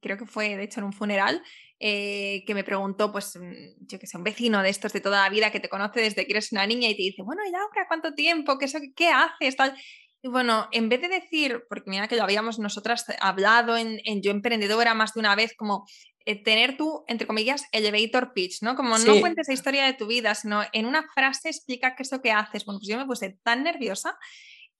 creo 0.00 0.16
que 0.16 0.26
fue 0.26 0.56
de 0.56 0.64
hecho 0.64 0.80
en 0.80 0.86
un 0.86 0.92
funeral, 0.92 1.42
eh, 1.82 2.44
que 2.46 2.54
me 2.54 2.62
preguntó, 2.62 3.10
pues, 3.10 3.36
mm, 3.36 3.86
yo 3.86 3.98
que 3.98 4.06
sé, 4.06 4.18
un 4.18 4.22
vecino 4.22 4.62
de 4.62 4.68
estos 4.68 4.92
de 4.92 5.00
toda 5.00 5.22
la 5.22 5.30
vida 5.30 5.50
que 5.50 5.60
te 5.60 5.70
conoce 5.70 6.00
desde 6.00 6.26
que 6.26 6.32
eres 6.32 6.52
una 6.52 6.66
niña 6.66 6.90
y 6.90 6.94
te 6.94 7.02
dice, 7.02 7.22
bueno, 7.22 7.42
¿y 7.46 7.50
Laura 7.50 7.86
cuánto 7.88 8.12
tiempo? 8.12 8.58
¿Qué, 8.58 8.66
qué 8.94 9.08
haces? 9.08 9.56
Tal. 9.56 9.74
Y 10.22 10.28
bueno, 10.28 10.68
en 10.72 10.90
vez 10.90 11.00
de 11.00 11.08
decir, 11.08 11.64
porque 11.70 11.88
mira 11.88 12.06
que 12.06 12.16
lo 12.16 12.22
habíamos 12.22 12.58
nosotras 12.58 13.06
hablado 13.20 13.78
en, 13.78 13.98
Yo 14.20 14.30
Emprendedora 14.30 14.92
más 14.92 15.14
de 15.14 15.20
una 15.20 15.34
vez, 15.34 15.54
como 15.56 15.86
eh, 16.26 16.42
tener 16.42 16.76
tú, 16.76 17.02
entre 17.08 17.26
comillas, 17.26 17.64
elevator 17.72 18.34
pitch, 18.34 18.60
¿no? 18.60 18.76
Como 18.76 18.98
no 18.98 19.18
cuentes 19.20 19.48
la 19.48 19.54
historia 19.54 19.86
de 19.86 19.94
tu 19.94 20.06
vida, 20.06 20.34
sino 20.34 20.62
en 20.74 20.84
una 20.84 21.06
frase 21.14 21.48
explica 21.48 21.96
qué 21.96 22.02
es 22.02 22.12
lo 22.12 22.20
que 22.20 22.32
haces. 22.32 22.66
Bueno, 22.66 22.80
pues 22.80 22.88
yo 22.88 22.98
me 22.98 23.06
puse 23.06 23.38
tan 23.42 23.64
nerviosa 23.64 24.18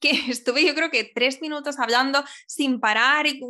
que 0.01 0.11
estuve 0.31 0.65
yo 0.65 0.75
creo 0.75 0.91
que 0.91 1.05
tres 1.05 1.41
minutos 1.41 1.79
hablando 1.79 2.25
sin 2.47 2.81
parar, 2.81 3.27
y, 3.27 3.41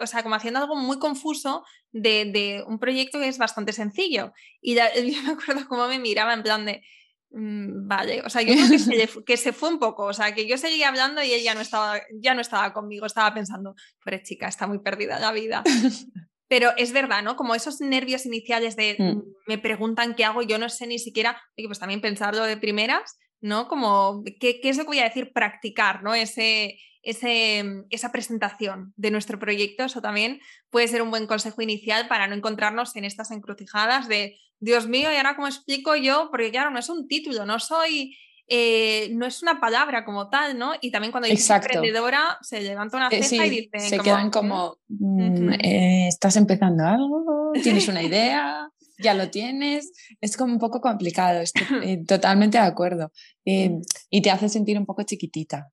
o 0.00 0.06
sea, 0.06 0.22
como 0.22 0.34
haciendo 0.34 0.60
algo 0.60 0.76
muy 0.76 0.98
confuso 0.98 1.64
de, 1.92 2.62
un 2.66 2.78
proyecto 2.78 3.18
que 3.18 3.28
es 3.28 3.38
bastante 3.38 3.72
sencillo. 3.72 4.32
Y 4.60 4.74
yo 4.76 5.22
me 5.22 5.32
acuerdo 5.32 5.66
cómo 5.68 5.88
me 5.88 5.98
miraba 5.98 6.34
en 6.34 6.42
plan 6.42 6.66
de, 6.66 6.82
mm, 7.30 7.88
vale, 7.88 8.22
o 8.22 8.30
sea, 8.30 8.42
yo 8.42 8.54
creo 8.54 8.68
que 8.68 8.78
se, 8.78 9.24
que 9.24 9.36
se, 9.36 9.52
fue 9.52 9.70
un 9.70 9.78
poco, 9.78 10.04
o 10.04 10.12
sea, 10.12 10.34
que 10.34 10.46
yo 10.46 10.58
seguía 10.58 10.88
hablando 10.88 11.22
y 11.22 11.32
ella 11.32 11.54
no 11.54 11.60
estaba, 11.60 12.00
ya 12.20 12.34
no 12.34 12.40
estaba 12.40 12.72
conmigo, 12.72 13.06
estaba 13.06 13.32
pensando, 13.34 13.74
pobre 14.04 14.22
chica, 14.22 14.48
está 14.48 14.66
muy 14.66 14.78
perdida 14.80 15.18
la 15.18 15.32
vida. 15.32 15.64
Pero 16.48 16.70
es 16.76 16.92
verdad, 16.92 17.24
¿no? 17.24 17.34
Como 17.34 17.56
esos 17.56 17.80
nervios 17.80 18.24
iniciales 18.24 18.76
de 18.76 18.94
mm. 18.96 19.22
me 19.48 19.58
preguntan 19.58 20.14
qué 20.14 20.24
hago, 20.24 20.42
yo 20.42 20.58
no 20.58 20.68
sé 20.68 20.86
ni 20.86 21.00
siquiera, 21.00 21.42
pues 21.56 21.80
también 21.80 22.00
pensarlo 22.00 22.44
de 22.44 22.56
primeras, 22.56 23.18
¿no? 23.40 23.68
Como, 23.68 24.22
¿qué, 24.40 24.60
es 24.62 24.76
lo 24.76 24.84
que 24.84 24.88
voy 24.88 24.98
a 25.00 25.04
decir? 25.04 25.32
Practicar, 25.32 26.02
¿no? 26.02 26.14
Ese, 26.14 26.78
ese, 27.02 27.64
esa 27.90 28.12
presentación 28.12 28.92
de 28.96 29.10
nuestro 29.10 29.38
proyecto, 29.38 29.84
eso 29.84 30.00
también 30.00 30.40
puede 30.70 30.88
ser 30.88 31.02
un 31.02 31.10
buen 31.10 31.26
consejo 31.26 31.62
inicial 31.62 32.08
para 32.08 32.26
no 32.26 32.34
encontrarnos 32.34 32.96
en 32.96 33.04
estas 33.04 33.30
encrucijadas 33.30 34.08
de, 34.08 34.38
Dios 34.60 34.88
mío, 34.88 35.12
y 35.12 35.16
ahora 35.16 35.36
cómo 35.36 35.48
explico 35.48 35.96
yo, 35.96 36.28
porque 36.30 36.50
claro, 36.50 36.70
no 36.70 36.78
es 36.78 36.88
un 36.88 37.08
título, 37.08 37.44
no 37.46 37.58
soy... 37.58 38.16
Eh, 38.48 39.08
no 39.10 39.26
es 39.26 39.42
una 39.42 39.58
palabra 39.58 40.04
como 40.04 40.28
tal, 40.30 40.56
¿no? 40.56 40.74
Y 40.80 40.92
también 40.92 41.10
cuando 41.10 41.28
dices 41.28 41.50
emprendedora, 41.50 42.38
se 42.42 42.60
levanta 42.60 42.96
una 42.96 43.08
eh, 43.08 43.20
ceja 43.20 43.44
y 43.44 43.50
dice... 43.50 43.80
Se 43.80 43.98
quedan 43.98 44.30
como, 44.30 44.78
mm, 44.86 45.50
eh, 45.54 46.06
¿estás 46.06 46.36
empezando 46.36 46.84
algo? 46.84 47.50
¿Tienes 47.60 47.88
una 47.88 48.02
idea? 48.04 48.70
Ya 48.98 49.14
lo 49.14 49.30
tienes, 49.30 49.92
es 50.20 50.36
como 50.36 50.52
un 50.52 50.58
poco 50.58 50.80
complicado, 50.80 51.40
estoy 51.40 51.66
eh, 51.82 52.04
totalmente 52.06 52.58
de 52.58 52.64
acuerdo. 52.64 53.12
Eh, 53.44 53.78
y 54.10 54.22
te 54.22 54.30
hace 54.30 54.48
sentir 54.48 54.78
un 54.78 54.86
poco 54.86 55.02
chiquitita. 55.02 55.68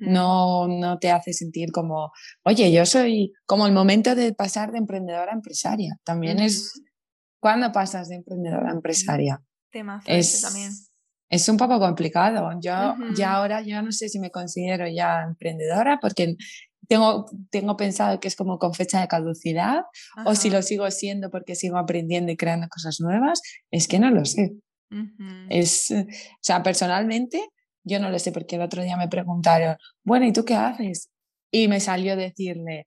No, 0.00 0.66
no 0.66 0.98
te 0.98 1.12
hace 1.12 1.32
sentir 1.32 1.70
como, 1.70 2.10
oye, 2.42 2.72
yo 2.72 2.84
soy 2.84 3.32
como 3.46 3.64
el 3.64 3.72
momento 3.72 4.16
de 4.16 4.34
pasar 4.34 4.72
de 4.72 4.78
emprendedora 4.78 5.30
a 5.30 5.36
empresaria. 5.36 5.96
También 6.02 6.40
es 6.40 6.82
cuando 7.40 7.70
pasas 7.70 8.08
de 8.08 8.16
emprendedora 8.16 8.70
a 8.70 8.72
empresaria. 8.72 9.40
Tema 9.70 10.02
es, 10.04 10.42
también. 10.42 10.72
Es 11.30 11.48
un 11.48 11.56
poco 11.58 11.78
complicado. 11.78 12.50
Yo 12.60 12.96
ya 13.14 13.34
ahora 13.34 13.60
yo 13.62 13.80
no 13.82 13.92
sé 13.92 14.08
si 14.08 14.18
me 14.18 14.30
considero 14.30 14.88
ya 14.88 15.22
emprendedora 15.22 15.98
porque 16.00 16.36
tengo, 16.88 17.26
tengo 17.50 17.76
pensado 17.76 18.18
que 18.18 18.28
es 18.28 18.34
como 18.34 18.58
con 18.58 18.74
fecha 18.74 19.00
de 19.00 19.08
caducidad 19.08 19.82
o 20.24 20.34
si 20.34 20.50
lo 20.50 20.62
sigo 20.62 20.90
siendo 20.90 21.30
porque 21.30 21.54
sigo 21.54 21.76
aprendiendo 21.76 22.32
y 22.32 22.36
creando 22.36 22.66
cosas 22.68 22.98
nuevas, 23.00 23.40
es 23.70 23.86
que 23.86 23.98
no 23.98 24.10
lo 24.10 24.24
sé. 24.24 24.56
Es, 25.50 25.90
o 25.90 26.06
sea, 26.40 26.62
personalmente 26.62 27.46
yo 27.84 28.00
no 28.00 28.10
lo 28.10 28.18
sé 28.18 28.32
porque 28.32 28.56
el 28.56 28.62
otro 28.62 28.82
día 28.82 28.96
me 28.96 29.08
preguntaron, 29.08 29.76
bueno, 30.02 30.26
¿y 30.26 30.32
tú 30.32 30.44
qué 30.44 30.54
haces? 30.54 31.10
Y 31.52 31.68
me 31.68 31.80
salió 31.80 32.16
decirle, 32.16 32.86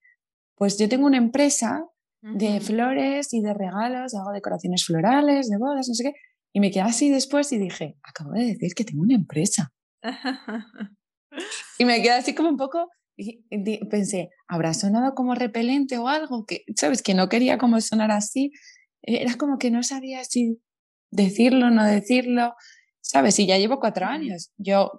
pues 0.56 0.78
yo 0.78 0.90
tengo 0.90 1.06
una 1.06 1.18
empresa 1.18 1.86
de 2.22 2.60
flores 2.60 3.34
y 3.34 3.42
de 3.42 3.54
regalos, 3.54 4.14
hago 4.14 4.32
decoraciones 4.32 4.86
florales, 4.86 5.50
de 5.50 5.58
bodas, 5.58 5.88
no 5.88 5.96
sé 5.96 6.04
qué. 6.04 6.14
Y 6.54 6.60
me 6.60 6.70
quedé 6.70 6.82
así 6.82 7.10
después 7.10 7.52
y 7.52 7.58
dije, 7.58 7.98
acabo 8.04 8.32
de 8.34 8.46
decir 8.46 8.74
que 8.76 8.84
tengo 8.84 9.02
una 9.02 9.16
empresa. 9.16 9.72
y 11.80 11.86
me 11.86 12.02
quedé 12.02 12.12
así 12.12 12.36
como 12.36 12.50
un 12.50 12.58
poco 12.58 12.90
y 13.22 13.86
pensé, 13.86 14.30
¿habrá 14.48 14.74
sonado 14.74 15.14
como 15.14 15.36
repelente 15.36 15.98
o 15.98 16.08
algo? 16.08 16.46
Que, 16.46 16.64
¿Sabes? 16.76 17.02
Que 17.02 17.14
no 17.14 17.30
quería 17.30 17.58
como 17.58 17.80
sonar 17.82 18.12
así. 18.12 18.52
Era 19.02 19.36
como 19.36 19.58
que 19.58 19.72
no 19.72 19.84
sabía 19.84 20.24
si 20.24 20.62
decirlo 21.12 21.68
o 21.68 21.70
no 21.70 21.86
decirlo. 21.86 22.56
¿Sabes? 23.02 23.38
Y 23.40 23.46
ya 23.48 23.58
llevo 23.58 23.80
cuatro 23.80 24.06
años. 24.06 24.52
Yo, 24.58 24.92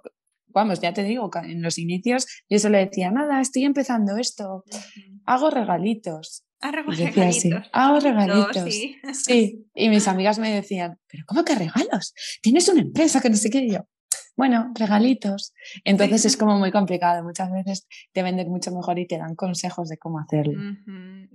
vamos, 0.47 0.79
ya 0.79 0.93
te 0.93 1.03
digo, 1.03 1.29
en 1.43 1.61
los 1.61 1.77
inicios 1.77 2.27
yo 2.49 2.59
solo 2.59 2.77
decía, 2.77 3.11
nada, 3.11 3.41
estoy 3.41 3.65
empezando 3.65 4.17
esto. 4.17 4.63
Hago 5.25 5.49
regalitos. 5.49 6.45
Hago 6.59 6.91
regalitos. 6.91 7.69
hago 7.73 7.99
regalitos. 7.99 8.73
sí. 9.25 9.67
Y 9.75 9.89
mis 9.89 10.07
amigas 10.07 10.39
me 10.39 10.53
decían, 10.53 10.99
¿pero 11.07 11.23
cómo 11.27 11.43
que 11.43 11.55
regalos? 11.55 12.13
Tienes 12.41 12.67
una 12.69 12.81
empresa 12.81 13.19
que 13.19 13.29
no 13.29 13.35
sé 13.35 13.49
qué. 13.49 13.67
yo, 13.67 13.87
bueno, 14.35 14.71
regalitos. 14.77 15.53
Entonces 15.83 16.25
es 16.25 16.37
como 16.37 16.57
muy 16.57 16.71
complicado. 16.71 17.23
Muchas 17.23 17.51
veces 17.51 17.87
te 18.11 18.23
venden 18.23 18.49
mucho 18.49 18.71
mejor 18.71 18.99
y 18.99 19.07
te 19.07 19.17
dan 19.17 19.35
consejos 19.35 19.89
de 19.89 19.97
cómo 19.97 20.19
hacerlo. 20.19 20.59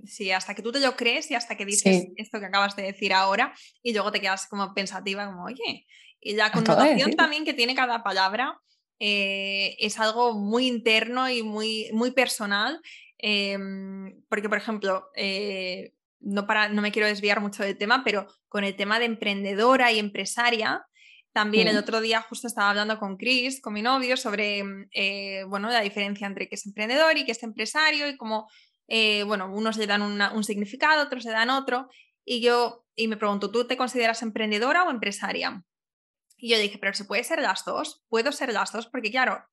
Sí, 0.05 0.31
hasta 0.31 0.53
que 0.53 0.61
tú 0.61 0.71
te 0.71 0.79
lo 0.79 0.95
crees 0.95 1.31
y 1.31 1.35
hasta 1.35 1.55
que 1.55 1.65
dices 1.65 2.07
esto 2.15 2.39
que 2.39 2.45
acabas 2.45 2.75
de 2.75 2.83
decir 2.83 3.13
ahora 3.13 3.53
y 3.81 3.93
luego 3.93 4.11
te 4.11 4.19
quedas 4.19 4.47
como 4.47 4.73
pensativa, 4.73 5.25
como, 5.27 5.45
oye, 5.45 5.85
y 6.19 6.35
la 6.35 6.51
connotación 6.51 7.13
también 7.15 7.45
que 7.45 7.53
tiene 7.53 7.75
cada 7.75 8.03
palabra 8.03 8.59
eh, 8.99 9.77
es 9.79 9.97
algo 9.99 10.33
muy 10.33 10.67
interno 10.67 11.29
y 11.29 11.41
muy, 11.43 11.89
muy 11.93 12.11
personal. 12.11 12.81
Em, 13.17 14.21
porque, 14.29 14.49
por 14.49 14.57
ejemplo, 14.57 15.09
eh, 15.15 15.93
no, 16.19 16.45
para, 16.45 16.69
no 16.69 16.81
me 16.81 16.91
quiero 16.91 17.07
desviar 17.07 17.39
mucho 17.41 17.63
del 17.63 17.77
tema, 17.77 18.03
pero 18.03 18.27
con 18.49 18.63
el 18.63 18.75
tema 18.75 18.99
de 18.99 19.05
emprendedora 19.05 19.91
y 19.91 19.99
empresaria, 19.99 20.85
también 21.31 21.67
el 21.67 21.77
otro 21.77 22.01
día 22.01 22.21
justo 22.21 22.47
estaba 22.47 22.71
hablando 22.71 22.97
con 22.97 23.17
Chris, 23.17 23.61
con 23.61 23.73
mi 23.73 23.81
novio, 23.81 24.17
sobre 24.17 24.63
mm, 24.63 24.89
eh, 24.91 25.43
bueno, 25.47 25.69
la 25.69 25.81
diferencia 25.81 26.27
entre 26.27 26.47
qué 26.47 26.55
es 26.55 26.65
emprendedor 26.65 27.17
y 27.17 27.25
qué 27.25 27.33
es 27.33 27.43
empresario 27.43 28.09
y 28.09 28.17
cómo, 28.17 28.49
eh, 28.87 29.23
bueno, 29.23 29.53
unos 29.53 29.77
le 29.77 29.87
dan 29.87 30.01
un 30.01 30.43
significado, 30.43 31.03
otros 31.03 31.25
le 31.25 31.31
dan 31.31 31.49
otro. 31.49 31.89
Y 32.25 32.41
yo, 32.41 32.85
y 32.95 33.07
me 33.07 33.17
pregunto, 33.17 33.51
¿tú 33.51 33.67
te 33.67 33.77
consideras 33.77 34.21
emprendedora 34.21 34.83
o 34.83 34.91
empresaria? 34.91 35.63
Y 36.37 36.49
yo 36.49 36.57
dije, 36.57 36.77
pero 36.77 36.93
se 36.93 37.05
puede 37.05 37.23
ser 37.23 37.41
las 37.41 37.65
dos, 37.65 38.03
puedo 38.07 38.31
ser 38.31 38.53
las 38.53 38.71
dos, 38.71 38.87
porque 38.87 39.11
claro, 39.11 39.43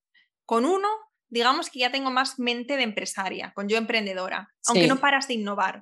con 0.45 0.65
uno, 0.65 0.89
digamos 1.29 1.69
que 1.69 1.81
ya 1.81 1.91
tengo 1.91 2.11
más 2.11 2.39
mente 2.39 2.77
de 2.77 2.85
empresaria, 2.85 3.53
con 3.55 3.69
yo 3.69 3.77
emprendedora, 3.77 4.49
aunque 4.67 4.87
no 4.87 5.01
paras 5.01 5.27
de 5.29 5.35
innovar. 5.35 5.81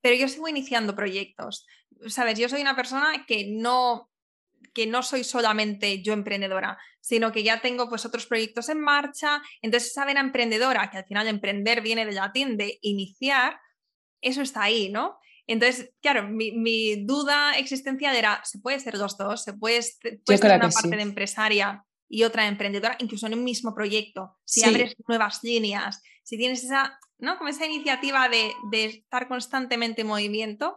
Pero 0.00 0.16
yo 0.16 0.28
sigo 0.28 0.48
iniciando 0.48 0.96
proyectos. 0.96 1.66
Sabes, 2.08 2.38
yo 2.38 2.48
soy 2.48 2.62
una 2.62 2.76
persona 2.76 3.24
que 3.26 3.46
no, 3.50 4.10
que 4.72 4.86
no 4.86 5.02
soy 5.02 5.24
solamente 5.24 6.02
yo 6.02 6.12
emprendedora, 6.12 6.78
sino 7.00 7.32
que 7.32 7.42
ya 7.42 7.60
tengo 7.60 7.88
pues 7.88 8.04
otros 8.04 8.26
proyectos 8.26 8.68
en 8.68 8.80
marcha. 8.80 9.40
Entonces 9.62 9.90
esa 9.90 10.04
vena 10.04 10.20
emprendedora, 10.20 10.90
que 10.90 10.98
al 10.98 11.06
final 11.06 11.28
emprender 11.28 11.80
viene 11.80 12.04
del 12.04 12.16
latín 12.16 12.56
de 12.56 12.78
iniciar, 12.82 13.58
eso 14.20 14.42
está 14.42 14.64
ahí, 14.64 14.88
¿no? 14.90 15.18
Entonces, 15.46 15.94
claro, 16.02 16.28
mi, 16.28 17.04
duda 17.04 17.56
existencial 17.56 18.16
era, 18.16 18.40
¿se 18.44 18.58
puede 18.58 18.80
ser 18.80 18.96
los 18.96 19.16
dos? 19.16 19.44
¿Se 19.44 19.52
puede, 19.54 19.82
ser 19.82 20.20
una 20.26 20.68
parte 20.68 20.96
de 20.96 21.02
empresaria 21.02 21.84
y 22.08 22.24
otra 22.24 22.46
emprendedora, 22.46 22.96
incluso 23.00 23.26
en 23.26 23.34
un 23.34 23.44
mismo 23.44 23.74
proyecto, 23.74 24.36
si 24.44 24.64
abres 24.64 24.94
nuevas 25.08 25.42
líneas, 25.42 26.02
si 26.22 26.36
tienes 26.36 26.64
esa, 26.64 26.98
¿no? 27.18 27.38
Como 27.38 27.48
esa 27.48 27.66
iniciativa 27.66 28.28
de, 28.28 28.52
de 28.70 28.84
estar 28.86 29.28
constantemente 29.28 30.02
en 30.02 30.08
movimiento, 30.08 30.76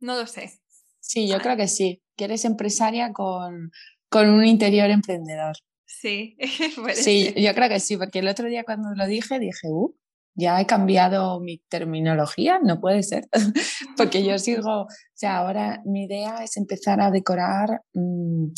no 0.00 0.16
lo 0.16 0.26
sé. 0.26 0.60
Sí, 1.00 1.28
yo 1.28 1.38
creo 1.38 1.56
que 1.56 1.68
sí, 1.68 2.02
que 2.20 2.26
eres 2.26 2.44
empresaria 2.44 3.14
con, 3.14 3.72
con 4.10 4.28
un 4.28 4.44
interior 4.44 4.90
emprendedor. 4.90 5.56
Sí, 5.86 6.36
sí, 6.94 7.32
yo 7.34 7.54
creo 7.54 7.70
que 7.70 7.80
sí, 7.80 7.96
porque 7.96 8.18
el 8.18 8.28
otro 8.28 8.46
día 8.46 8.62
cuando 8.62 8.90
lo 8.94 9.06
dije, 9.06 9.38
dije, 9.38 9.68
uh, 9.70 9.94
ya 10.34 10.60
he 10.60 10.66
cambiado 10.66 11.40
mi 11.40 11.62
terminología, 11.70 12.60
no 12.62 12.78
puede 12.78 13.02
ser, 13.04 13.24
porque 13.96 14.22
yo 14.22 14.38
sigo, 14.38 14.82
o 14.82 14.86
sea, 15.14 15.38
ahora 15.38 15.80
mi 15.86 16.04
idea 16.04 16.44
es 16.44 16.58
empezar 16.58 17.00
a 17.00 17.10
decorar, 17.10 17.80
mm, 17.94 18.48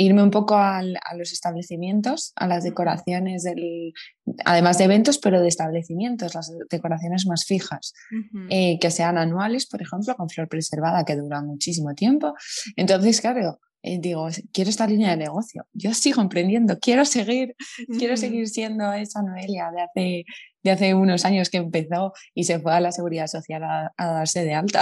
irme 0.00 0.22
un 0.22 0.30
poco 0.30 0.56
a 0.56 0.82
los 0.82 1.30
establecimientos, 1.30 2.32
a 2.36 2.46
las 2.46 2.64
decoraciones, 2.64 3.42
del, 3.42 3.92
además 4.46 4.78
de 4.78 4.84
eventos, 4.84 5.18
pero 5.18 5.42
de 5.42 5.48
establecimientos, 5.48 6.34
las 6.34 6.50
decoraciones 6.70 7.26
más 7.26 7.44
fijas, 7.44 7.92
eh, 8.48 8.78
que 8.80 8.90
sean 8.90 9.18
anuales, 9.18 9.66
por 9.66 9.82
ejemplo, 9.82 10.14
con 10.16 10.30
flor 10.30 10.48
preservada, 10.48 11.04
que 11.04 11.16
dura 11.16 11.42
muchísimo 11.42 11.94
tiempo. 11.94 12.34
Entonces, 12.76 13.20
claro, 13.20 13.60
eh, 13.82 13.98
digo, 14.00 14.26
quiero 14.52 14.70
esta 14.70 14.86
línea 14.86 15.10
de 15.10 15.18
negocio, 15.18 15.66
yo 15.74 15.92
sigo 15.92 16.22
emprendiendo, 16.22 16.78
quiero 16.78 17.04
seguir, 17.04 17.54
quiero 17.98 18.16
seguir 18.16 18.48
siendo 18.48 18.90
esa 18.94 19.20
Noelia 19.20 19.70
de 19.70 19.82
hace, 19.82 20.24
de 20.62 20.70
hace 20.70 20.94
unos 20.94 21.26
años 21.26 21.50
que 21.50 21.58
empezó 21.58 22.14
y 22.32 22.44
se 22.44 22.58
fue 22.58 22.72
a 22.72 22.80
la 22.80 22.92
seguridad 22.92 23.26
social 23.26 23.62
a, 23.64 23.92
darse 23.98 24.44
de 24.44 24.54
alta. 24.54 24.80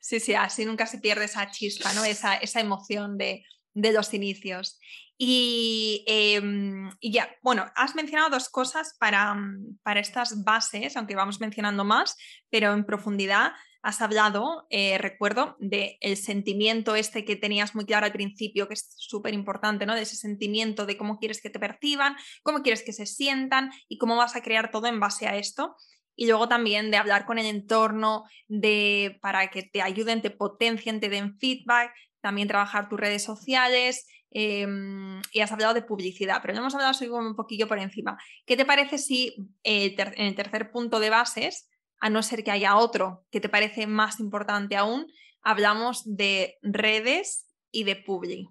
Sí, 0.00 0.20
sí, 0.20 0.34
así 0.34 0.64
nunca 0.64 0.86
se 0.86 0.98
pierde 0.98 1.24
esa 1.24 1.50
chispa, 1.50 1.92
¿no? 1.94 2.04
esa, 2.04 2.36
esa 2.36 2.60
emoción 2.60 3.18
de, 3.18 3.44
de 3.74 3.92
los 3.92 4.12
inicios. 4.14 4.78
Y, 5.22 6.02
em, 6.06 6.90
y, 6.98 7.12
ya, 7.12 7.28
bueno, 7.42 7.66
has 7.76 7.94
mencionado 7.94 8.30
dos 8.30 8.48
cosas 8.48 8.96
para, 8.98 9.36
para 9.82 10.00
estas 10.00 10.44
bases, 10.44 10.96
aunque 10.96 11.14
vamos 11.14 11.40
mencionando 11.40 11.84
más, 11.84 12.16
pero 12.48 12.72
en 12.72 12.86
profundidad 12.86 13.52
has 13.82 14.00
hablado, 14.00 14.66
eh, 14.70 14.98
recuerdo, 14.98 15.56
del 15.58 15.96
el 16.00 16.16
sentimiento 16.16 16.96
este 16.96 17.24
que 17.24 17.36
tenías 17.36 17.74
muy 17.74 17.84
claro 17.84 18.06
al 18.06 18.12
principio, 18.12 18.68
que 18.68 18.74
es 18.74 18.94
súper 18.96 19.34
importante, 19.34 19.86
¿no? 19.86 19.94
De 19.94 20.02
ese 20.02 20.16
sentimiento 20.16 20.86
de 20.86 20.96
cómo 20.96 21.18
quieres 21.18 21.40
que 21.40 21.50
te 21.50 21.58
perciban, 21.58 22.16
cómo 22.42 22.62
quieres 22.62 22.82
que 22.82 22.92
se 22.92 23.06
sientan 23.06 23.70
y 23.88 23.98
cómo 23.98 24.16
vas 24.16 24.36
a 24.36 24.42
crear 24.42 24.70
todo 24.70 24.86
en 24.86 25.00
base 25.00 25.28
a 25.28 25.36
esto. 25.36 25.76
Y 26.20 26.26
luego 26.26 26.48
también 26.48 26.90
de 26.90 26.98
hablar 26.98 27.24
con 27.24 27.38
el 27.38 27.46
entorno, 27.46 28.24
de, 28.46 29.18
para 29.22 29.48
que 29.48 29.62
te 29.62 29.80
ayuden, 29.80 30.20
te 30.20 30.30
potencien, 30.30 31.00
te 31.00 31.08
den 31.08 31.38
feedback, 31.38 31.94
también 32.20 32.46
trabajar 32.46 32.90
tus 32.90 33.00
redes 33.00 33.22
sociales, 33.24 34.06
em, 34.30 35.22
y 35.32 35.40
has 35.40 35.50
hablado 35.50 35.72
de 35.72 35.80
publicidad, 35.80 36.42
pero 36.42 36.52
ya 36.52 36.60
hemos 36.60 36.74
hablado 36.74 36.92
un 37.16 37.34
poquillo 37.36 37.66
por 37.66 37.78
encima. 37.78 38.18
¿Qué 38.44 38.58
te 38.58 38.66
parece 38.66 38.98
si 38.98 39.34
en 39.62 39.94
el 39.98 40.34
tercer 40.34 40.70
punto 40.70 41.00
de 41.00 41.08
bases 41.08 41.70
a 42.00 42.10
no 42.10 42.22
ser 42.22 42.44
que 42.44 42.50
haya 42.50 42.76
otro 42.76 43.24
que 43.30 43.40
te 43.40 43.48
parece 43.48 43.86
más 43.86 44.20
importante 44.20 44.76
aún, 44.76 45.06
hablamos 45.40 46.02
de 46.04 46.58
redes 46.60 47.46
y 47.70 47.84
de 47.84 47.96
Publi. 47.96 48.50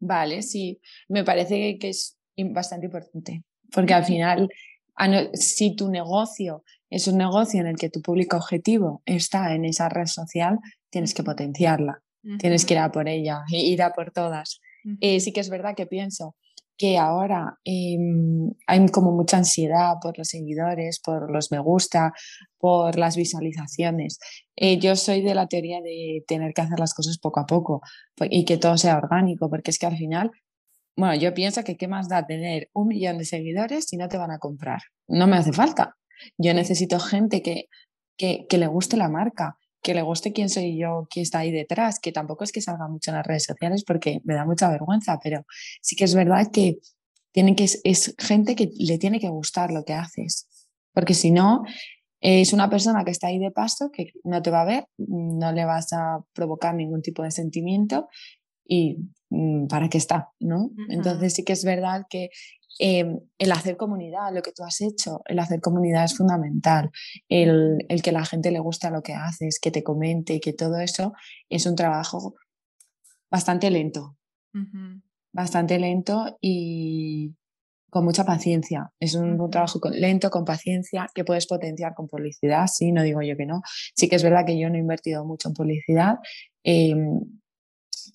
Vale, 0.00 0.42
sí, 0.42 0.80
me 1.08 1.22
parece 1.22 1.78
que 1.78 1.90
es 1.90 2.18
bastante 2.36 2.86
importante, 2.86 3.44
porque 3.70 3.94
al 3.94 4.04
final, 4.04 4.48
si 5.34 5.76
tu 5.76 5.90
negocio 5.90 6.64
es 6.90 7.08
un 7.08 7.18
negocio 7.18 7.60
en 7.60 7.66
el 7.66 7.76
que 7.76 7.88
tu 7.88 8.02
público 8.02 8.36
objetivo 8.36 9.02
está 9.06 9.54
en 9.54 9.64
esa 9.64 9.88
red 9.88 10.06
social, 10.06 10.58
tienes 10.90 11.14
que 11.14 11.22
potenciarla, 11.22 12.02
tienes 12.38 12.66
que 12.66 12.74
ir 12.74 12.80
a 12.80 12.92
por 12.92 13.08
ella, 13.08 13.42
ir 13.48 13.82
a 13.82 13.92
por 13.92 14.10
todas. 14.10 14.60
Eh, 15.00 15.20
sí 15.20 15.32
que 15.32 15.40
es 15.40 15.48
verdad 15.48 15.74
que 15.74 15.86
pienso 15.86 16.36
que 16.76 16.98
ahora 16.98 17.58
em, 17.64 18.52
hay 18.66 18.86
como 18.88 19.12
mucha 19.12 19.36
ansiedad 19.36 19.94
por 20.02 20.18
los 20.18 20.28
seguidores, 20.28 21.00
por 21.00 21.30
los 21.30 21.52
me 21.52 21.60
gusta, 21.60 22.12
por 22.58 22.98
las 22.98 23.16
visualizaciones. 23.16 24.18
Eh, 24.56 24.78
yo 24.78 24.96
soy 24.96 25.22
de 25.22 25.34
la 25.34 25.46
teoría 25.46 25.80
de 25.80 26.24
tener 26.26 26.52
que 26.54 26.62
hacer 26.62 26.80
las 26.80 26.92
cosas 26.92 27.18
poco 27.18 27.40
a 27.40 27.46
poco 27.46 27.82
y 28.28 28.44
que 28.44 28.56
todo 28.56 28.76
sea 28.78 28.98
orgánico, 28.98 29.48
porque 29.48 29.70
es 29.70 29.78
que 29.78 29.86
al 29.86 29.96
final, 29.96 30.32
bueno, 30.96 31.14
yo 31.14 31.32
pienso 31.34 31.64
que 31.64 31.76
qué 31.76 31.88
más 31.88 32.08
da 32.08 32.26
tener 32.26 32.68
un 32.72 32.88
millón 32.88 33.18
de 33.18 33.24
seguidores 33.24 33.86
si 33.86 33.96
no 33.96 34.08
te 34.08 34.18
van 34.18 34.30
a 34.30 34.38
comprar. 34.38 34.82
No 35.08 35.26
me 35.26 35.36
hace 35.36 35.52
falta. 35.52 35.96
Yo 36.38 36.54
necesito 36.54 37.00
gente 37.00 37.42
que, 37.42 37.68
que, 38.16 38.46
que 38.48 38.58
le 38.58 38.66
guste 38.66 38.96
la 38.96 39.08
marca, 39.08 39.58
que 39.82 39.94
le 39.94 40.02
guste 40.02 40.32
quién 40.32 40.48
soy 40.48 40.78
yo, 40.78 41.06
quién 41.10 41.22
está 41.22 41.40
ahí 41.40 41.50
detrás, 41.50 41.98
que 41.98 42.12
tampoco 42.12 42.44
es 42.44 42.52
que 42.52 42.60
salga 42.60 42.88
mucho 42.88 43.10
en 43.10 43.16
las 43.16 43.26
redes 43.26 43.44
sociales 43.44 43.84
porque 43.84 44.20
me 44.24 44.34
da 44.34 44.44
mucha 44.44 44.70
vergüenza, 44.70 45.18
pero 45.22 45.44
sí 45.80 45.96
que 45.96 46.04
es 46.04 46.14
verdad 46.14 46.50
que, 46.52 46.78
tienen 47.32 47.56
que 47.56 47.64
es, 47.64 48.14
gente 48.18 48.54
que 48.54 48.70
le 48.78 48.98
tiene 48.98 49.18
que 49.18 49.28
gustar 49.28 49.72
lo 49.72 49.84
que 49.84 49.94
haces, 49.94 50.46
porque 50.92 51.14
si 51.14 51.30
no, 51.30 51.62
es 52.20 52.52
una 52.52 52.70
persona 52.70 53.04
que 53.04 53.10
está 53.10 53.26
ahí 53.26 53.40
de 53.40 53.50
paso, 53.50 53.90
que 53.90 54.12
no 54.22 54.40
te 54.42 54.50
va 54.50 54.60
a 54.60 54.66
ver, 54.66 54.86
no 54.98 55.50
le 55.50 55.64
vas 55.64 55.92
a 55.92 56.20
provocar 56.32 56.74
ningún 56.74 57.02
tipo 57.02 57.24
de 57.24 57.32
sentimiento 57.32 58.08
y 58.72 58.96
mm, 59.30 59.66
para 59.66 59.88
qué 59.88 59.98
está, 59.98 60.30
¿no? 60.40 60.70
Entonces 60.88 61.34
sí 61.34 61.44
que 61.44 61.52
es 61.52 61.64
verdad 61.64 62.06
que 62.08 62.30
Em, 62.78 63.20
el 63.38 63.52
hacer 63.52 63.76
comunidad, 63.76 64.32
lo 64.34 64.42
que 64.42 64.52
tú 64.52 64.64
has 64.64 64.80
hecho, 64.80 65.20
el 65.26 65.38
hacer 65.38 65.60
comunidad 65.60 66.04
es 66.04 66.16
fundamental, 66.16 66.90
el, 67.28 67.78
que 68.02 68.12
la 68.12 68.24
gente 68.24 68.50
le 68.50 68.60
guste 68.60 68.90
lo 68.90 69.02
que 69.02 69.12
haces, 69.12 69.58
que 69.60 69.70
te 69.70 69.82
comente, 69.82 70.40
que 70.40 70.52
todo 70.52 70.78
eso 70.78 71.12
es 71.48 71.66
un 71.66 71.76
trabajo 71.76 72.34
bastante 73.30 73.70
lento, 73.70 74.16
bastante 75.32 75.78
lento 75.78 76.38
y 76.40 77.34
con 77.90 78.04
mucha 78.06 78.24
paciencia. 78.24 78.90
Es 78.98 79.14
un, 79.14 79.50
trabajo 79.50 79.78
lento, 79.90 80.30
con 80.30 80.44
paciencia, 80.46 81.08
que 81.14 81.24
puedes 81.24 81.46
potenciar 81.46 81.94
con 81.94 82.08
publicidad, 82.08 82.66
sí, 82.66 82.90
no 82.90 83.02
digo 83.02 83.20
yo 83.20 83.36
que 83.36 83.46
no. 83.46 83.60
Sí 83.94 84.08
que 84.08 84.16
es 84.16 84.22
verdad 84.22 84.46
que 84.46 84.58
yo 84.58 84.70
no 84.70 84.76
he 84.76 84.80
invertido 84.80 85.26
mucho 85.26 85.48
en 85.48 85.54
publicidad, 85.54 86.16
em, 86.64 87.20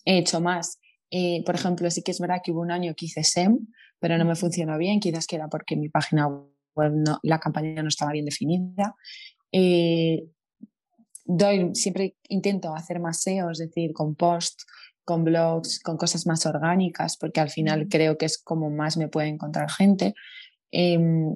he 0.05 0.17
hecho 0.17 0.41
más. 0.41 0.79
Eh, 1.11 1.43
por 1.45 1.55
ejemplo, 1.55 1.89
sí 1.89 2.01
que 2.03 2.11
es 2.11 2.19
verdad 2.19 2.41
que 2.43 2.51
hubo 2.51 2.61
un 2.61 2.71
año 2.71 2.93
que 2.95 3.05
hice 3.05 3.23
SEM, 3.23 3.67
pero 3.99 4.17
no 4.17 4.25
me 4.25 4.35
funcionó 4.35 4.77
bien, 4.77 4.99
quizás 4.99 5.25
que 5.25 5.35
era 5.35 5.47
porque 5.47 5.75
mi 5.75 5.89
página 5.89 6.27
web, 6.75 6.93
la 7.23 7.39
campaña 7.39 7.81
no 7.81 7.89
estaba 7.89 8.11
bien 8.11 8.25
definida. 8.25 8.95
Eh, 9.51 10.25
doy, 11.25 11.73
siempre 11.73 12.15
intento 12.29 12.73
hacer 12.75 12.99
más 12.99 13.21
SEO, 13.21 13.51
es 13.51 13.59
decir, 13.59 13.93
con 13.93 14.15
posts, 14.15 14.65
con 15.03 15.23
blogs, 15.23 15.79
con 15.79 15.97
cosas 15.97 16.27
más 16.27 16.45
orgánicas, 16.45 17.17
porque 17.17 17.39
al 17.39 17.49
final 17.49 17.87
creo 17.89 18.17
que 18.17 18.25
es 18.25 18.37
como 18.37 18.69
más 18.69 18.97
me 18.97 19.07
puede 19.07 19.29
encontrar 19.29 19.69
gente. 19.71 20.13
Em, 20.71 21.35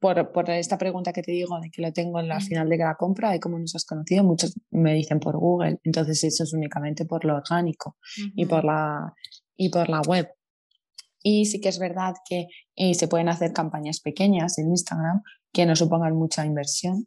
por, 0.00 0.32
por, 0.32 0.50
esta 0.50 0.78
pregunta 0.78 1.12
que 1.12 1.22
te 1.22 1.32
digo 1.32 1.60
de 1.60 1.70
que 1.70 1.82
lo 1.82 1.92
tengo 1.92 2.18
en 2.20 2.28
la 2.28 2.40
final 2.40 2.68
de 2.68 2.78
cada 2.78 2.94
compra, 2.94 3.30
de 3.30 3.40
cómo 3.40 3.58
nos 3.58 3.74
has 3.76 3.84
conocido, 3.84 4.24
muchos 4.24 4.58
me 4.70 4.94
dicen 4.94 5.20
por 5.20 5.36
Google, 5.36 5.78
entonces 5.84 6.24
eso 6.24 6.42
es 6.42 6.52
únicamente 6.52 7.04
por 7.04 7.24
lo 7.24 7.36
orgánico 7.36 7.96
y, 8.34 8.46
por 8.46 8.64
la, 8.64 9.14
y 9.56 9.68
por 9.68 9.88
la 9.88 10.00
web. 10.00 10.28
Y 11.22 11.44
sí 11.44 11.60
que 11.60 11.68
es 11.68 11.78
verdad 11.78 12.14
que 12.28 12.46
eh, 12.76 12.94
se 12.94 13.06
pueden 13.06 13.28
hacer 13.28 13.52
campañas 13.52 14.00
pequeñas 14.00 14.58
en 14.58 14.70
Instagram 14.70 15.22
que 15.52 15.66
no 15.66 15.76
supongan 15.76 16.16
mucha 16.16 16.46
inversión, 16.46 17.06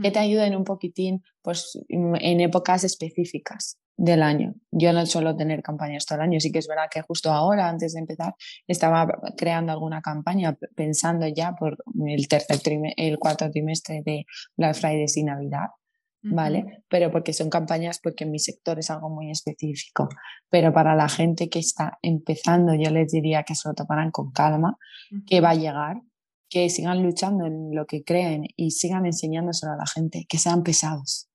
que 0.00 0.10
te 0.10 0.18
ayuden 0.18 0.56
un 0.56 0.64
poquitín 0.64 1.22
pues, 1.42 1.78
en 1.88 2.40
épocas 2.40 2.84
específicas 2.84 3.78
del 3.96 4.22
año. 4.22 4.54
Yo 4.70 4.92
no 4.92 5.06
suelo 5.06 5.36
tener 5.36 5.62
campañas 5.62 6.04
todo 6.06 6.16
el 6.16 6.24
año, 6.24 6.40
sí 6.40 6.52
que 6.52 6.58
es 6.58 6.68
verdad 6.68 6.88
que 6.90 7.02
justo 7.02 7.32
ahora, 7.32 7.68
antes 7.68 7.94
de 7.94 8.00
empezar, 8.00 8.34
estaba 8.66 9.06
creando 9.36 9.72
alguna 9.72 10.02
campaña 10.02 10.56
pensando 10.74 11.26
ya 11.28 11.54
por 11.54 11.78
el 12.06 12.28
tercer 12.28 12.60
el 12.96 13.18
cuarto 13.18 13.50
trimestre 13.50 14.02
de 14.04 14.26
Black 14.56 14.74
Friday 14.74 15.06
y 15.14 15.24
Navidad 15.24 15.68
¿vale? 16.30 16.84
Pero 16.88 17.10
porque 17.10 17.32
son 17.32 17.50
campañas 17.50 18.00
porque 18.02 18.26
mi 18.26 18.38
sector 18.38 18.78
es 18.78 18.90
algo 18.90 19.08
muy 19.08 19.30
específico. 19.30 20.08
Pero 20.48 20.72
para 20.72 20.94
la 20.94 21.08
gente 21.08 21.48
que 21.48 21.58
está 21.58 21.98
empezando, 22.02 22.74
yo 22.74 22.90
les 22.90 23.12
diría 23.12 23.42
que 23.42 23.54
se 23.54 23.68
lo 23.68 23.74
tomarán 23.74 24.10
con 24.10 24.32
calma, 24.32 24.76
que 25.26 25.40
va 25.40 25.50
a 25.50 25.54
llegar, 25.54 26.02
que 26.48 26.68
sigan 26.70 27.02
luchando 27.02 27.46
en 27.46 27.74
lo 27.74 27.86
que 27.86 28.02
creen 28.04 28.46
y 28.56 28.72
sigan 28.72 29.06
enseñándoselo 29.06 29.72
a 29.72 29.76
la 29.76 29.86
gente, 29.86 30.26
que 30.28 30.38
sean 30.38 30.62
pesados 30.62 31.28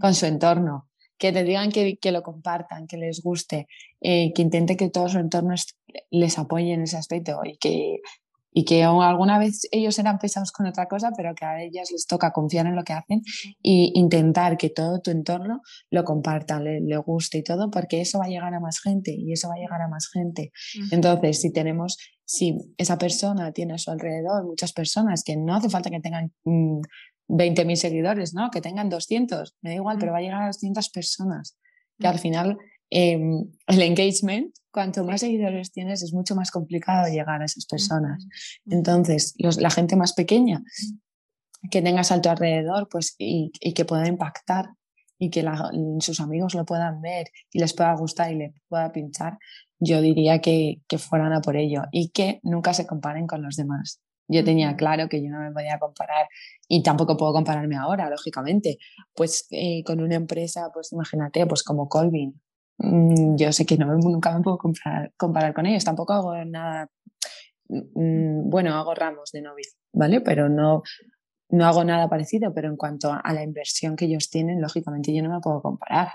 con 0.00 0.14
su 0.14 0.26
entorno, 0.26 0.88
que 1.18 1.32
te 1.32 1.44
digan 1.44 1.70
que, 1.70 1.96
que 1.96 2.12
lo 2.12 2.22
compartan, 2.22 2.86
que 2.86 2.96
les 2.96 3.22
guste, 3.22 3.66
eh, 4.00 4.32
que 4.34 4.42
intente 4.42 4.76
que 4.76 4.90
todo 4.90 5.08
su 5.08 5.18
entorno 5.18 5.54
les 6.10 6.38
apoye 6.38 6.72
en 6.72 6.82
ese 6.82 6.96
aspecto 6.96 7.40
y 7.44 7.56
que 7.56 8.00
y 8.56 8.64
que 8.64 8.84
alguna 8.84 9.38
vez 9.38 9.66
ellos 9.72 9.98
eran 9.98 10.18
pesados 10.18 10.52
con 10.52 10.66
otra 10.66 10.86
cosa, 10.86 11.10
pero 11.16 11.34
que 11.34 11.44
a 11.44 11.60
ellas 11.60 11.90
les 11.90 12.06
toca 12.06 12.32
confiar 12.32 12.66
en 12.66 12.76
lo 12.76 12.84
que 12.84 12.92
hacen 12.92 13.22
e 13.64 13.90
intentar 13.94 14.56
que 14.56 14.70
todo 14.70 15.00
tu 15.00 15.10
entorno 15.10 15.60
lo 15.90 16.04
comparta, 16.04 16.60
le, 16.60 16.96
guste 16.98 17.38
y 17.38 17.42
todo, 17.42 17.68
porque 17.70 18.00
eso 18.00 18.20
va 18.20 18.26
a 18.26 18.28
llegar 18.28 18.54
a 18.54 18.60
más 18.60 18.80
gente 18.80 19.12
y 19.12 19.32
eso 19.32 19.48
va 19.48 19.54
a 19.54 19.58
llegar 19.58 19.82
a 19.82 19.88
más 19.88 20.08
gente. 20.08 20.52
Entonces, 20.92 21.40
si 21.40 21.52
tenemos, 21.52 21.98
si 22.24 22.56
esa 22.78 22.96
persona 22.96 23.50
tiene 23.50 23.74
a 23.74 23.78
su 23.78 23.90
alrededor 23.90 24.46
muchas 24.46 24.72
personas 24.72 25.24
que 25.24 25.36
no 25.36 25.56
hace 25.56 25.68
falta 25.68 25.90
que 25.90 26.00
tengan 26.00 26.32
20.000 27.28 27.72
mm, 27.72 27.76
seguidores, 27.76 28.34
¿no? 28.34 28.50
que 28.50 28.60
tengan 28.60 28.88
200, 28.88 29.56
me 29.62 29.70
da 29.70 29.76
igual, 29.76 29.96
pero 29.98 30.12
va 30.12 30.18
a 30.18 30.22
llegar 30.22 30.42
a 30.42 30.46
200 30.46 30.88
personas, 30.90 31.56
que 31.98 32.06
al 32.06 32.18
final 32.18 32.58
em, 32.90 33.50
el 33.66 33.82
engagement, 33.82 34.54
cuanto 34.70 35.04
más 35.04 35.20
seguidores 35.20 35.72
tienes, 35.72 36.02
es 36.02 36.12
mucho 36.12 36.34
más 36.34 36.50
complicado 36.50 37.08
llegar 37.08 37.40
a 37.40 37.44
esas 37.44 37.66
personas. 37.66 38.26
Entonces, 38.66 39.34
la 39.38 39.70
gente 39.70 39.96
más 39.96 40.12
pequeña 40.12 40.62
que 41.70 41.82
tengas 41.82 42.12
a 42.12 42.20
tu 42.20 42.28
alrededor 42.28 42.88
pues, 42.90 43.14
y, 43.18 43.50
que 43.74 43.84
pueda 43.84 44.06
impactar 44.06 44.70
y 45.18 45.30
que 45.30 45.44
sus 46.00 46.20
amigos 46.20 46.54
lo 46.54 46.64
puedan 46.64 47.00
ver 47.00 47.28
y 47.52 47.60
les 47.60 47.72
pueda 47.72 47.94
gustar 47.94 48.32
y 48.32 48.36
les 48.36 48.52
pueda 48.68 48.92
pinchar, 48.92 49.38
yo 49.78 50.00
diría 50.00 50.40
que, 50.40 50.82
que 50.88 50.98
fueran 50.98 51.32
a 51.32 51.40
por 51.40 51.56
ello 51.56 51.84
y 51.92 52.10
que 52.10 52.40
nunca 52.42 52.74
se 52.74 52.86
comparen 52.86 53.26
con 53.26 53.42
los 53.42 53.56
demás. 53.56 54.00
Yo 54.28 54.42
tenía 54.42 54.74
claro 54.76 55.08
que 55.08 55.22
yo 55.22 55.30
no 55.30 55.40
me 55.40 55.52
podía 55.52 55.78
comparar 55.78 56.26
y 56.68 56.82
tampoco 56.82 57.16
puedo 57.16 57.32
compararme 57.32 57.76
ahora, 57.76 58.08
lógicamente, 58.08 58.78
pues 59.14 59.46
eh, 59.50 59.82
con 59.84 60.00
una 60.00 60.14
empresa, 60.14 60.70
pues 60.72 60.92
imagínate, 60.92 61.46
pues 61.46 61.62
como 61.62 61.88
Colvin. 61.88 62.40
Mm, 62.78 63.36
yo 63.36 63.52
sé 63.52 63.66
que 63.66 63.76
no, 63.76 63.86
nunca 63.96 64.36
me 64.36 64.42
puedo 64.42 64.58
comparar, 64.58 65.12
comparar 65.16 65.54
con 65.54 65.66
ellos, 65.66 65.84
tampoco 65.84 66.12
hago 66.14 66.44
nada, 66.44 66.88
mm, 67.68 68.48
bueno, 68.50 68.74
hago 68.74 68.94
ramos 68.94 69.30
de 69.32 69.42
novia, 69.42 69.68
¿vale? 69.92 70.20
Pero 70.20 70.48
no, 70.48 70.82
no 71.50 71.66
hago 71.66 71.84
nada 71.84 72.08
parecido, 72.08 72.52
pero 72.54 72.68
en 72.68 72.76
cuanto 72.76 73.12
a, 73.12 73.32
la 73.32 73.42
inversión 73.42 73.96
que 73.96 74.06
ellos 74.06 74.30
tienen, 74.30 74.60
lógicamente 74.60 75.14
yo 75.14 75.22
no 75.22 75.30
me 75.30 75.40
puedo 75.40 75.60
comparar. 75.62 76.12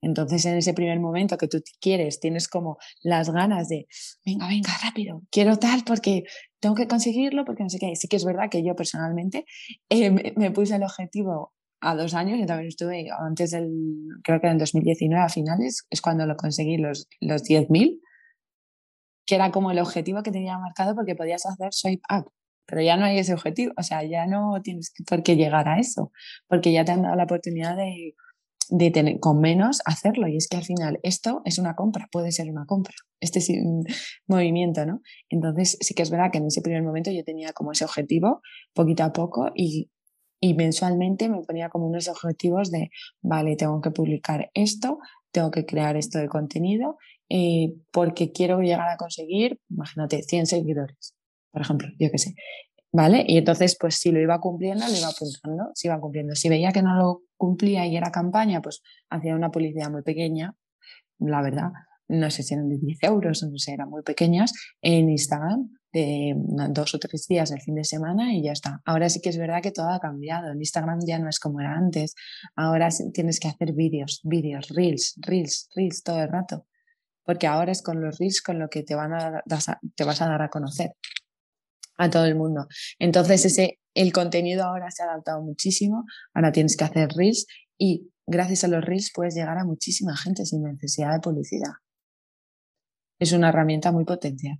Entonces, 0.00 0.44
en 0.46 0.56
ese 0.56 0.74
primer 0.74 0.98
momento 0.98 1.38
que 1.38 1.46
tú 1.46 1.62
quieres, 1.80 2.18
tienes 2.18 2.48
como 2.48 2.78
las 3.02 3.30
ganas 3.30 3.68
de, 3.68 3.86
venga, 4.26 4.48
venga, 4.48 4.72
rápido, 4.82 5.22
quiero 5.30 5.56
tal 5.58 5.84
porque 5.86 6.24
tengo 6.62 6.76
que 6.76 6.86
conseguirlo, 6.86 7.44
porque 7.44 7.64
no 7.64 7.68
sé 7.68 7.78
qué. 7.80 7.96
Sí 7.96 8.06
que 8.06 8.16
es 8.16 8.24
verdad 8.24 8.48
que 8.48 8.62
yo 8.62 8.76
personalmente 8.76 9.44
eh, 9.90 10.10
me, 10.10 10.50
puse 10.52 10.76
el 10.76 10.84
objetivo 10.84 11.52
a 11.80 11.96
dos 11.96 12.14
años, 12.14 12.38
y 12.38 12.46
también 12.46 12.68
estuve 12.68 13.08
antes 13.10 13.50
del, 13.50 13.68
creo 14.22 14.40
que 14.40 14.46
en 14.46 14.52
el 14.52 14.58
2019 14.60 15.24
a 15.24 15.28
finales, 15.28 15.86
es 15.90 16.00
cuando 16.00 16.24
lo 16.24 16.36
conseguí 16.36 16.76
los, 16.78 17.08
los 17.20 17.42
10.000, 17.42 18.00
que 19.26 19.34
era 19.34 19.50
como 19.50 19.72
el 19.72 19.80
objetivo 19.80 20.22
que 20.22 20.30
tenía 20.30 20.56
marcado 20.58 20.94
porque 20.94 21.16
podías 21.16 21.44
hacer 21.46 21.72
swipe 21.72 22.02
up 22.08 22.30
pero 22.64 22.80
ya 22.80 22.96
no 22.96 23.04
hay 23.04 23.18
ese 23.18 23.34
objetivo, 23.34 23.74
o 23.76 23.82
sea, 23.82 24.02
ya 24.04 24.24
no 24.26 24.62
tienes 24.62 24.94
por 25.06 25.22
qué 25.22 25.36
llegar 25.36 25.68
a 25.68 25.78
eso, 25.78 26.12
porque 26.46 26.72
ya 26.72 26.84
te 26.84 26.92
han 26.92 27.02
dado 27.02 27.16
la 27.16 27.24
oportunidad 27.24 27.76
de, 27.76 28.14
de 28.68 28.90
tener, 28.90 29.20
con 29.20 29.40
menos 29.40 29.80
hacerlo. 29.84 30.28
Y 30.28 30.36
es 30.36 30.48
que 30.48 30.56
al 30.56 30.64
final 30.64 31.00
esto 31.02 31.42
es 31.44 31.58
una 31.58 31.74
compra, 31.74 32.08
puede 32.10 32.32
ser 32.32 32.50
una 32.50 32.66
compra, 32.66 32.94
este 33.20 33.38
es 33.38 33.48
un 33.50 33.84
movimiento, 34.26 34.84
¿no? 34.86 35.00
Entonces 35.28 35.78
sí 35.80 35.94
que 35.94 36.02
es 36.02 36.10
verdad 36.10 36.30
que 36.30 36.38
en 36.38 36.46
ese 36.46 36.62
primer 36.62 36.82
momento 36.82 37.10
yo 37.10 37.24
tenía 37.24 37.52
como 37.52 37.72
ese 37.72 37.84
objetivo 37.84 38.40
poquito 38.74 39.04
a 39.04 39.12
poco 39.12 39.50
y, 39.54 39.90
y 40.40 40.54
mensualmente 40.54 41.28
me 41.28 41.42
ponía 41.42 41.68
como 41.68 41.86
unos 41.86 42.08
objetivos 42.08 42.70
de, 42.70 42.90
vale, 43.20 43.56
tengo 43.56 43.80
que 43.80 43.90
publicar 43.90 44.50
esto, 44.54 44.98
tengo 45.30 45.50
que 45.50 45.64
crear 45.64 45.96
esto 45.96 46.18
de 46.18 46.28
contenido, 46.28 46.98
eh, 47.28 47.74
porque 47.90 48.32
quiero 48.32 48.60
llegar 48.60 48.88
a 48.88 48.96
conseguir, 48.96 49.58
imagínate, 49.70 50.22
100 50.22 50.46
seguidores, 50.46 51.14
por 51.50 51.62
ejemplo, 51.62 51.88
yo 51.98 52.10
qué 52.10 52.18
sé. 52.18 52.34
¿Vale? 52.94 53.24
Y 53.26 53.38
entonces, 53.38 53.76
pues 53.80 53.94
si 53.94 54.12
lo 54.12 54.20
iba 54.20 54.38
cumpliendo, 54.38 54.86
lo 54.86 54.94
iba 54.94 55.08
apuntando, 55.08 55.70
si 55.74 55.88
iba 55.88 55.98
cumpliendo. 55.98 56.34
Si 56.34 56.50
veía 56.50 56.72
que 56.72 56.82
no 56.82 56.94
lo 56.94 57.22
cumplía 57.42 57.84
y 57.86 57.96
era 57.96 58.12
campaña, 58.12 58.62
pues 58.62 58.82
hacía 59.10 59.34
una 59.34 59.50
publicidad 59.50 59.90
muy 59.90 60.02
pequeña, 60.02 60.54
la 61.18 61.42
verdad, 61.42 61.70
no 62.06 62.30
sé 62.30 62.44
si 62.44 62.54
eran 62.54 62.68
de 62.68 62.78
10 62.78 63.02
euros, 63.02 63.42
no 63.42 63.58
sé, 63.58 63.72
eran 63.72 63.90
muy 63.90 64.02
pequeñas, 64.02 64.52
en 64.80 65.10
Instagram, 65.10 65.70
de 65.92 66.34
dos 66.70 66.94
o 66.94 66.98
tres 67.00 67.26
días 67.26 67.50
el 67.50 67.60
fin 67.60 67.74
de 67.74 67.84
semana 67.84 68.32
y 68.32 68.44
ya 68.44 68.52
está. 68.52 68.80
Ahora 68.84 69.08
sí 69.08 69.20
que 69.20 69.28
es 69.30 69.36
verdad 69.36 69.60
que 69.60 69.72
todo 69.72 69.90
ha 69.90 69.98
cambiado. 69.98 70.52
En 70.52 70.58
Instagram 70.58 71.00
ya 71.04 71.18
no 71.18 71.28
es 71.28 71.38
como 71.38 71.60
era 71.60 71.74
antes. 71.74 72.14
Ahora 72.56 72.88
tienes 73.12 73.38
que 73.38 73.48
hacer 73.48 73.74
vídeos, 73.74 74.20
vídeos, 74.24 74.68
reels, 74.68 75.18
reels, 75.20 75.68
reels 75.76 76.02
todo 76.02 76.22
el 76.22 76.28
rato. 76.30 76.66
Porque 77.24 77.46
ahora 77.46 77.72
es 77.72 77.82
con 77.82 78.00
los 78.00 78.18
reels 78.18 78.40
con 78.40 78.58
lo 78.58 78.68
que 78.68 78.84
te, 78.84 78.94
van 78.94 79.12
a, 79.12 79.42
te 79.94 80.04
vas 80.04 80.22
a 80.22 80.28
dar 80.28 80.40
a 80.40 80.48
conocer 80.48 80.92
a 81.96 82.10
todo 82.10 82.24
el 82.24 82.34
mundo. 82.34 82.66
Entonces, 82.98 83.44
ese, 83.44 83.78
el 83.94 84.12
contenido 84.12 84.64
ahora 84.64 84.90
se 84.90 85.02
ha 85.02 85.06
adaptado 85.06 85.42
muchísimo, 85.42 86.04
ahora 86.34 86.52
tienes 86.52 86.76
que 86.76 86.84
hacer 86.84 87.08
reels 87.16 87.46
y 87.78 88.10
gracias 88.26 88.64
a 88.64 88.68
los 88.68 88.84
reels 88.84 89.12
puedes 89.14 89.34
llegar 89.34 89.58
a 89.58 89.64
muchísima 89.64 90.16
gente 90.16 90.44
sin 90.44 90.62
necesidad 90.62 91.12
de 91.12 91.20
publicidad. 91.20 91.72
Es 93.18 93.32
una 93.32 93.50
herramienta 93.50 93.92
muy 93.92 94.04
potencial. 94.04 94.58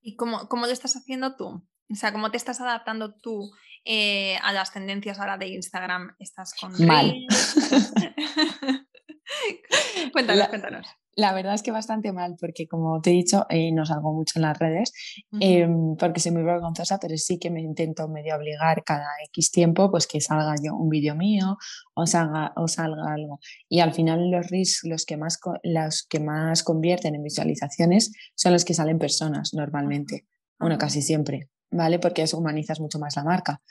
¿Y 0.00 0.16
cómo, 0.16 0.48
cómo 0.48 0.66
lo 0.66 0.72
estás 0.72 0.96
haciendo 0.96 1.36
tú? 1.36 1.46
O 1.46 1.94
sea, 1.94 2.12
¿cómo 2.12 2.30
te 2.30 2.36
estás 2.36 2.60
adaptando 2.60 3.14
tú 3.14 3.50
eh, 3.84 4.36
a 4.42 4.52
las 4.52 4.72
tendencias 4.72 5.18
ahora 5.18 5.38
de 5.38 5.48
Instagram? 5.48 6.14
¿Estás 6.18 6.54
con 6.58 6.72
Mal. 6.86 7.14
cuéntanos, 10.12 10.48
cuéntanos. 10.48 10.86
La 11.14 11.34
verdad 11.34 11.54
es 11.54 11.62
que 11.62 11.70
bastante 11.70 12.10
mal, 12.10 12.36
porque 12.40 12.66
como 12.66 13.02
te 13.02 13.10
he 13.10 13.12
dicho, 13.12 13.44
eh, 13.50 13.70
no 13.70 13.84
salgo 13.84 14.14
mucho 14.14 14.38
en 14.38 14.42
las 14.42 14.58
redes, 14.58 14.92
em, 15.40 15.94
porque 15.96 16.20
soy 16.20 16.32
muy 16.32 16.42
vergonzosa, 16.42 16.98
pero 16.98 17.18
sí 17.18 17.38
que 17.38 17.50
me 17.50 17.60
intento 17.60 18.08
medio 18.08 18.34
obligar 18.34 18.82
cada 18.82 19.08
X 19.28 19.50
tiempo, 19.50 19.90
pues 19.90 20.06
que 20.06 20.22
salga 20.22 20.54
yo 20.62 20.74
un 20.74 20.88
vídeo 20.88 21.14
mío 21.14 21.58
o 21.94 22.06
salga, 22.06 22.54
o 22.56 22.66
salga 22.66 23.12
algo. 23.12 23.40
Y 23.68 23.80
al 23.80 23.92
final 23.92 24.30
los 24.30 24.48
reels, 24.48 24.80
los 24.84 25.04
que, 25.04 25.18
más, 25.18 25.38
los 25.62 26.06
que 26.08 26.18
más 26.18 26.62
convierten 26.62 27.14
en 27.14 27.22
visualizaciones, 27.22 28.12
son 28.34 28.54
los 28.54 28.64
que 28.64 28.72
salen 28.72 28.98
personas 28.98 29.52
normalmente, 29.52 30.26
bueno, 30.58 30.78
casi 30.78 31.02
siempre. 31.02 31.50
¿Vale? 31.74 31.98
Porque 31.98 32.22
eso 32.22 32.36
humanizas 32.38 32.80
mucho 32.80 32.98
más 32.98 33.16
la 33.16 33.24
marca. 33.24 33.62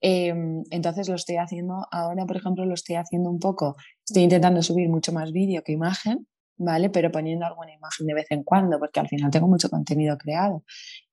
Em, 0.00 0.64
entonces 0.70 1.08
lo 1.08 1.14
estoy 1.14 1.36
haciendo, 1.36 1.86
ahora 1.90 2.24
por 2.24 2.38
ejemplo 2.38 2.64
lo 2.64 2.72
estoy 2.72 2.96
haciendo 2.96 3.28
un 3.28 3.38
poco, 3.38 3.76
estoy 4.02 4.22
intentando 4.22 4.62
subir 4.62 4.88
mucho 4.88 5.12
más 5.12 5.30
vídeo 5.30 5.62
que 5.62 5.72
imagen, 5.72 6.26
¿vale? 6.56 6.88
Pero 6.88 7.12
poniendo 7.12 7.44
alguna 7.44 7.74
imagen 7.74 8.06
de 8.06 8.14
vez 8.14 8.26
en 8.30 8.44
cuando, 8.44 8.78
porque 8.78 9.00
al 9.00 9.08
final 9.08 9.30
tengo 9.30 9.46
mucho 9.46 9.68
contenido 9.68 10.16
creado 10.16 10.64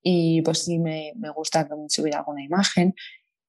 y 0.01 0.41
pues 0.41 0.63
sí 0.63 0.79
me, 0.79 1.11
me 1.17 1.29
gusta 1.31 1.67
subir 1.89 2.15
alguna 2.15 2.43
imagen. 2.43 2.95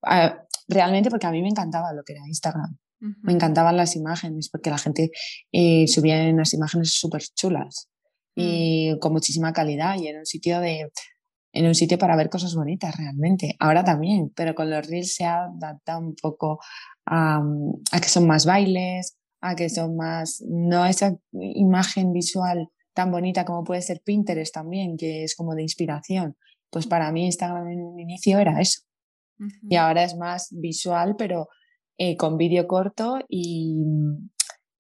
Ah, 0.03 0.43
realmente 0.67 1.11
porque 1.11 1.27
a 1.27 1.31
mí 1.31 1.41
me 1.41 1.49
encantaba 1.49 1.93
lo 1.93 2.03
que 2.03 2.15
era 2.15 2.27
Instagram. 2.27 2.77
Me 3.23 3.33
encantaban 3.33 3.77
las 3.77 3.95
imágenes 3.95 4.49
porque 4.49 4.71
la 4.71 4.79
gente 4.79 5.13
eh, 5.53 5.87
subía 5.87 6.29
unas 6.31 6.53
imágenes 6.53 6.95
súper 6.95 7.23
chulas 7.23 7.89
y 8.35 8.93
mm. 8.93 8.99
con 8.99 9.13
muchísima 9.13 9.53
calidad 9.53 9.97
y 9.97 10.09
en 10.09 10.19
un 10.19 10.27
sitio 10.27 10.59
de 10.59 10.91
en 11.59 11.67
un 11.67 11.75
sitio 11.75 11.99
para 11.99 12.17
ver 12.17 12.31
cosas 12.31 12.55
bonitas 12.55 12.97
realmente. 12.97 13.57
Ahora 13.59 13.83
también, 13.83 14.33
pero 14.35 14.55
con 14.55 14.71
los 14.71 14.87
reels 14.87 15.15
se 15.15 15.25
ha 15.25 15.45
adaptado 15.45 15.99
un 15.99 16.15
poco 16.15 16.61
a, 17.05 17.43
a 17.93 18.01
que 18.01 18.09
son 18.09 18.27
más 18.27 18.47
bailes, 18.47 19.19
a 19.41 19.57
que 19.57 19.69
son 19.69 19.97
más, 19.97 20.43
no 20.49 20.87
esa 20.87 21.17
imagen 21.33 22.13
visual 22.13 22.69
tan 22.95 23.11
bonita 23.11 23.45
como 23.45 23.65
puede 23.65 23.83
ser 23.83 24.03
Pinterest 24.05 24.55
también, 24.55 24.97
que 24.97 25.25
es 25.25 25.35
como 25.35 25.55
de 25.55 25.63
inspiración. 25.63 26.37
Pues 26.71 26.87
para 26.87 27.11
mí 27.11 27.27
Instagram 27.27 27.69
en 27.69 27.81
un 27.81 27.99
inicio 27.99 28.39
era 28.39 28.61
eso. 28.61 28.83
Y 29.69 29.77
ahora 29.77 30.05
es 30.05 30.17
más 30.17 30.49
visual, 30.51 31.15
pero 31.17 31.49
eh, 31.97 32.17
con 32.17 32.37
vídeo 32.37 32.67
corto 32.67 33.19
y, 33.29 33.85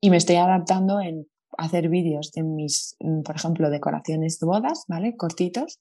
y, 0.00 0.10
me 0.10 0.16
estoy 0.16 0.36
adaptando 0.36 1.00
en 1.00 1.28
hacer 1.58 1.88
vídeos 1.88 2.30
de 2.32 2.44
mis, 2.44 2.96
mm, 3.00 3.22
por 3.22 3.36
ejemplo, 3.36 3.68
decoraciones 3.68 4.38
de 4.38 4.46
bodas, 4.46 4.84
¿vale? 4.86 5.16
Cortitos, 5.16 5.80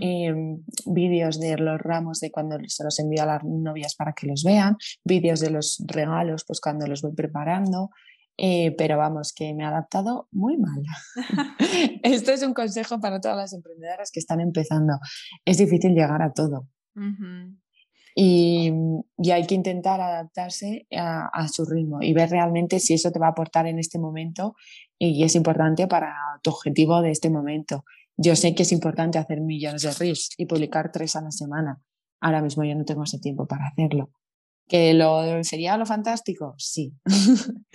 em, 0.00 0.62
vídeos 0.86 1.40
de 1.40 1.56
los 1.56 1.80
ramos 1.80 2.20
de 2.20 2.30
cuando 2.30 2.58
se 2.68 2.84
los 2.84 2.98
envío 3.00 3.22
a 3.22 3.26
las 3.26 3.44
novias 3.44 3.94
para 3.96 4.12
que 4.12 4.26
los 4.26 4.44
vean, 4.44 4.76
vídeos 5.02 5.40
de 5.40 5.50
los 5.50 5.82
regalos, 5.86 6.44
pues 6.46 6.60
cuando 6.60 6.86
los 6.86 7.00
voy 7.00 7.14
preparando, 7.14 7.90
eh, 8.36 8.74
pero 8.76 8.98
vamos, 8.98 9.32
que 9.32 9.54
me 9.54 9.64
ha 9.64 9.68
adaptado 9.68 10.28
muy 10.30 10.58
mal. 10.58 10.82
Esto 12.02 12.32
es 12.32 12.42
un 12.42 12.52
consejo 12.52 13.00
para 13.00 13.20
todas 13.20 13.38
las 13.38 13.52
emprendedoras 13.54 14.10
que 14.12 14.20
están 14.20 14.40
empezando. 14.40 14.98
Es 15.44 15.56
difícil 15.56 15.94
llegar 15.94 16.20
a 16.20 16.32
todo. 16.32 16.68
y, 18.14 18.70
y, 19.18 19.30
hay 19.30 19.46
que 19.46 19.54
intentar 19.54 20.00
adaptarse 20.00 20.86
a, 20.96 21.26
a, 21.26 21.48
su 21.48 21.64
ritmo 21.64 21.98
y 22.00 22.12
ver 22.12 22.30
realmente 22.30 22.78
si 22.78 22.94
eso 22.94 23.10
te 23.10 23.18
va 23.18 23.26
a 23.26 23.30
aportar 23.30 23.66
en 23.66 23.80
este 23.80 23.98
momento 23.98 24.54
y 24.98 25.24
es 25.24 25.34
importante 25.34 25.86
para 25.86 26.14
tu 26.42 26.50
objetivo 26.50 27.02
de 27.02 27.10
este 27.10 27.30
momento. 27.30 27.84
Yo 28.16 28.36
sé 28.36 28.54
que 28.54 28.62
es 28.62 28.72
importante 28.72 29.18
hacer 29.18 29.40
millones 29.40 29.82
de 29.82 29.92
reels 29.92 30.30
y 30.38 30.46
publicar 30.46 30.92
tres 30.92 31.16
a 31.16 31.20
la 31.20 31.30
semana. 31.30 31.80
Ahora 32.20 32.42
mismo 32.42 32.64
yo 32.64 32.74
no 32.74 32.84
tengo 32.84 33.02
ese 33.02 33.18
tiempo 33.18 33.46
para 33.46 33.66
hacerlo. 33.66 34.10
¿Que 34.66 34.94
lo, 34.94 35.44
sería 35.44 35.76
lo 35.76 35.84
fantástico? 35.84 36.54
Sí. 36.56 36.94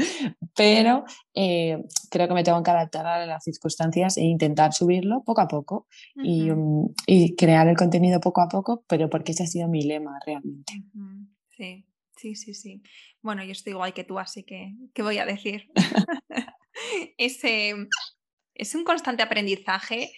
Pero 0.55 1.03
eh, 1.35 1.77
creo 2.09 2.27
que 2.27 2.33
me 2.33 2.43
tengo 2.43 2.63
que 2.63 2.71
adaptar 2.71 3.05
a 3.05 3.25
las 3.25 3.43
circunstancias 3.43 4.17
e 4.17 4.23
intentar 4.23 4.73
subirlo 4.73 5.23
poco 5.23 5.41
a 5.41 5.47
poco 5.47 5.87
y, 6.15 6.49
um, 6.49 6.91
y, 7.05 7.35
crear 7.35 7.67
el 7.67 7.77
contenido 7.77 8.19
poco 8.19 8.41
a 8.41 8.49
poco, 8.49 8.83
pero 8.87 9.09
porque 9.09 9.31
ese 9.31 9.43
ha 9.43 9.47
sido 9.47 9.69
mi 9.69 9.83
lema 9.83 10.19
realmente. 10.25 10.73
Sí, 11.49 11.85
sí, 12.17 12.35
sí, 12.35 12.53
sí. 12.53 12.81
Bueno, 13.21 13.43
yo 13.45 13.51
estoy 13.51 13.71
igual 13.71 13.93
que 13.93 14.03
tú, 14.03 14.19
así 14.19 14.43
que, 14.43 14.73
¿qué 14.93 15.01
voy 15.01 15.19
a 15.19 15.25
decir? 15.25 15.69
es, 17.17 17.39
es 18.53 18.75
un 18.75 18.83
constante 18.83 19.23
aprendizaje 19.23 20.11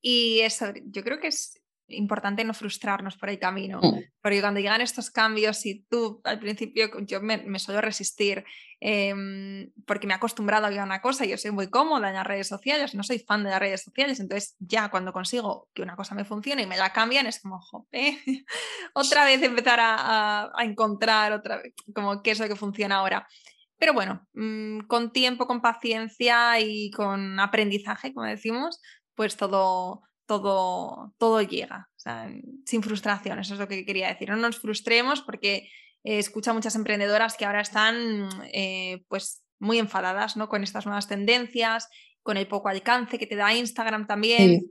y 0.00 0.40
eso, 0.40 0.72
yo 0.86 1.02
creo 1.02 1.18
que 1.20 1.28
es 1.28 1.60
importante 1.88 2.44
no 2.44 2.54
frustrarnos 2.54 3.16
por 3.16 3.30
el 3.30 3.38
camino, 3.38 3.80
mm. 3.82 4.00
porque 4.20 4.40
cuando 4.40 4.60
llegan 4.60 4.80
estos 4.80 5.10
cambios 5.10 5.64
y 5.64 5.86
tú 5.88 6.20
al 6.24 6.38
principio 6.38 6.90
yo 7.00 7.20
me, 7.20 7.38
me 7.38 7.58
suelo 7.58 7.80
resistir 7.80 8.44
em, 8.80 9.70
porque 9.86 10.06
me 10.06 10.12
he 10.12 10.16
acostumbrado 10.16 10.66
a 10.66 10.84
una 10.84 11.00
cosa, 11.00 11.24
yo 11.24 11.38
soy 11.38 11.50
muy 11.50 11.68
cómoda 11.68 12.08
en 12.08 12.14
las 12.14 12.26
redes 12.26 12.48
sociales, 12.48 12.94
no 12.94 13.02
soy 13.02 13.18
fan 13.18 13.42
de 13.42 13.50
las 13.50 13.58
redes 13.58 13.82
sociales, 13.82 14.20
entonces 14.20 14.54
ya 14.58 14.90
cuando 14.90 15.12
consigo 15.12 15.68
que 15.74 15.82
una 15.82 15.96
cosa 15.96 16.14
me 16.14 16.24
funcione 16.24 16.62
y 16.62 16.66
me 16.66 16.76
la 16.76 16.92
cambian 16.92 17.26
es 17.26 17.40
como, 17.40 17.58
jope, 17.60 18.18
otra 18.94 19.24
vez 19.24 19.42
empezar 19.42 19.80
a, 19.80 20.50
a, 20.54 20.64
encontrar 20.64 21.32
otra 21.32 21.56
vez 21.56 21.74
como 21.94 22.22
qué 22.22 22.32
es 22.32 22.38
lo 22.38 22.48
que 22.48 22.56
funciona 22.56 22.96
ahora. 22.96 23.26
Pero 23.78 23.94
bueno, 23.94 24.26
mm, 24.34 24.80
con 24.86 25.12
tiempo, 25.12 25.46
con 25.46 25.60
paciencia 25.60 26.60
y 26.60 26.90
con 26.90 27.38
aprendizaje, 27.38 28.12
como 28.12 28.26
decimos, 28.26 28.80
pues 29.14 29.36
todo, 29.36 30.02
todo, 30.26 31.14
todo 31.18 31.42
llega, 31.42 31.88
sin 32.64 32.82
frustración, 32.82 33.38
eso 33.38 33.54
es 33.54 33.60
lo 33.60 33.68
que 33.68 33.84
quería 33.84 34.08
decir. 34.08 34.30
No 34.30 34.36
nos 34.36 34.58
frustremos 34.58 35.22
porque 35.22 35.70
eh, 36.04 36.18
escucho 36.18 36.50
a 36.50 36.54
muchas 36.54 36.74
emprendedoras 36.74 37.36
que 37.36 37.44
ahora 37.44 37.60
están 37.60 38.28
eh, 38.52 39.04
pues 39.08 39.44
muy 39.60 39.78
enfadadas 39.78 40.36
¿no? 40.36 40.48
con 40.48 40.62
estas 40.62 40.86
nuevas 40.86 41.08
tendencias, 41.08 41.88
con 42.22 42.36
el 42.36 42.46
poco 42.46 42.68
alcance 42.68 43.18
que 43.18 43.26
te 43.26 43.36
da 43.36 43.54
Instagram 43.54 44.06
también. 44.06 44.70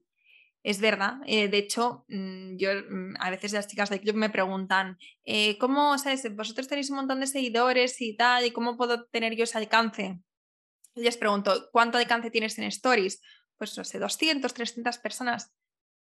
Es 0.67 0.81
verdad, 0.81 1.19
eh, 1.25 1.47
de 1.47 1.57
hecho, 1.59 2.05
mm, 2.09 2.57
yo 2.57 2.71
mm, 2.89 3.15
a 3.19 3.29
veces 3.29 3.53
las 3.53 3.67
chicas 3.67 3.89
del 3.89 4.01
club 4.01 4.15
me 4.15 4.29
preguntan, 4.29 4.97
¿cómo, 5.59 5.97
sabes, 5.97 6.35
vosotros 6.35 6.67
tenéis 6.67 6.89
un 6.89 6.97
montón 6.97 7.21
de 7.21 7.27
seguidores 7.27 8.01
y 8.01 8.17
tal, 8.17 8.45
y 8.45 8.51
cómo 8.51 8.75
puedo 8.75 9.05
tener 9.05 9.35
yo 9.35 9.45
ese 9.45 9.57
alcance? 9.57 10.19
Y 10.95 11.01
les 11.01 11.15
pregunto, 11.15 11.69
¿cuánto 11.71 11.97
alcance 11.97 12.31
tienes 12.31 12.57
en 12.57 12.65
stories? 12.65 13.21
pues 13.57 13.77
no 13.77 13.83
sé, 13.83 13.99
200, 13.99 14.53
300 14.53 14.97
personas, 14.99 15.53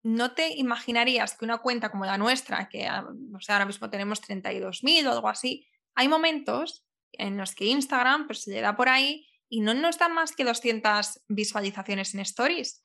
no 0.04 0.34
te 0.34 0.56
imaginarías 0.56 1.38
que 1.38 1.46
una 1.46 1.60
cuenta 1.60 1.90
como 1.90 2.06
la 2.06 2.18
nuestra, 2.18 2.70
que 2.70 2.86
ah, 2.86 3.08
ahora 3.50 3.66
mismo 3.66 3.90
tenemos 3.90 4.22
32.000 4.22 5.08
o 5.08 5.12
algo 5.12 5.30
así, 5.30 5.68
hay 5.96 6.08
momentos 6.08 6.86
en 7.14 7.38
los 7.38 7.56
que 7.56 7.66
Instagram 7.66 8.28
pues, 8.28 8.44
se 8.44 8.52
le 8.52 8.62
da 8.62 8.76
por 8.76 8.90
ahí 8.90 9.28
y 9.50 9.62
no 9.62 9.74
nos 9.74 9.98
da 9.98 10.10
más 10.10 10.34
que 10.34 10.44
200 10.44 11.22
visualizaciones 11.28 12.14
en 12.14 12.20
stories. 12.22 12.84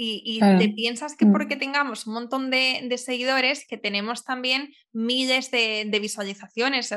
Y, 0.00 0.38
te 0.38 0.68
piensas 0.68 1.16
que 1.16 1.26
porque 1.26 1.56
mm. 1.56 1.58
tengamos 1.58 2.06
un 2.06 2.14
montón 2.14 2.50
de, 2.50 2.96
seguidores, 2.98 3.66
que 3.66 3.78
tenemos 3.78 4.24
también 4.24 4.72
miles 4.92 5.50
de, 5.50 5.86
de 5.88 5.98
visualizaciones. 5.98 6.94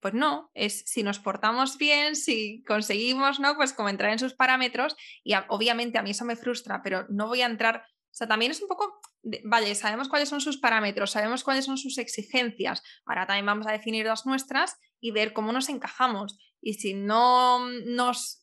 Pues 0.00 0.14
no, 0.14 0.50
es 0.54 0.82
si 0.86 1.02
nos 1.02 1.18
portamos 1.18 1.76
bien, 1.76 2.16
si 2.16 2.64
conseguimos, 2.66 3.38
¿no? 3.38 3.54
Pues 3.56 3.74
como 3.74 3.90
entrar 3.90 4.10
en 4.10 4.18
sus 4.18 4.32
parámetros 4.32 4.96
y 5.22 5.34
obviamente 5.48 5.98
a 5.98 6.02
mí 6.02 6.12
eso 6.12 6.24
me 6.24 6.36
frustra, 6.36 6.82
pero 6.82 7.04
no 7.10 7.26
voy 7.26 7.42
a 7.42 7.46
entrar, 7.46 7.84
o 7.86 8.14
sea, 8.14 8.26
también 8.26 8.50
es 8.50 8.62
un 8.62 8.68
poco, 8.68 8.98
vale, 9.44 9.74
sabemos 9.74 10.08
cuáles 10.08 10.30
son 10.30 10.40
sus 10.40 10.56
parámetros, 10.56 11.10
sabemos 11.10 11.44
cuáles 11.44 11.66
son 11.66 11.76
sus 11.76 11.98
exigencias, 11.98 12.82
ahora 13.04 13.26
también 13.26 13.44
vamos 13.44 13.66
a 13.66 13.72
definir 13.72 14.06
las 14.06 14.24
nuestras 14.24 14.78
y 15.00 15.10
ver 15.10 15.34
cómo 15.34 15.52
nos 15.52 15.68
encajamos. 15.68 16.38
Y 16.62 16.74
si 16.74 16.94
no 16.94 17.68
nos, 17.84 18.42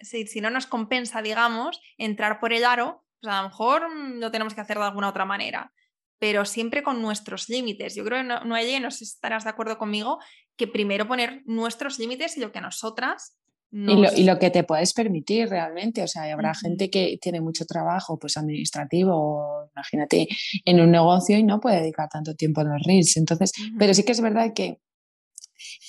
si, 0.00 0.26
si 0.26 0.40
no 0.40 0.48
nos 0.48 0.66
compensa, 0.66 1.20
digamos, 1.20 1.82
entrar 1.98 2.40
por 2.40 2.54
el 2.54 2.64
aro, 2.64 3.04
pues 3.24 3.34
a 3.34 3.42
lo 3.42 3.48
mejor 3.48 3.82
lo 4.16 4.30
tenemos 4.30 4.54
que 4.54 4.60
hacer 4.60 4.78
de 4.78 4.84
alguna 4.84 5.08
otra 5.08 5.24
manera 5.24 5.72
pero 6.16 6.46
siempre 6.46 6.82
con 6.82 7.02
nuestros 7.02 7.50
límites. 7.50 7.94
Yo 7.96 8.02
creo 8.02 8.22
que 8.22 8.24
no, 8.24 8.40
no, 8.44 8.56
no 8.56 8.90
sé 8.90 8.98
si 8.98 9.04
estarás 9.04 9.44
de 9.44 9.50
acuerdo 9.50 9.76
conmigo, 9.76 10.20
que 10.56 10.66
primero 10.66 11.06
poner 11.06 11.42
nuestros 11.44 11.98
límites 11.98 12.38
y 12.38 12.40
lo 12.40 12.50
que 12.50 12.60
a 12.60 12.62
nosotras 12.62 13.36
y, 13.76 14.22
lo, 14.22 14.38
que 14.38 14.50
te 14.50 14.62
puedes 14.62 14.92
permitir 14.92 15.48
realmente, 15.48 16.00
o 16.00 16.06
sea, 16.06 16.32
habrá 16.32 16.54
gente 16.54 16.90
que 16.90 17.18
tiene 17.20 17.40
mucho 17.40 17.64
trabajo 17.66 18.20
pues 18.20 18.36
administrativo, 18.36 19.68
imagínate, 19.74 20.28
en 20.64 20.80
un 20.80 20.92
negocio 20.92 21.36
y 21.36 21.42
no 21.42 21.58
puede 21.58 21.80
dedicar 21.80 22.08
tanto 22.08 22.36
tiempo 22.36 22.60
a 22.60 22.64
los 22.64 22.82
reels. 22.84 23.16
Entonces, 23.16 23.50
pero 23.76 23.92
sí 23.92 24.04
que 24.04 24.12
es 24.12 24.20
verdad 24.20 24.52
que 24.54 24.78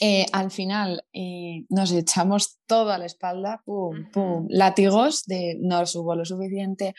eh, 0.01 0.25
al 0.31 0.49
final 0.49 1.03
eh, 1.13 1.65
nos 1.69 1.91
echamos 1.91 2.57
todo 2.65 2.91
a 2.91 2.97
la 2.97 3.05
espalda, 3.05 3.61
pum, 3.65 4.09
pum, 4.11 4.47
látigos 4.49 5.23
de 5.25 5.55
no 5.59 5.85
subo 5.85 6.15
lo 6.15 6.25
suficiente, 6.25 6.95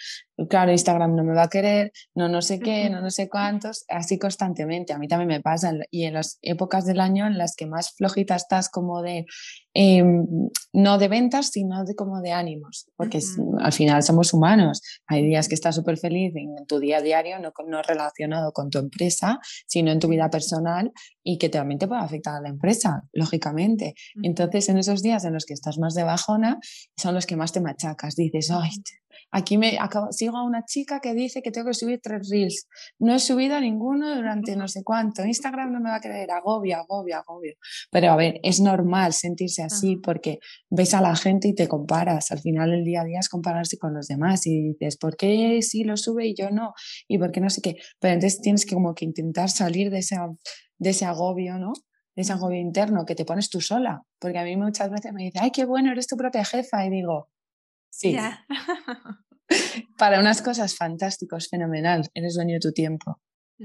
claro, 0.48 0.72
Instagram 0.72 1.14
no 1.14 1.24
me 1.24 1.34
va 1.34 1.44
a 1.44 1.48
querer, 1.48 1.92
no 2.14 2.28
no 2.28 2.42
sé 2.42 2.60
qué, 2.60 2.90
no 2.90 3.00
no 3.00 3.10
sé 3.10 3.28
cuántos, 3.28 3.84
así 3.88 4.18
constantemente. 4.18 4.92
A 4.92 4.98
mí 4.98 5.08
también 5.08 5.28
me 5.28 5.40
pasa 5.40 5.72
y 5.90 6.04
en 6.04 6.14
las 6.14 6.38
épocas 6.42 6.84
del 6.84 7.00
año 7.00 7.26
en 7.26 7.38
las 7.38 7.56
que 7.56 7.66
más 7.66 7.94
flojita 7.96 8.36
estás 8.36 8.68
como 8.68 9.02
de, 9.02 9.24
em, 9.74 10.26
no 10.72 10.98
de 10.98 11.08
ventas, 11.08 11.48
sino 11.48 11.84
de 11.84 11.94
como 11.94 12.20
de 12.20 12.32
ánimos, 12.32 12.86
porque 12.96 13.20
al 13.58 13.72
final 13.72 14.02
somos 14.02 14.34
humanos. 14.34 14.82
Hay 15.06 15.22
días 15.24 15.48
que 15.48 15.54
estás 15.54 15.74
súper 15.74 15.96
feliz 15.96 16.34
en 16.36 16.66
tu 16.66 16.78
día 16.78 16.98
a 16.98 17.02
diario, 17.02 17.38
no, 17.38 17.52
no 17.66 17.82
relacionado 17.82 18.52
con 18.52 18.70
tu 18.70 18.78
empresa, 18.78 19.38
sino 19.66 19.90
en 19.90 20.00
tu 20.00 20.08
vida 20.08 20.28
personal 20.30 20.92
y 21.22 21.38
que 21.38 21.48
también 21.48 21.78
te 21.78 21.88
puede 21.88 22.02
afectar 22.02 22.36
a 22.36 22.40
la 22.40 22.48
empresa, 22.48 23.02
lógicamente. 23.12 23.94
Entonces, 24.22 24.68
en 24.68 24.78
esos 24.78 25.02
días 25.02 25.24
en 25.24 25.32
los 25.32 25.46
que 25.46 25.54
estás 25.54 25.78
más 25.78 25.94
de 25.94 26.04
bajona, 26.04 26.58
son 26.96 27.14
los 27.14 27.26
que 27.26 27.36
más 27.36 27.52
te 27.52 27.60
machacas. 27.60 28.16
Dices, 28.16 28.50
ay, 28.50 28.70
aquí 29.30 29.58
me 29.58 29.78
acabo, 29.78 30.12
sigo 30.12 30.36
a 30.36 30.44
una 30.44 30.64
chica 30.64 31.00
que 31.00 31.14
dice 31.14 31.42
que 31.42 31.50
tengo 31.50 31.68
que 31.68 31.74
subir 31.74 32.00
tres 32.02 32.28
reels. 32.30 32.66
No 32.98 33.14
he 33.14 33.18
subido 33.18 33.60
ninguno 33.60 34.14
durante 34.14 34.56
no 34.56 34.68
sé 34.68 34.82
cuánto. 34.84 35.24
Instagram 35.24 35.72
no 35.72 35.80
me 35.80 35.90
va 35.90 35.96
a 35.96 36.00
querer, 36.00 36.30
agobia, 36.30 36.78
agobia, 36.78 37.18
agobio. 37.18 37.54
Pero 37.90 38.10
a 38.10 38.16
ver, 38.16 38.40
es 38.42 38.60
normal 38.60 39.12
sentirse 39.12 39.62
así 39.62 39.96
porque 39.96 40.38
ves 40.70 40.94
a 40.94 41.00
la 41.00 41.16
gente 41.16 41.48
y 41.48 41.54
te 41.54 41.68
comparas. 41.68 42.30
Al 42.30 42.40
final 42.40 42.72
el 42.72 42.84
día 42.84 43.02
a 43.02 43.04
día 43.04 43.18
es 43.20 43.28
compararse 43.28 43.78
con 43.78 43.94
los 43.94 44.06
demás 44.06 44.46
y 44.46 44.72
dices, 44.72 44.96
¿por 44.96 45.16
qué 45.16 45.60
sí 45.62 45.84
lo 45.84 45.96
sube 45.96 46.26
y 46.26 46.34
yo 46.34 46.50
no? 46.50 46.72
¿Y 47.08 47.18
por 47.18 47.32
qué 47.32 47.40
no 47.40 47.50
sé 47.50 47.60
qué? 47.62 47.76
Pero 48.00 48.14
entonces 48.14 48.40
tienes 48.40 48.66
que 48.66 48.74
como 48.74 48.94
que 48.94 49.04
intentar 49.04 49.50
salir 49.50 49.90
de 49.90 49.98
ese, 49.98 50.16
de 50.78 50.90
ese 50.90 51.04
agobio, 51.04 51.58
¿no? 51.58 51.72
de 52.16 52.22
ese 52.22 52.32
agobio 52.32 52.58
interno 52.58 53.04
que 53.04 53.14
te 53.14 53.24
pones 53.24 53.50
tú 53.50 53.60
sola. 53.60 54.02
Porque 54.18 54.38
a 54.38 54.44
mí 54.44 54.56
muchas 54.56 54.90
veces 54.90 55.12
me 55.12 55.24
dice, 55.24 55.38
ay, 55.40 55.50
qué 55.50 55.66
bueno, 55.66 55.92
eres 55.92 56.06
tu 56.06 56.16
propia 56.16 56.44
jefa. 56.44 56.84
Y 56.86 56.90
digo, 56.90 57.28
sí. 57.90 58.16
para 59.98 60.20
unas 60.20 60.42
cosas 60.42 60.76
fantásticos, 60.76 61.48
fenomenal, 61.48 62.08
eres 62.14 62.34
dueño 62.34 62.54
de 62.54 62.60
tu 62.60 62.72
tiempo. 62.72 63.20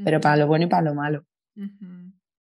Pero 0.06 0.22
para 0.22 0.38
lo 0.38 0.48
bueno 0.48 0.66
y 0.66 0.70
para 0.70 0.84
lo 0.84 0.96
malo. 0.96 1.26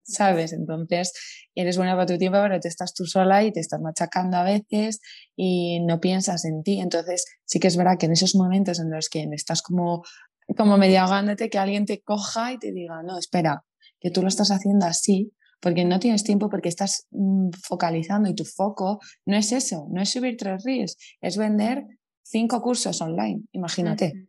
¿Sabes? 0.02 0.52
Entonces, 0.52 1.12
eres 1.54 1.76
buena 1.76 1.94
para 1.94 2.06
tu 2.06 2.18
tiempo, 2.18 2.38
pero 2.42 2.58
te 2.58 2.66
estás 2.66 2.92
tú 2.92 3.06
sola 3.06 3.44
y 3.44 3.52
te 3.52 3.60
estás 3.60 3.80
machacando 3.80 4.36
a 4.36 4.42
veces 4.42 5.00
y 5.36 5.80
no 5.80 6.00
piensas 6.00 6.44
en 6.44 6.64
ti. 6.64 6.80
Entonces, 6.80 7.24
sí 7.44 7.60
que 7.60 7.68
es 7.68 7.76
verdad 7.76 7.98
que 7.98 8.06
en 8.06 8.12
esos 8.12 8.34
momentos 8.34 8.80
en 8.80 8.90
los 8.90 9.08
que 9.08 9.28
estás 9.32 9.62
como, 9.62 10.02
como 10.56 10.76
medio 10.76 11.00
ahogándote, 11.00 11.48
que 11.48 11.58
alguien 11.58 11.86
te 11.86 12.02
coja 12.02 12.52
y 12.52 12.58
te 12.58 12.72
diga, 12.72 13.02
no, 13.04 13.16
espera, 13.16 13.64
que 14.00 14.10
tú 14.10 14.22
lo 14.22 14.28
estás 14.28 14.50
haciendo 14.50 14.86
así, 14.86 15.32
porque 15.60 15.84
no 15.84 15.98
tienes 15.98 16.24
tiempo, 16.24 16.48
porque 16.48 16.68
estás 16.68 17.06
mm, 17.10 17.50
focalizando 17.62 18.28
y 18.28 18.34
tu 18.34 18.44
foco 18.44 19.00
no 19.24 19.36
es 19.36 19.52
eso, 19.52 19.86
no 19.90 20.02
es 20.02 20.10
subir 20.10 20.36
tres 20.36 20.64
reels, 20.64 20.96
es 21.20 21.36
vender 21.36 21.86
cinco 22.22 22.60
cursos 22.60 23.00
online, 23.00 23.42
imagínate. 23.52 24.28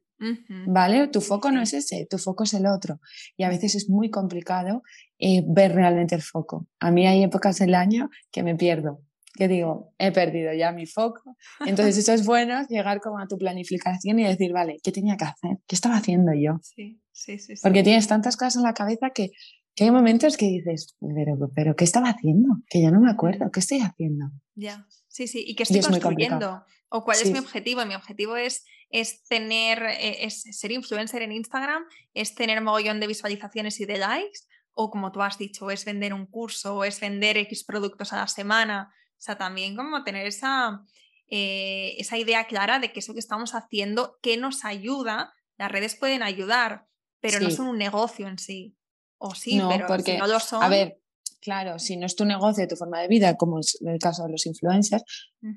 ¿Vale? 0.68 1.10
Tu 1.10 1.22
foco 1.22 1.52
no 1.52 1.62
es 1.62 1.74
ese, 1.74 2.08
tu 2.10 2.18
foco 2.18 2.44
es 2.44 2.54
el 2.54 2.66
otro. 2.66 3.00
Y 3.36 3.44
a 3.44 3.50
veces 3.50 3.76
es 3.76 3.88
muy 3.88 4.10
complicado 4.10 4.82
eh, 5.20 5.44
ver 5.48 5.74
realmente 5.74 6.16
el 6.16 6.24
foco. 6.24 6.68
A 6.80 6.90
mí 6.90 7.06
hay 7.06 7.24
épocas 7.24 7.60
del 7.60 7.76
año 7.76 8.10
que 8.32 8.42
me 8.42 8.56
pierdo, 8.56 9.02
que 9.36 9.48
digo, 9.48 9.94
he 10.00 10.12
perdido 10.12 10.54
ya 10.54 10.72
mi 10.72 10.88
foco. 10.88 11.38
Entonces 11.66 11.98
eso 12.00 12.14
es 12.14 12.26
bueno, 12.26 12.66
llegar 12.68 13.00
como 13.00 13.20
a 13.20 13.28
tu 13.28 13.38
planificación 13.38 14.20
y 14.20 14.24
decir, 14.24 14.52
vale, 14.54 14.78
¿qué 14.82 14.92
tenía 14.92 15.18
que 15.18 15.26
hacer? 15.26 15.58
¿Qué 15.68 15.76
estaba 15.76 15.98
haciendo 15.98 16.34
yo? 16.34 16.60
Sí, 16.64 17.00
sí, 17.12 17.38
sí. 17.38 17.54
Porque 17.62 17.84
tienes 17.84 18.08
tantas 18.08 18.38
cosas 18.38 18.56
en 18.56 18.64
la 18.64 18.74
cabeza 18.74 19.12
que 19.12 19.30
que 19.78 19.84
hay 19.84 19.92
momentos 19.92 20.38
que 20.38 20.48
dices, 20.48 20.98
pero, 21.00 21.52
pero 21.54 21.76
¿qué 21.76 21.84
estaba 21.84 22.10
haciendo? 22.10 22.50
Que 22.68 22.82
ya 22.82 22.90
no 22.90 23.00
me 23.00 23.12
acuerdo, 23.12 23.52
¿qué 23.52 23.60
estoy 23.60 23.80
haciendo? 23.82 24.26
Ya, 24.56 24.88
sí, 25.08 25.28
sí, 25.28 25.44
y 25.46 25.54
qué 25.54 25.64
estoy 25.64 25.82
construyendo, 25.82 26.66
o 26.90 27.04
cuál 27.04 27.20
es 27.22 27.30
mi 27.32 27.38
objetivo. 27.38 27.86
Mi 27.86 27.94
objetivo 27.94 28.38
es, 28.38 28.66
es 28.90 29.24
tener, 29.26 29.84
eh, 29.84 30.26
es 30.26 30.42
ser 30.42 30.72
influencer 30.72 31.22
en 31.22 31.32
Instagram, 31.32 31.84
es 32.16 32.34
tener 32.34 32.60
mogollón 32.62 33.00
de 33.00 33.06
visualizaciones 33.06 33.80
y 33.80 33.86
de 33.86 34.00
likes, 34.00 34.40
o 34.74 34.90
como 34.90 35.12
tú 35.12 35.22
has 35.22 35.38
dicho, 35.38 35.70
es 35.70 35.86
vender 35.86 36.12
un 36.12 36.26
curso, 36.26 36.78
o 36.78 36.84
es 36.84 37.00
vender 37.00 37.38
X 37.38 37.64
productos 37.64 38.14
a 38.14 38.18
la 38.18 38.28
semana. 38.28 38.92
O 39.12 39.22
sea, 39.22 39.38
también 39.38 39.76
como 39.76 40.04
tener 40.04 40.26
esa, 40.26 40.82
eh, 41.28 41.94
esa 42.00 42.18
idea 42.18 42.48
clara 42.48 42.80
de 42.80 42.92
que 42.92 43.02
eso 43.02 43.14
que 43.14 43.20
estamos 43.20 43.54
haciendo, 43.54 44.18
que 44.24 44.38
nos 44.38 44.66
ayuda, 44.66 45.36
las 45.56 45.72
redes 45.72 45.96
pueden 45.96 46.24
ayudar, 46.24 46.88
pero 47.20 47.40
no 47.40 47.52
son 47.52 47.68
un 47.68 47.78
negocio 47.78 48.28
en 48.28 48.40
sí. 48.40 48.74
O 49.20 49.34
sí, 49.34 49.58
no, 49.58 49.70
pero 49.70 49.88
porque, 49.88 50.18
no 50.18 50.28
lo 50.28 50.40
son. 50.40 50.64
A 50.64 50.70
ver, 50.70 51.02
claro, 51.42 51.80
si 51.80 51.98
no 51.98 52.06
es 52.06 52.16
tu 52.16 52.26
negocio, 52.26 52.68
tu 52.68 52.76
forma 52.76 53.02
de 53.02 53.08
vida, 53.08 53.36
como 53.36 53.60
es 53.60 53.78
el 53.82 54.00
caso 54.00 54.24
de 54.24 54.32
los 54.32 54.46
influencers, 54.46 55.04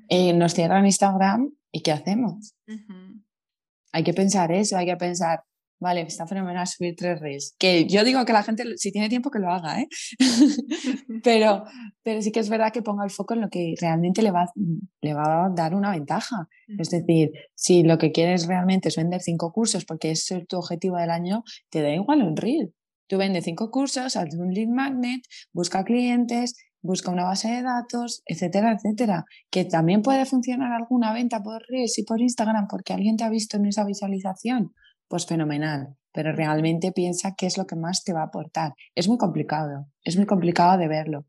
eh, 0.09 0.33
nos 0.33 0.53
cierran 0.53 0.85
Instagram 0.85 1.51
y 1.71 1.81
¿qué 1.81 1.91
hacemos? 1.91 2.55
Hay 3.91 4.03
que 4.03 4.13
pensar 4.13 4.51
eso, 4.51 4.77
hay 4.77 4.85
que 4.85 4.95
pensar, 4.95 5.43
vale, 5.79 6.01
está 6.01 6.25
fenomenal 6.25 6.65
subir 6.65 6.95
tres 6.95 7.19
reels. 7.19 7.55
Que 7.59 7.85
yo 7.87 8.03
digo 8.03 8.23
que 8.23 8.33
la 8.33 8.43
gente, 8.43 8.77
si 8.77 8.91
tiene 8.91 9.09
tiempo, 9.09 9.31
que 9.31 9.39
lo 9.39 9.51
haga, 9.51 9.81
¿eh? 9.81 9.87
pero, 11.23 11.65
pero 12.03 12.21
sí 12.21 12.31
que 12.31 12.39
es 12.39 12.49
verdad 12.49 12.71
que 12.71 12.81
ponga 12.81 13.03
el 13.03 13.11
foco 13.11 13.33
en 13.33 13.41
lo 13.41 13.49
que 13.49 13.73
realmente 13.79 14.21
le 14.21 14.31
va, 14.31 14.45
le 15.01 15.13
va 15.13 15.45
a 15.45 15.49
dar 15.49 15.75
una 15.75 15.91
ventaja. 15.91 16.47
Es 16.79 16.89
decir, 16.89 17.31
si 17.53 17.83
lo 17.83 17.97
que 17.97 18.11
quieres 18.11 18.47
realmente 18.47 18.87
es 18.87 18.95
vender 18.95 19.21
cinco 19.21 19.51
cursos 19.51 19.83
porque 19.83 20.11
es 20.11 20.33
tu 20.47 20.57
objetivo 20.57 20.97
del 20.97 21.09
año, 21.09 21.43
te 21.69 21.81
da 21.81 21.93
igual 21.93 22.21
un 22.21 22.37
reel. 22.37 22.73
Tú 23.11 23.17
vendes 23.17 23.43
cinco 23.43 23.71
cursos, 23.71 24.15
haz 24.15 24.33
un 24.35 24.53
lead 24.53 24.69
magnet, 24.69 25.21
busca 25.51 25.83
clientes, 25.83 26.55
busca 26.81 27.11
una 27.11 27.25
base 27.25 27.51
de 27.51 27.61
datos, 27.61 28.23
etcétera, 28.25 28.71
etcétera. 28.71 29.25
Que 29.49 29.65
también 29.65 30.01
puede 30.01 30.25
funcionar 30.25 30.71
alguna 30.71 31.11
venta 31.11 31.43
por 31.43 31.61
Reels 31.67 31.99
y 31.99 32.05
por 32.05 32.21
Instagram 32.21 32.69
porque 32.69 32.93
alguien 32.93 33.17
te 33.17 33.25
ha 33.25 33.29
visto 33.29 33.57
en 33.57 33.65
esa 33.65 33.83
visualización 33.83 34.73
pues 35.09 35.25
fenomenal, 35.25 35.97
pero 36.13 36.31
realmente 36.31 36.93
piensa 36.93 37.35
qué 37.37 37.47
es 37.47 37.57
lo 37.57 37.67
que 37.67 37.75
más 37.75 38.05
te 38.05 38.13
va 38.13 38.21
a 38.21 38.27
aportar. 38.27 38.75
Es 38.95 39.09
muy 39.09 39.17
complicado, 39.17 39.87
es 40.05 40.15
muy 40.15 40.25
complicado 40.25 40.77
de 40.77 40.87
verlo. 40.87 41.25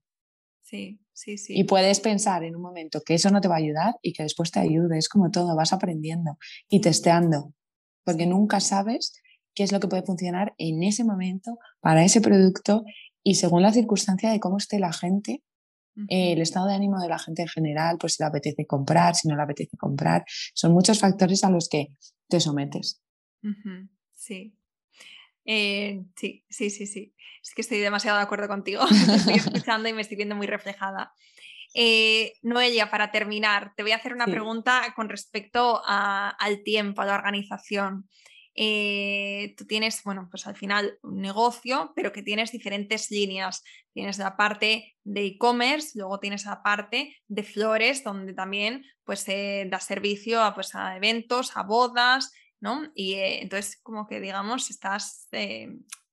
Sí, 0.61 1.01
sí, 1.13 1.37
sí. 1.37 1.53
Y 1.57 1.65
puedes 1.65 1.99
pensar 1.99 2.45
en 2.45 2.55
un 2.55 2.63
momento 2.63 3.01
que 3.05 3.15
eso 3.15 3.29
no 3.31 3.41
te 3.41 3.49
va 3.49 3.57
a 3.57 3.59
ayudar 3.59 3.95
y 4.03 4.13
que 4.13 4.23
después 4.23 4.53
te 4.53 4.61
ayude. 4.61 4.99
Es 4.99 5.09
como 5.09 5.33
todo, 5.33 5.57
vas 5.57 5.73
aprendiendo 5.73 6.39
y 6.69 6.81
testeando, 6.81 7.55
porque 8.05 8.27
nunca 8.27 8.61
sabes 8.61 9.15
qué 9.55 9.63
es 9.63 9.73
lo 9.73 9.81
que 9.81 9.89
puede 9.89 10.03
funcionar 10.03 10.55
en 10.59 10.83
ese 10.83 11.05
momento 11.05 11.59
para 11.81 12.05
ese 12.05 12.21
producto 12.21 12.85
y 13.23 13.37
según 13.37 13.63
la 13.63 13.73
circunstancia 13.73 14.31
de 14.31 14.41
cómo 14.41 14.59
esté 14.59 14.79
la 14.79 14.93
gente, 14.93 15.43
el 16.09 16.41
estado 16.41 16.69
de 16.69 16.75
ánimo 16.75 16.99
de 17.01 17.09
la 17.09 17.19
gente 17.19 17.43
en 17.43 17.49
general, 17.49 17.99
pues 18.01 18.15
si 18.15 18.23
le 18.23 18.29
apetece 18.29 18.67
comprar, 18.67 19.15
si 19.15 19.29
no 19.29 19.37
le 19.37 19.43
apetece 19.43 19.77
comprar, 19.77 20.25
son 20.55 20.73
muchos 20.73 20.99
factores 20.99 21.45
a 21.45 21.51
los 21.51 21.69
que 21.69 21.89
te 22.29 22.41
sometes. 22.41 23.03
Sí. 24.13 24.57
Eh, 25.45 26.03
sí, 26.17 26.45
sí, 26.49 26.71
sí, 26.71 26.87
sí. 26.87 27.15
Es 27.43 27.55
que 27.55 27.63
estoy 27.63 27.79
demasiado 27.79 28.17
de 28.17 28.25
acuerdo 28.25 28.49
contigo. 28.49 28.83
estoy 29.15 29.35
escuchando 29.35 29.89
y 29.89 29.93
me 29.93 30.01
estoy 30.01 30.17
viendo 30.17 30.35
muy 30.35 30.47
reflejada. 30.47 31.13
Eh, 31.75 32.35
Noelia, 32.43 32.91
para 32.91 33.11
terminar, 33.11 33.73
te 33.77 33.83
voy 33.83 33.93
a 33.93 33.97
hacer 33.97 34.13
una 34.13 34.27
pregunta 34.27 34.93
con 34.95 35.09
respecto 35.09 35.83
al 35.85 36.63
tiempo, 36.65 37.03
a 37.03 37.07
la 37.07 37.15
organización. 37.15 38.09
Eh, 38.55 39.55
tú 39.57 39.67
tienes, 39.67 40.03
bueno, 40.05 40.29
pues 40.31 40.47
al 40.47 40.57
final 40.57 40.99
un 41.03 41.21
negocio, 41.21 41.93
pero 41.97 42.13
que 42.13 42.23
tienes 42.23 42.53
diferentes 42.53 43.11
líneas. 43.11 43.63
Tienes 43.93 44.19
la 44.19 44.37
parte 44.37 44.97
de 45.05 45.27
e-commerce, 45.27 45.99
luego 45.99 46.19
tienes 46.21 46.45
la 46.45 46.63
parte 46.63 47.17
de 47.29 47.43
flores, 47.43 48.05
donde 48.05 48.35
también 48.35 48.85
pues 49.05 49.21
se 49.21 49.67
da 49.71 49.81
servicio 49.81 50.43
a, 50.43 50.55
pues, 50.55 50.75
a 50.75 50.97
eventos, 50.97 51.57
a 51.57 51.63
bodas, 51.63 52.33
y 52.95 53.15
eh, 53.15 53.43
entonces 53.43 53.81
como 53.83 54.07
que 54.07 54.21
digamos, 54.21 54.71
estás, 54.71 55.29
eh, 55.33 55.69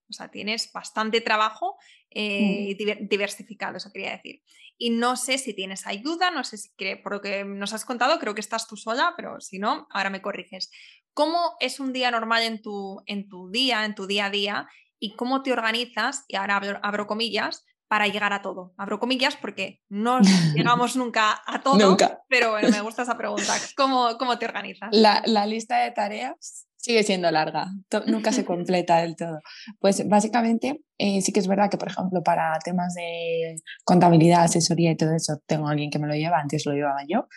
o 0.09 0.13
sea, 0.13 0.29
tienes 0.29 0.71
bastante 0.73 1.21
trabajo 1.21 1.77
eh, 2.09 2.75
diversificado, 3.01 3.77
eso 3.77 3.91
quería 3.93 4.11
decir. 4.11 4.41
Y 4.81 4.91
no 4.91 5.15
sé 5.15 5.37
si 5.37 5.53
tienes 5.53 5.85
ayuda, 5.85 6.31
no 6.31 6.43
sé 6.43 6.57
si, 6.57 6.69
por 7.03 7.13
lo 7.13 7.21
que 7.21 7.43
nos 7.43 7.73
has 7.73 7.85
contado, 7.85 8.17
creo 8.17 8.33
que 8.33 8.41
estás 8.41 8.67
tú 8.67 8.77
sola, 8.77 9.13
pero 9.15 9.39
si 9.41 9.59
no, 9.59 9.87
ahora 9.91 10.09
me 10.09 10.21
corriges. 10.21 10.71
¿Cómo 11.19 11.57
es 11.59 11.81
un 11.81 11.91
día 11.91 12.11
normal 12.11 12.43
en 12.43 12.61
tu, 12.61 13.03
en 13.05 13.27
tu 13.27 13.51
día, 13.51 13.83
en 13.83 13.93
tu 13.93 14.07
día 14.07 14.27
a 14.27 14.29
día? 14.29 14.69
¿Y 14.99 15.17
cómo 15.17 15.43
te 15.43 15.51
organizas? 15.51 16.23
Y 16.29 16.37
ahora 16.37 16.61
abro 16.81 17.07
comillas, 17.07 17.65
para 17.89 18.07
llegar 18.07 18.31
a 18.31 18.41
todo. 18.41 18.73
Abro 18.77 19.01
comillas 19.01 19.35
porque 19.35 19.81
no 19.89 20.21
llegamos 20.55 20.95
nunca 20.95 21.41
a 21.45 21.61
todo, 21.61 21.77
nunca. 21.77 22.21
pero 22.29 22.51
bueno, 22.51 22.69
me 22.69 22.79
gusta 22.83 23.01
esa 23.01 23.17
pregunta. 23.17 23.53
¿Cómo, 23.75 24.17
cómo 24.17 24.39
te 24.39 24.45
organizas? 24.45 24.87
La, 24.93 25.21
la, 25.25 25.45
lista 25.45 25.79
de 25.79 25.91
tareas 25.91 26.69
sigue 26.77 27.03
siendo 27.03 27.29
larga, 27.29 27.67
nunca 28.05 28.31
se 28.31 28.45
completa 28.45 29.01
del 29.01 29.17
todo. 29.17 29.41
Pues 29.79 30.07
básicamente 30.07 30.85
eh, 30.97 31.21
sí 31.21 31.33
que 31.33 31.41
es 31.41 31.47
verdad 31.49 31.69
que, 31.69 31.77
por 31.77 31.89
ejemplo, 31.89 32.23
para 32.23 32.57
temas 32.59 32.93
de 32.93 33.57
contabilidad, 33.83 34.43
asesoría 34.43 34.91
y 34.91 34.95
todo 34.95 35.13
eso, 35.13 35.41
tengo 35.45 35.67
a 35.67 35.71
alguien 35.71 35.91
que 35.91 35.99
me 35.99 36.07
lo 36.07 36.13
lleva, 36.13 36.39
antes 36.39 36.65
lo 36.65 36.71
llevaba 36.71 37.01
yo. 37.05 37.27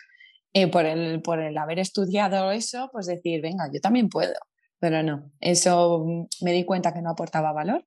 Eh, 0.53 0.67
por, 0.67 0.85
el, 0.85 1.21
por 1.21 1.39
el 1.39 1.57
haber 1.57 1.79
estudiado 1.79 2.51
eso, 2.51 2.89
pues 2.91 3.07
decir, 3.07 3.41
venga, 3.41 3.69
yo 3.73 3.81
también 3.81 4.09
puedo. 4.09 4.35
Pero 4.79 5.01
no, 5.01 5.31
eso 5.39 6.03
mm, 6.05 6.27
me 6.41 6.51
di 6.53 6.63
cuenta 6.65 6.93
que 6.93 7.01
no 7.01 7.09
aportaba 7.11 7.51
valor 7.53 7.85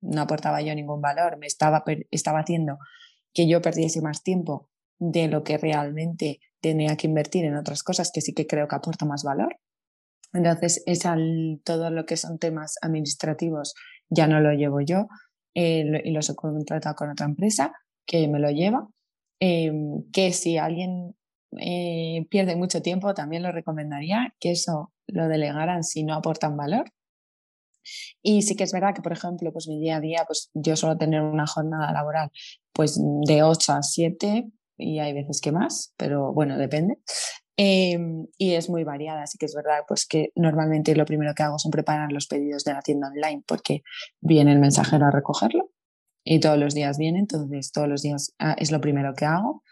no 0.00 0.22
aportaba 0.22 0.62
yo 0.62 0.74
ningún 0.74 1.00
valor, 1.00 1.38
me 1.38 1.46
estaba, 1.46 1.84
estaba 2.10 2.40
haciendo 2.40 2.78
que 3.32 3.48
yo 3.48 3.60
perdiese 3.60 4.00
más 4.00 4.22
tiempo 4.22 4.68
de 4.98 5.28
lo 5.28 5.44
que 5.44 5.58
realmente 5.58 6.40
tenía 6.60 6.96
que 6.96 7.06
invertir 7.06 7.44
en 7.44 7.56
otras 7.56 7.82
cosas 7.82 8.10
que 8.12 8.20
sí 8.20 8.34
que 8.34 8.46
creo 8.46 8.68
que 8.68 8.76
aporta 8.76 9.06
más 9.06 9.24
valor. 9.24 9.56
Entonces, 10.32 10.82
es 10.86 11.06
al, 11.06 11.60
todo 11.64 11.90
lo 11.90 12.06
que 12.06 12.16
son 12.16 12.38
temas 12.38 12.76
administrativos 12.82 13.74
ya 14.08 14.26
no 14.26 14.40
lo 14.40 14.52
llevo 14.52 14.80
yo 14.80 15.08
eh, 15.54 16.02
y 16.04 16.10
los 16.10 16.28
he 16.30 16.34
contratado 16.34 16.94
con 16.94 17.10
otra 17.10 17.26
empresa 17.26 17.72
que 18.06 18.28
me 18.28 18.38
lo 18.38 18.50
lleva. 18.50 18.88
Em, 19.40 20.04
que 20.12 20.32
si 20.32 20.58
alguien 20.58 21.16
eh, 21.58 22.26
pierde 22.30 22.56
mucho 22.56 22.82
tiempo, 22.82 23.14
también 23.14 23.42
lo 23.42 23.52
recomendaría 23.52 24.34
que 24.40 24.52
eso 24.52 24.92
lo 25.06 25.28
delegaran 25.28 25.84
si 25.84 26.04
no 26.04 26.14
aportan 26.14 26.56
valor 26.56 26.92
y 28.22 28.42
sí 28.42 28.56
que 28.56 28.64
es 28.64 28.72
verdad 28.72 28.94
que, 28.94 29.02
por 29.02 29.12
ejemplo, 29.12 29.52
pues 29.52 29.68
mi 29.68 29.80
día 29.80 29.96
a 29.96 30.00
día, 30.00 30.24
pues 30.26 30.50
yo 30.54 30.76
suelo 30.76 30.96
tener 30.96 31.22
una 31.22 31.46
jornada 31.46 31.92
laboral 31.92 32.30
pues 32.72 33.00
de 33.26 33.42
8 33.42 33.72
a 33.72 33.82
7 33.82 34.50
y 34.76 34.98
hay 34.98 35.12
veces 35.12 35.40
que 35.40 35.52
más, 35.52 35.92
pero 35.96 36.32
bueno, 36.32 36.56
depende. 36.56 36.98
Em, 37.56 38.26
y 38.38 38.54
es 38.54 38.70
muy 38.70 38.84
variada, 38.84 39.22
así 39.22 39.36
que 39.36 39.46
es 39.46 39.54
verdad 39.54 39.80
pues 39.86 40.06
que 40.06 40.30
normalmente 40.34 40.96
lo 40.96 41.04
primero 41.04 41.34
que 41.34 41.42
hago 41.42 41.58
son 41.58 41.70
preparar 41.70 42.10
los 42.10 42.26
pedidos 42.26 42.64
de 42.64 42.72
la 42.72 42.80
tienda 42.80 43.08
online 43.08 43.42
porque 43.46 43.82
viene 44.20 44.52
el 44.52 44.60
mensajero 44.60 45.06
a 45.06 45.10
recogerlo 45.10 45.70
y 46.24 46.40
todos 46.40 46.58
los 46.58 46.74
días 46.74 46.96
viene, 46.96 47.18
entonces 47.18 47.72
todos 47.72 47.88
los 47.88 48.02
días 48.02 48.34
ah, 48.38 48.54
es 48.58 48.72
lo 48.72 48.80
primero 48.80 49.14
que 49.14 49.26
hago 49.26 49.62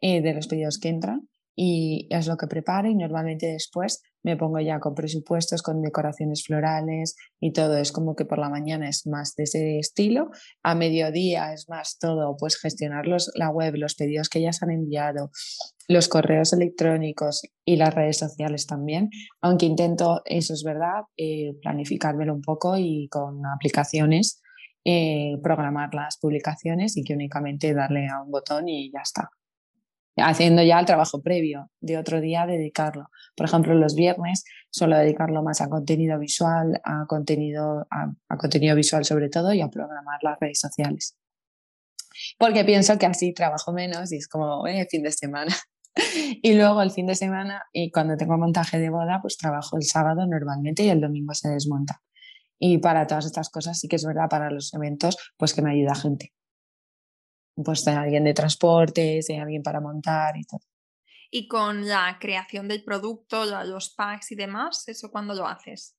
eh, 0.00 0.22
de 0.22 0.34
los 0.34 0.46
pedidos 0.46 0.78
que 0.78 0.88
entran 0.88 1.28
y 1.56 2.08
es 2.10 2.26
lo 2.26 2.36
que 2.36 2.46
preparo 2.46 2.88
y 2.88 2.94
normalmente 2.94 3.46
después 3.46 4.02
me 4.22 4.36
pongo 4.36 4.58
ya 4.58 4.80
con 4.80 4.94
presupuestos, 4.94 5.62
con 5.62 5.82
decoraciones 5.82 6.44
florales 6.44 7.14
y 7.40 7.52
todo. 7.52 7.76
Es 7.76 7.92
como 7.92 8.16
que 8.16 8.24
por 8.24 8.38
la 8.38 8.48
mañana 8.48 8.88
es 8.88 9.06
más 9.06 9.34
de 9.36 9.44
ese 9.44 9.78
estilo, 9.78 10.30
a 10.62 10.74
mediodía 10.74 11.52
es 11.52 11.68
más 11.68 11.98
todo, 11.98 12.36
pues 12.36 12.58
gestionar 12.58 13.04
la 13.06 13.50
web, 13.50 13.74
los 13.76 13.94
pedidos 13.94 14.28
que 14.28 14.40
ya 14.40 14.52
se 14.52 14.64
han 14.64 14.70
enviado, 14.70 15.30
los 15.86 16.08
correos 16.08 16.52
electrónicos 16.52 17.42
y 17.64 17.76
las 17.76 17.94
redes 17.94 18.18
sociales 18.18 18.66
también, 18.66 19.10
aunque 19.42 19.66
intento, 19.66 20.22
eso 20.24 20.54
es 20.54 20.64
verdad, 20.64 21.04
eh, 21.16 21.54
planificármelo 21.62 22.34
un 22.34 22.42
poco 22.42 22.76
y 22.78 23.08
con 23.08 23.44
aplicaciones. 23.46 24.40
Eh, 24.86 25.38
programar 25.42 25.94
las 25.94 26.18
publicaciones 26.18 26.98
y 26.98 27.04
que 27.04 27.14
únicamente 27.14 27.72
darle 27.72 28.06
a 28.06 28.20
un 28.20 28.30
botón 28.30 28.68
y 28.68 28.92
ya 28.92 29.00
está 29.00 29.30
haciendo 30.22 30.62
ya 30.62 30.78
el 30.78 30.86
trabajo 30.86 31.22
previo 31.22 31.70
de 31.80 31.98
otro 31.98 32.20
día, 32.20 32.46
dedicarlo. 32.46 33.10
Por 33.36 33.46
ejemplo, 33.46 33.74
los 33.74 33.94
viernes 33.94 34.44
suelo 34.70 34.96
dedicarlo 34.96 35.42
más 35.42 35.60
a 35.60 35.68
contenido 35.68 36.18
visual, 36.18 36.80
a 36.84 37.06
contenido, 37.06 37.86
a, 37.90 38.36
contenido 38.36 38.76
visual 38.76 39.04
sobre 39.04 39.28
todo 39.28 39.52
y 39.52 39.60
a 39.60 39.68
programar 39.68 40.20
las 40.22 40.38
redes 40.38 40.60
sociales. 40.60 41.16
Porque 42.38 42.64
pienso 42.64 42.96
que 42.98 43.06
así 43.06 43.34
trabajo 43.34 43.72
menos 43.72 44.12
y 44.12 44.16
es 44.16 44.28
como 44.28 44.66
eh, 44.66 44.86
fin 44.88 45.02
de 45.02 45.12
semana. 45.12 45.54
y 46.42 46.54
luego 46.54 46.82
el 46.82 46.90
fin 46.90 47.06
de 47.06 47.14
semana, 47.14 47.64
y 47.72 47.90
cuando 47.90 48.16
tengo 48.16 48.38
montaje 48.38 48.78
de 48.78 48.90
boda, 48.90 49.18
pues 49.20 49.36
trabajo 49.36 49.76
el 49.76 49.84
sábado 49.84 50.26
normalmente 50.26 50.84
y 50.84 50.90
el 50.90 51.00
domingo 51.00 51.34
se 51.34 51.48
desmonta. 51.48 52.02
Y 52.58 52.78
para 52.78 53.06
todas 53.06 53.26
estas 53.26 53.50
cosas 53.50 53.78
sí 53.80 53.88
que 53.88 53.96
es 53.96 54.04
verdad, 54.04 54.28
para 54.30 54.50
los 54.50 54.72
eventos, 54.74 55.16
pues 55.36 55.54
que 55.54 55.62
me 55.62 55.72
ayuda 55.72 55.94
gente 55.94 56.32
pues 57.56 57.84
de 57.84 57.92
alguien 57.92 58.24
de 58.24 58.34
transportes, 58.34 59.26
de 59.26 59.38
alguien 59.38 59.62
para 59.62 59.80
montar 59.80 60.36
y 60.36 60.44
todo. 60.44 60.60
Y 61.30 61.48
con 61.48 61.88
la 61.88 62.18
creación 62.20 62.68
del 62.68 62.84
producto, 62.84 63.44
los 63.64 63.90
packs 63.94 64.32
y 64.32 64.36
demás, 64.36 64.86
¿eso 64.86 65.10
cuándo 65.10 65.34
lo 65.34 65.46
haces? 65.46 65.96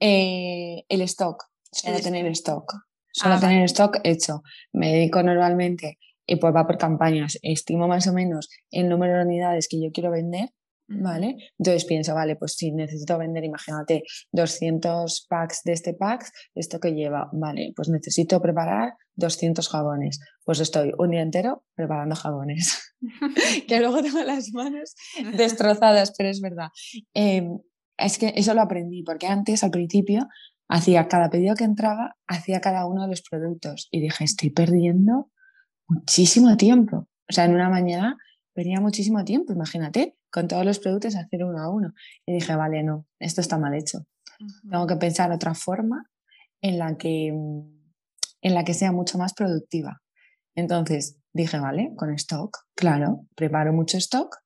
Eh, 0.00 0.84
el 0.88 1.00
stock, 1.02 1.44
solo 1.72 1.98
tener 2.00 2.26
stock. 2.26 2.72
Solo 3.10 3.34
ah, 3.34 3.40
tener 3.40 3.64
stock 3.64 3.98
hecho. 4.04 4.42
Me 4.72 4.92
dedico 4.92 5.22
normalmente, 5.22 5.98
y 6.26 6.36
pues 6.36 6.54
va 6.54 6.66
por 6.66 6.78
campañas, 6.78 7.38
estimo 7.42 7.88
más 7.88 8.06
o 8.06 8.12
menos 8.12 8.50
el 8.70 8.88
número 8.88 9.16
de 9.16 9.24
unidades 9.24 9.66
que 9.66 9.80
yo 9.82 9.90
quiero 9.92 10.10
vender 10.10 10.50
¿vale? 10.88 11.36
Entonces 11.58 11.84
pienso, 11.84 12.14
vale, 12.14 12.36
pues 12.36 12.54
si 12.54 12.72
necesito 12.72 13.18
vender, 13.18 13.44
imagínate, 13.44 14.02
200 14.32 15.26
packs 15.28 15.62
de 15.64 15.72
este 15.72 15.94
pack, 15.94 16.30
¿esto 16.54 16.80
que 16.80 16.92
lleva? 16.92 17.28
Vale, 17.32 17.72
pues 17.76 17.88
necesito 17.88 18.40
preparar 18.40 18.94
200 19.14 19.68
jabones. 19.68 20.20
Pues 20.44 20.60
estoy 20.60 20.92
un 20.98 21.10
día 21.10 21.22
entero 21.22 21.64
preparando 21.74 22.16
jabones, 22.16 22.94
que 23.68 23.80
luego 23.80 24.02
tengo 24.02 24.22
las 24.22 24.50
manos 24.52 24.94
destrozadas, 25.36 26.12
pero 26.16 26.30
es 26.30 26.40
verdad. 26.40 26.68
Em, 27.14 27.58
es 27.98 28.18
que 28.18 28.32
eso 28.36 28.54
lo 28.54 28.62
aprendí, 28.62 29.02
porque 29.02 29.26
antes, 29.26 29.62
al 29.64 29.70
principio, 29.70 30.28
hacía 30.68 31.08
cada 31.08 31.30
pedido 31.30 31.54
que 31.54 31.64
entraba, 31.64 32.16
hacía 32.26 32.60
cada 32.60 32.86
uno 32.86 33.02
de 33.02 33.08
los 33.08 33.22
productos 33.22 33.88
y 33.90 34.00
dije, 34.00 34.24
estoy 34.24 34.50
perdiendo 34.50 35.30
muchísimo 35.88 36.56
tiempo. 36.56 37.08
O 37.28 37.32
sea, 37.32 37.44
en 37.44 37.54
una 37.54 37.68
mañana 37.68 38.16
perdía 38.54 38.80
muchísimo 38.80 39.24
tiempo, 39.24 39.52
imagínate, 39.52 40.17
con 40.30 40.48
todos 40.48 40.64
los 40.64 40.78
productos 40.78 41.16
hacer 41.16 41.44
uno 41.44 41.60
a 41.60 41.70
uno. 41.70 41.92
Y 42.26 42.34
dije, 42.34 42.54
vale, 42.54 42.82
no, 42.82 43.06
esto 43.18 43.40
está 43.40 43.58
mal 43.58 43.74
hecho. 43.74 44.00
Tengo 44.70 44.86
que 44.86 44.96
pensar 44.96 45.32
otra 45.32 45.54
forma 45.54 46.04
en 46.60 46.78
la 46.78 46.96
que, 46.96 47.28
en 47.28 48.54
la 48.54 48.64
que 48.64 48.74
sea 48.74 48.92
mucho 48.92 49.18
más 49.18 49.34
productiva. 49.34 50.00
Entonces 50.54 51.18
dije, 51.32 51.58
vale, 51.58 51.92
con 51.96 52.12
stock, 52.14 52.56
claro, 52.74 53.26
preparo 53.34 53.72
mucho 53.72 53.98
stock 53.98 54.36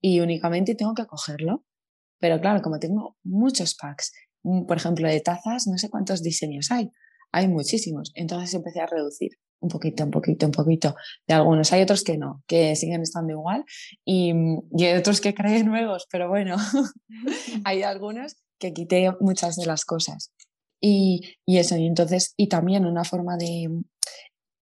y 0.00 0.20
únicamente 0.20 0.74
tengo 0.74 0.94
que 0.94 1.06
cogerlo. 1.06 1.64
Pero 2.18 2.40
claro, 2.40 2.60
como 2.62 2.78
tengo 2.78 3.16
muchos 3.22 3.74
packs, 3.74 4.12
mm, 4.42 4.66
por 4.66 4.76
ejemplo, 4.76 5.08
de 5.08 5.20
tazas, 5.20 5.66
no 5.66 5.78
sé 5.78 5.88
cuántos 5.88 6.22
diseños 6.22 6.70
hay, 6.70 6.90
hay 7.32 7.48
muchísimos. 7.48 8.12
Entonces 8.14 8.52
empecé 8.54 8.80
a 8.80 8.86
reducir 8.86 9.32
un 9.60 9.68
poquito, 9.68 10.04
un 10.04 10.10
poquito, 10.10 10.46
un 10.46 10.52
poquito 10.52 10.94
de 11.26 11.34
algunos. 11.34 11.72
Hay 11.72 11.82
otros 11.82 12.02
que 12.02 12.18
no, 12.18 12.42
que 12.46 12.74
siguen 12.76 13.02
estando 13.02 13.32
igual 13.32 13.64
y, 14.04 14.32
y 14.76 14.84
hay 14.84 14.98
otros 14.98 15.20
que 15.20 15.34
creen 15.34 15.66
nuevos, 15.66 16.06
pero 16.10 16.28
bueno, 16.28 16.56
hay 17.64 17.82
algunos 17.82 18.36
que 18.58 18.72
quité 18.72 19.10
muchas 19.20 19.56
de 19.56 19.66
las 19.66 19.84
cosas. 19.84 20.32
Y, 20.80 21.36
y, 21.46 21.58
eso, 21.58 21.76
y 21.76 21.86
entonces, 21.86 22.32
y 22.36 22.48
también 22.48 22.86
una 22.86 23.04
forma 23.04 23.36
de, 23.36 23.68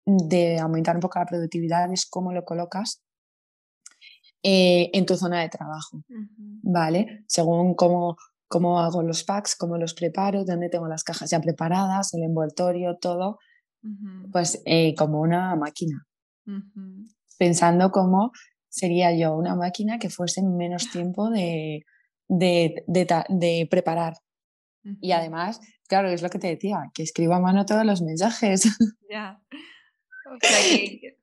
de 0.05 0.59
aumentar 0.59 0.95
un 0.95 1.01
poco 1.01 1.19
la 1.19 1.25
productividad 1.25 1.91
es 1.91 2.05
cómo 2.07 2.33
lo 2.33 2.43
colocas 2.43 3.03
eh, 4.43 4.89
en 4.93 5.05
tu 5.05 5.15
zona 5.15 5.41
de 5.41 5.49
trabajo, 5.49 6.03
¿vale? 6.63 7.23
Según 7.27 7.75
cómo, 7.75 8.17
cómo 8.47 8.79
hago 8.79 9.03
los 9.03 9.23
packs, 9.23 9.55
cómo 9.55 9.77
los 9.77 9.93
preparo, 9.93 10.43
dónde 10.43 10.69
tengo 10.69 10.87
las 10.87 11.03
cajas 11.03 11.29
ya 11.29 11.39
preparadas, 11.39 12.15
el 12.15 12.23
envoltorio, 12.23 12.97
todo, 12.97 13.37
pues 14.31 14.61
eh, 14.65 14.95
como 14.95 15.21
una 15.21 15.55
máquina. 15.55 16.05
Pensando 17.37 17.91
cómo 17.91 18.31
sería 18.69 19.15
yo 19.15 19.35
una 19.35 19.55
máquina 19.55 19.99
que 19.99 20.09
fuese 20.09 20.41
menos 20.43 20.89
tiempo 20.91 21.29
de, 21.29 21.85
de, 22.27 22.83
de, 22.87 23.67
preparar. 23.69 24.15
Y 24.99 25.11
además, 25.11 25.59
claro, 25.87 26.09
es 26.09 26.21
lo 26.21 26.29
que 26.29 26.39
te 26.39 26.47
decía, 26.47 26.89
que 26.93 27.03
escribo 27.03 27.33
a 27.35 27.39
mano 27.39 27.65
todos 27.65 27.85
los 27.85 28.01
mensajes. 28.01 28.63
Ya. 29.09 29.41
O 30.25 30.37
sea 30.39 30.57
que 30.61 31.17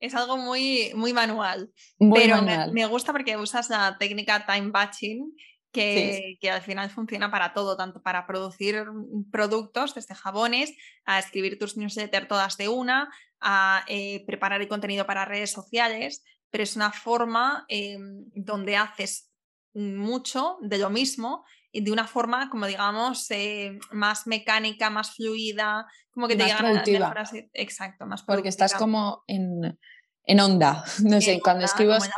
es 0.00 0.14
algo 0.14 0.38
muy, 0.38 0.92
muy 0.94 1.12
manual. 1.12 1.70
pero 1.98 2.40
Me, 2.72 2.86
gusta 2.86 3.12
porque 3.12 3.36
usas 3.36 3.68
la 3.68 3.96
técnica 3.98 4.46
time 4.46 4.70
batching 4.70 5.34
que, 5.74 6.38
que, 6.40 6.50
al 6.50 6.62
final 6.62 6.88
funciona 6.88 7.30
para 7.30 7.52
todo, 7.52 7.76
tanto 7.76 8.00
para 8.00 8.26
producir 8.26 8.86
productos, 9.30 9.94
desde 9.94 10.14
jabones, 10.14 10.72
a 11.04 11.18
escribir 11.18 11.58
tus 11.58 11.76
newsletters 11.76 12.28
todas 12.28 12.56
de 12.56 12.68
una, 12.68 13.10
a 13.40 13.84
eh, 13.88 14.24
preparar 14.26 14.62
el 14.62 14.68
contenido 14.68 15.04
para 15.04 15.26
redes 15.26 15.50
sociales, 15.50 16.24
pero 16.50 16.64
es 16.64 16.76
una 16.76 16.92
forma 16.92 17.66
em, 17.68 18.24
donde 18.34 18.76
haces 18.76 19.30
mucho 19.74 20.56
de 20.62 20.78
lo 20.78 20.88
mismo 20.88 21.44
y 21.72 21.82
de 21.82 21.90
una 21.90 22.06
forma, 22.06 22.48
como 22.48 22.66
digamos, 22.66 23.28
eh, 23.32 23.78
más 23.90 24.28
mecánica, 24.28 24.90
más 24.90 25.16
fluida, 25.16 25.86
como 26.12 26.28
que 26.28 26.36
te 26.36 26.44
más 26.44 26.60
productiva. 26.60 27.14
Exacto, 27.52 28.06
más 28.06 28.22
Porque 28.22 28.48
estás 28.48 28.74
como 28.74 29.24
en, 29.26 29.76
en 30.24 30.40
onda, 30.40 30.84
no 31.02 31.20
sé, 31.20 31.40
cuando 31.42 31.64
escribes... 31.64 32.08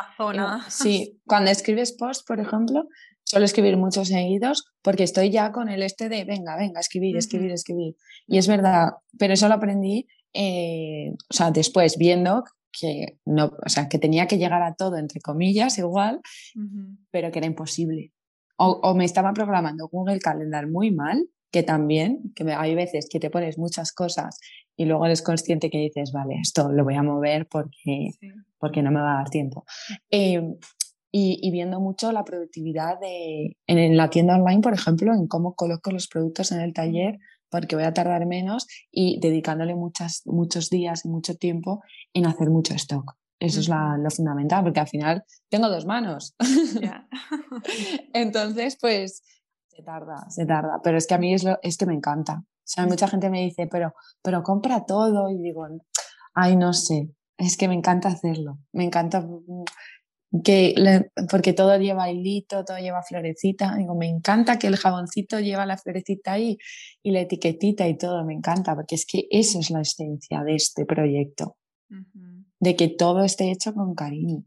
sí, 0.68 1.20
cuando 1.24 1.50
escribes 1.50 1.92
post, 1.92 2.26
por 2.26 2.38
ejemplo, 2.38 2.86
suelo 3.26 3.44
escribir 3.44 3.76
muchos 3.76 4.08
seguidos 4.08 4.64
porque 4.82 5.02
estoy 5.02 5.30
ya 5.30 5.52
con 5.52 5.68
el 5.68 5.82
este 5.82 6.08
de, 6.08 6.24
venga, 6.24 6.56
venga, 6.56 6.80
escribir, 6.80 7.16
escribir, 7.16 7.50
escribir. 7.50 7.96
Y 8.26 8.38
es 8.38 8.46
verdad, 8.46 8.90
pero 9.18 9.34
eso 9.34 9.48
lo 9.48 9.54
aprendí, 9.54 10.06
eh, 10.32 11.12
o 11.12 11.34
sea, 11.34 11.50
después 11.50 11.98
viendo 11.98 12.44
que 12.78 13.18
no, 13.24 13.52
o 13.64 13.68
sea, 13.68 13.88
que 13.88 13.98
tenía 13.98 14.26
que 14.26 14.38
llegar 14.38 14.62
a 14.62 14.74
todo, 14.74 14.96
entre 14.96 15.20
comillas, 15.20 15.78
igual, 15.78 16.20
pero 17.10 17.30
que 17.30 17.38
era 17.38 17.46
imposible. 17.46 18.12
O, 18.58 18.94
me 18.94 19.04
estaba 19.04 19.32
programando 19.32 19.88
Google 19.88 20.18
Calendar 20.18 20.68
muy 20.68 20.90
mal, 20.90 21.28
que 21.50 21.62
también, 21.62 22.32
que 22.34 22.44
hay 22.52 22.74
veces 22.74 23.08
que 23.10 23.18
te 23.18 23.30
pones 23.30 23.58
muchas 23.58 23.92
cosas 23.92 24.38
y 24.76 24.84
luego 24.84 25.06
eres 25.06 25.22
consciente 25.22 25.70
que 25.70 25.78
dices, 25.78 26.12
vale, 26.12 26.36
esto 26.40 26.70
lo 26.70 26.84
voy 26.84 26.94
a 26.94 27.02
mover 27.02 27.46
porque, 27.48 28.10
porque 28.58 28.82
no 28.82 28.90
me 28.90 29.00
va 29.00 29.14
a 29.14 29.18
dar 29.18 29.30
tiempo. 29.30 29.64
Em, 30.10 30.56
y, 31.18 31.38
y, 31.40 31.50
viendo 31.50 31.80
mucho 31.80 32.12
la 32.12 32.24
productividad 32.24 33.00
de, 33.00 33.56
en 33.66 33.96
la 33.96 34.10
tienda 34.10 34.36
online, 34.36 34.60
por 34.60 34.74
ejemplo, 34.74 35.14
en 35.14 35.26
cómo 35.26 35.54
coloco 35.54 35.90
los 35.90 36.08
productos 36.08 36.52
en 36.52 36.60
el 36.60 36.74
taller, 36.74 37.18
porque 37.48 37.74
voy 37.74 37.86
a 37.86 37.94
tardar 37.94 38.26
menos 38.26 38.66
y 38.90 39.18
dedicándole 39.18 39.74
muchas, 39.74 40.20
muchos 40.26 40.68
días 40.68 41.06
y 41.06 41.08
mucho 41.08 41.34
tiempo 41.36 41.82
en 42.12 42.26
hacer 42.26 42.50
mucho 42.50 42.74
stock. 42.74 43.14
Eso 43.40 43.60
es 43.60 43.68
lo 43.70 44.10
fundamental, 44.10 44.62
porque 44.62 44.80
al 44.80 44.88
final 44.88 45.24
tengo 45.48 45.70
dos 45.70 45.86
manos. 45.86 46.36
Entonces, 48.12 48.76
pues 48.78 49.22
se 49.68 49.82
tarda, 49.82 50.28
se 50.28 50.44
tarda. 50.44 50.80
Pero 50.84 50.98
es 50.98 51.06
que 51.06 51.14
a 51.14 51.18
mí 51.18 51.32
es, 51.32 51.44
lo, 51.44 51.58
es 51.62 51.78
que 51.78 51.86
me 51.86 51.94
encanta. 51.94 52.42
O 52.44 52.62
sea, 52.62 52.84
mucha 52.84 53.08
gente 53.08 53.30
me 53.30 53.40
dice, 53.40 53.66
pero, 53.70 53.94
pero 54.20 54.42
compra 54.42 54.84
todo. 54.84 55.30
Y 55.30 55.38
digo, 55.38 55.66
ay, 56.34 56.56
no 56.56 56.74
sé, 56.74 57.08
es 57.38 57.56
que 57.56 57.68
me 57.68 57.74
encanta 57.74 58.08
hacerlo. 58.08 58.58
Me 58.72 58.84
encanta 58.84 59.26
que 60.42 60.74
porque 61.30 61.52
todo 61.52 61.76
lleva 61.78 62.10
hilito, 62.10 62.64
todo 62.64 62.78
lleva 62.78 63.02
florecita. 63.02 63.76
Digo, 63.76 63.94
me 63.94 64.08
encanta 64.08 64.58
que 64.58 64.66
el 64.66 64.76
jaboncito 64.76 65.40
lleva 65.40 65.66
la 65.66 65.76
florecita 65.76 66.32
ahí 66.32 66.58
y 67.02 67.12
la 67.12 67.20
etiquetita 67.20 67.86
y 67.86 67.96
todo, 67.96 68.24
me 68.24 68.34
encanta, 68.34 68.74
porque 68.74 68.94
es 68.94 69.06
que 69.06 69.26
esa 69.30 69.58
es 69.58 69.70
la 69.70 69.80
esencia 69.80 70.42
de 70.42 70.54
este 70.54 70.84
proyecto, 70.84 71.56
de 72.60 72.76
que 72.76 72.88
todo 72.88 73.22
esté 73.22 73.50
hecho 73.50 73.74
con 73.74 73.94
cariño. 73.94 74.44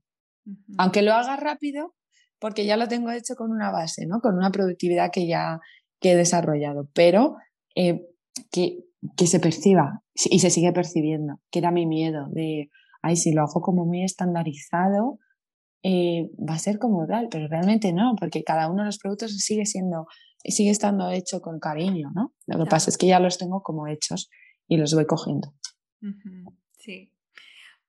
Aunque 0.77 1.01
lo 1.01 1.13
haga 1.13 1.35
rápido, 1.35 1.95
porque 2.39 2.65
ya 2.65 2.77
lo 2.77 2.87
tengo 2.87 3.11
hecho 3.11 3.35
con 3.35 3.51
una 3.51 3.71
base, 3.71 4.05
¿no? 4.05 4.19
Con 4.21 4.35
una 4.35 4.51
productividad 4.51 5.11
que 5.11 5.27
ya 5.27 5.59
que 5.99 6.13
he 6.13 6.15
desarrollado, 6.15 6.89
pero 6.93 7.35
eh, 7.75 8.05
que, 8.51 8.79
que 9.17 9.27
se 9.27 9.39
perciba 9.39 10.01
y 10.13 10.39
se 10.39 10.49
sigue 10.49 10.71
percibiendo, 10.71 11.39
que 11.51 11.59
era 11.59 11.71
mi 11.71 11.85
miedo 11.85 12.27
de, 12.31 12.69
ay, 13.01 13.15
si 13.15 13.33
lo 13.33 13.41
hago 13.43 13.61
como 13.61 13.85
muy 13.85 14.03
estandarizado, 14.03 15.19
eh, 15.83 16.29
va 16.37 16.55
a 16.55 16.59
ser 16.59 16.77
como 16.77 17.07
tal, 17.07 17.29
pero 17.29 17.47
realmente 17.47 17.93
no, 17.93 18.15
porque 18.19 18.43
cada 18.43 18.69
uno 18.69 18.83
de 18.83 18.87
los 18.87 18.97
productos 18.97 19.37
sigue 19.37 19.65
siendo, 19.65 20.07
sigue 20.43 20.71
estando 20.71 21.09
hecho 21.11 21.41
con 21.41 21.59
cariño, 21.59 22.11
¿no? 22.13 22.33
Lo 22.47 22.63
que 22.63 22.69
pasa 22.69 22.89
es 22.89 22.97
que 22.97 23.07
ya 23.07 23.19
los 23.19 23.37
tengo 23.37 23.63
como 23.63 23.87
hechos 23.87 24.29
y 24.67 24.77
los 24.77 24.93
voy 24.93 25.05
cogiendo. 25.05 25.53
Sí. 26.77 27.13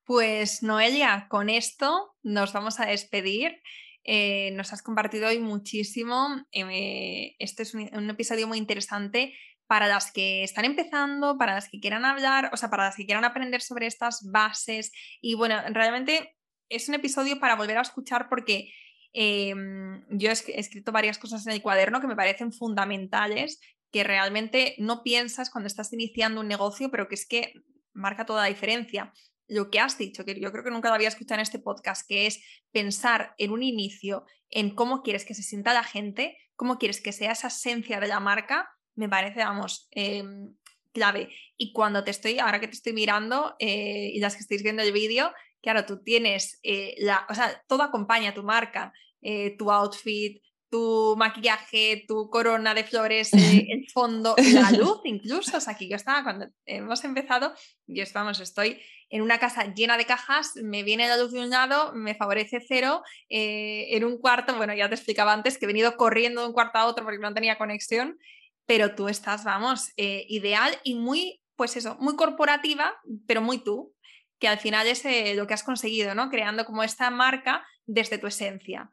Pues 0.05 0.62
Noelia, 0.62 1.26
con 1.28 1.49
esto 1.49 2.14
nos 2.22 2.53
vamos 2.53 2.80
a 2.80 2.86
despedir. 2.86 3.61
Eh, 4.05 4.51
nos 4.53 4.72
has 4.72 4.82
compartido 4.82 5.28
hoy 5.28 5.38
muchísimo. 5.41 6.28
Eh, 6.53 7.36
este 7.38 7.62
es 7.64 7.74
un, 7.74 7.88
un, 7.93 8.11
episodio 8.11 8.49
muy 8.49 8.59
interesante 8.59 9.34
para 9.66 9.86
las 9.86 10.11
que 10.11 10.43
están 10.43 10.64
empezando, 10.64 11.38
para 11.38 11.55
las 11.55 11.68
que 11.68 11.78
quieran 11.78 12.05
hablar, 12.05 12.51
o 12.53 12.57
sea, 12.57 12.70
para 12.70 12.86
las 12.86 12.97
que 12.97 13.05
quieran 13.05 13.24
aprender 13.24 13.62
sobre 13.62 13.86
estas 13.86 14.28
bases. 14.32 14.91
Y 15.20 15.34
bueno, 15.34 15.57
realmente 15.68 16.36
es 16.70 16.88
un 16.88 16.94
episodio 16.94 17.38
para 17.38 17.56
volver 17.56 17.76
a 17.76 17.82
escuchar 17.82 18.28
porque 18.28 18.72
em, 19.12 20.06
yo 20.08 20.30
he 20.30 20.32
escrito 20.32 20.92
varias 20.92 21.18
cosas 21.18 21.46
en 21.46 21.52
el 21.52 21.62
cuaderno 21.62 22.00
que 22.00 22.06
me 22.06 22.16
parecen 22.16 22.52
fundamentales, 22.52 23.60
que 23.92 24.04
realmente 24.04 24.76
no 24.78 25.02
piensas 25.02 25.50
cuando 25.50 25.66
estás 25.66 25.92
iniciando 25.92 26.40
un 26.40 26.48
negocio, 26.48 26.90
pero 26.90 27.08
que 27.08 27.16
es 27.16 27.26
que 27.26 27.52
marca 27.92 28.24
toda 28.24 28.42
la 28.42 28.48
diferencia. 28.48 29.12
Lo 29.48 29.68
que 29.68 29.80
has 29.80 29.98
dicho, 29.98 30.24
que 30.24 30.40
yo 30.40 30.52
creo 30.52 30.62
que 30.62 30.70
nunca 30.70 30.88
lo 30.88 30.94
había 30.94 31.08
escuchado 31.08 31.40
en 31.40 31.42
este 31.42 31.58
podcast, 31.58 32.06
que 32.08 32.26
es 32.26 32.40
pensar 32.70 33.34
en 33.36 33.50
un 33.50 33.64
inicio, 33.64 34.24
en 34.48 34.74
cómo 34.76 35.02
quieres 35.02 35.24
que 35.24 35.34
se 35.34 35.42
sienta 35.42 35.74
la 35.74 35.82
gente, 35.82 36.38
cómo 36.54 36.78
quieres 36.78 37.00
que 37.00 37.12
sea 37.12 37.32
esa 37.32 37.48
esencia 37.48 37.98
de 37.98 38.06
la 38.06 38.20
marca, 38.20 38.70
me 38.94 39.08
parece, 39.08 39.40
vamos, 39.40 39.88
em, 39.90 40.54
clave. 40.92 41.30
Y 41.56 41.72
cuando 41.72 42.04
te 42.04 42.12
estoy, 42.12 42.38
ahora 42.38 42.60
que 42.60 42.68
te 42.68 42.74
estoy 42.74 42.92
mirando 42.92 43.56
eh, 43.58 44.10
y 44.12 44.20
las 44.20 44.34
que 44.34 44.42
estáis 44.42 44.62
viendo 44.62 44.82
el 44.82 44.92
vídeo, 44.92 45.32
claro, 45.62 45.84
tú 45.86 46.02
tienes, 46.02 46.58
eh, 46.62 46.94
la, 46.98 47.26
o 47.28 47.34
sea, 47.34 47.62
todo 47.66 47.82
acompaña 47.82 48.34
tu 48.34 48.42
marca, 48.42 48.92
eh, 49.20 49.56
tu 49.56 49.70
outfit, 49.70 50.42
tu 50.70 51.16
maquillaje, 51.18 52.04
tu 52.06 52.30
corona 52.30 52.74
de 52.74 52.84
flores, 52.84 53.32
eh, 53.34 53.66
el 53.70 53.90
fondo, 53.92 54.36
la 54.38 54.70
luz 54.70 55.00
incluso. 55.04 55.56
O 55.56 55.61
sea, 55.61 55.74
que 55.76 55.88
yo 55.88 55.96
estaba, 55.96 56.22
cuando 56.22 56.46
hemos 56.64 57.02
empezado, 57.04 57.52
yo 57.86 58.04
vamos, 58.14 58.40
estoy 58.40 58.80
en 59.08 59.22
una 59.22 59.38
casa 59.38 59.74
llena 59.74 59.96
de 59.96 60.06
cajas, 60.06 60.52
me 60.62 60.84
viene 60.84 61.08
la 61.08 61.16
luz 61.16 61.32
de 61.32 61.40
un 61.40 61.50
lado, 61.50 61.92
me 61.94 62.14
favorece 62.14 62.64
cero, 62.66 63.02
en 63.28 64.04
un 64.04 64.18
cuarto, 64.18 64.54
bueno, 64.56 64.72
ya 64.72 64.88
te 64.88 64.94
explicaba 64.94 65.32
antes 65.32 65.58
que 65.58 65.64
he 65.64 65.66
venido 65.66 65.96
corriendo 65.96 66.42
de 66.42 66.46
un 66.46 66.52
cuarto 66.52 66.78
a 66.78 66.86
otro 66.86 67.02
porque 67.02 67.18
no 67.18 67.34
tenía 67.34 67.58
conexión, 67.58 68.20
pero 68.66 68.94
tú 68.94 69.08
estás, 69.08 69.42
vamos, 69.42 69.90
ideal 69.96 70.78
y 70.84 70.94
muy, 70.94 71.42
pues 71.56 71.76
eso, 71.76 71.96
muy 71.98 72.14
corporativa, 72.14 72.94
pero 73.26 73.42
muy 73.42 73.58
tú 73.58 73.92
que 74.41 74.49
al 74.49 74.59
final 74.59 74.86
es 74.86 75.05
eh, 75.05 75.34
lo 75.36 75.47
que 75.47 75.55
has 75.55 75.62
conseguido, 75.62 76.14
¿no? 76.14 76.30
Creando 76.30 76.64
como 76.64 76.82
esta 76.82 77.11
marca 77.11 77.64
desde 77.86 78.18
tu 78.18 78.26
esencia. 78.26 78.91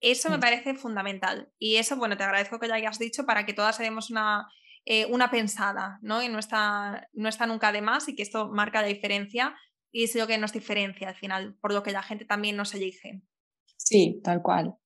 Eso 0.00 0.28
me 0.28 0.38
parece 0.38 0.74
fundamental. 0.74 1.50
Y 1.58 1.76
eso, 1.76 1.96
bueno, 1.96 2.16
te 2.16 2.24
agradezco 2.24 2.58
que 2.58 2.68
lo 2.68 2.74
hayas 2.74 2.98
dicho 2.98 3.24
para 3.24 3.46
que 3.46 3.52
todas 3.52 3.78
demos 3.78 4.10
una, 4.10 4.48
eh, 4.84 5.06
una 5.06 5.30
pensada, 5.30 5.98
¿no? 6.02 6.22
Y 6.22 6.28
no 6.28 6.38
está, 6.38 7.08
no 7.12 7.28
está 7.28 7.46
nunca 7.46 7.72
de 7.72 7.80
más 7.80 8.08
y 8.08 8.16
que 8.16 8.22
esto 8.22 8.48
marca 8.48 8.82
la 8.82 8.88
diferencia 8.88 9.56
y 9.90 10.04
es 10.04 10.14
lo 10.14 10.26
que 10.26 10.38
nos 10.38 10.52
diferencia 10.52 11.08
al 11.08 11.14
final, 11.14 11.56
por 11.60 11.72
lo 11.72 11.82
que 11.82 11.92
la 11.92 12.02
gente 12.02 12.24
también 12.24 12.56
nos 12.56 12.74
elige. 12.74 13.22
Sí, 13.76 14.20
tal 14.22 14.42
cual. 14.42 14.76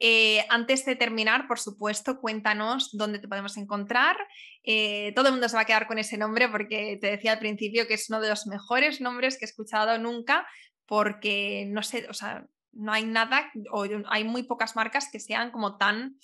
Eh, 0.00 0.44
antes 0.48 0.84
de 0.84 0.94
terminar, 0.94 1.48
por 1.48 1.58
supuesto, 1.58 2.20
cuéntanos 2.20 2.90
dónde 2.92 3.18
te 3.18 3.28
podemos 3.28 3.56
encontrar. 3.56 4.16
Eh, 4.62 5.12
todo 5.16 5.26
el 5.26 5.32
mundo 5.32 5.48
se 5.48 5.56
va 5.56 5.62
a 5.62 5.66
quedar 5.66 5.86
con 5.86 5.98
ese 5.98 6.16
nombre 6.16 6.48
porque 6.48 6.98
te 7.00 7.10
decía 7.10 7.32
al 7.32 7.38
principio 7.38 7.86
que 7.86 7.94
es 7.94 8.08
uno 8.08 8.20
de 8.20 8.28
los 8.28 8.46
mejores 8.46 9.00
nombres 9.00 9.38
que 9.38 9.44
he 9.44 9.48
escuchado 9.48 9.98
nunca, 9.98 10.46
porque 10.86 11.66
no 11.68 11.82
sé, 11.82 12.06
o 12.08 12.14
sea, 12.14 12.46
no 12.72 12.92
hay 12.92 13.04
nada 13.04 13.50
o 13.72 13.86
hay 14.08 14.24
muy 14.24 14.44
pocas 14.44 14.76
marcas 14.76 15.08
que 15.10 15.20
sean 15.20 15.50
como 15.50 15.76
tan 15.76 16.16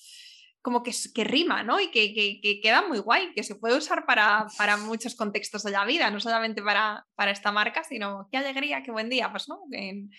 como 0.62 0.83
que, 0.83 0.93
que 1.14 1.25
rima, 1.25 1.62
¿no? 1.62 1.79
Y 1.79 1.91
que, 1.91 2.14
que, 2.14 2.61
queda 2.62 2.89
muy 2.89 2.99
guay, 2.99 3.35
que 3.35 3.43
se 3.43 3.55
puede 3.55 3.77
usar 3.77 4.07
para, 4.07 4.47
para, 4.57 4.79
muchos 4.79 5.14
contextos 5.14 5.62
de 5.62 5.72
la 5.72 5.85
vida, 5.85 6.11
no 6.11 6.20
solamente 6.20 6.62
para, 6.62 7.07
para 7.16 7.33
esta 7.33 7.53
marca, 7.53 7.85
sino 7.85 8.31
qué 8.33 8.39
alegría, 8.39 8.83
qué 8.83 8.91
buen 8.91 9.11
día, 9.11 9.31
pues, 9.31 9.47
¿no? 9.47 9.61
En, 9.72 10.11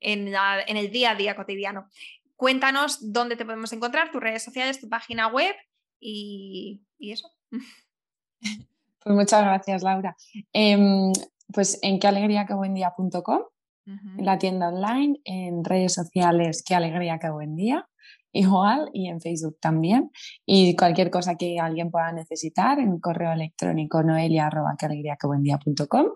en, 0.00 0.28
en 0.28 0.76
el 0.76 0.90
día 0.90 1.12
a 1.12 1.14
día 1.14 1.34
cotidiano. 1.34 1.88
Cuéntanos 2.36 3.12
dónde 3.12 3.36
te 3.36 3.44
podemos 3.44 3.72
encontrar, 3.72 4.10
tus 4.10 4.20
redes 4.20 4.42
sociales, 4.42 4.80
tu 4.80 4.88
página 4.88 5.28
web 5.28 5.54
y, 6.00 6.82
eso. 6.98 7.28
Pues 7.50 9.16
muchas 9.16 9.42
gracias, 9.42 9.82
Laura. 9.82 10.16
Em, 10.52 11.12
pues 11.52 11.78
en 11.82 11.98
quealegriaquebuendía.com, 11.98 13.42
en 13.86 14.24
la 14.24 14.38
tienda 14.38 14.68
online, 14.68 15.20
en 15.24 15.62
redes 15.62 15.92
sociales, 15.92 16.64
qué 16.66 16.74
alegría, 16.74 17.18
qué 17.18 17.28
buen 17.28 17.54
día, 17.54 17.86
igual, 18.32 18.88
y 18.94 19.08
en 19.08 19.20
Facebook 19.20 19.58
también. 19.60 20.10
Y 20.46 20.74
cualquier 20.74 21.10
cosa 21.10 21.36
que 21.36 21.60
alguien 21.60 21.90
pueda 21.90 22.10
necesitar, 22.12 22.78
en 22.78 22.98
correo 22.98 23.32
electrónico 23.32 24.02
noelia.quealegriaquebuendía.com. 24.02 26.06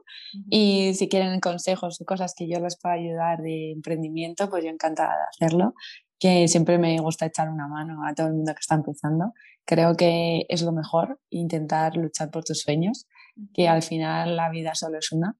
Y 0.48 0.94
si 0.94 1.08
quieren 1.08 1.40
consejos 1.40 2.00
o 2.00 2.04
cosas 2.04 2.34
que 2.36 2.48
yo 2.48 2.58
les 2.58 2.78
pueda 2.80 2.94
ayudar 2.94 3.42
de 3.42 3.72
emprendimiento, 3.72 4.48
pues 4.48 4.64
yo 4.64 4.70
encantada 4.70 5.14
de 5.14 5.46
hacerlo 5.46 5.74
que 6.18 6.48
siempre 6.48 6.78
me 6.78 6.98
gusta 6.98 7.26
echar 7.26 7.48
una 7.48 7.68
mano 7.68 8.04
a 8.06 8.14
todo 8.14 8.28
el 8.28 8.34
mundo 8.34 8.52
que 8.52 8.60
está 8.60 8.74
empezando. 8.74 9.32
Creo 9.64 9.96
que 9.96 10.46
es 10.48 10.62
lo 10.62 10.72
mejor 10.72 11.20
intentar 11.30 11.96
luchar 11.96 12.30
por 12.30 12.44
tus 12.44 12.60
sueños, 12.60 13.06
que 13.54 13.68
al 13.68 13.82
final 13.82 14.36
la 14.36 14.50
vida 14.50 14.74
solo 14.74 14.98
es 14.98 15.12
una. 15.12 15.36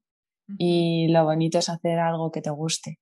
Y 0.57 1.09
lo 1.09 1.25
bonito 1.25 1.59
es 1.59 1.69
hacer 1.69 1.99
algo 1.99 2.31
que 2.31 2.41
te 2.41 2.51
guste, 2.51 2.99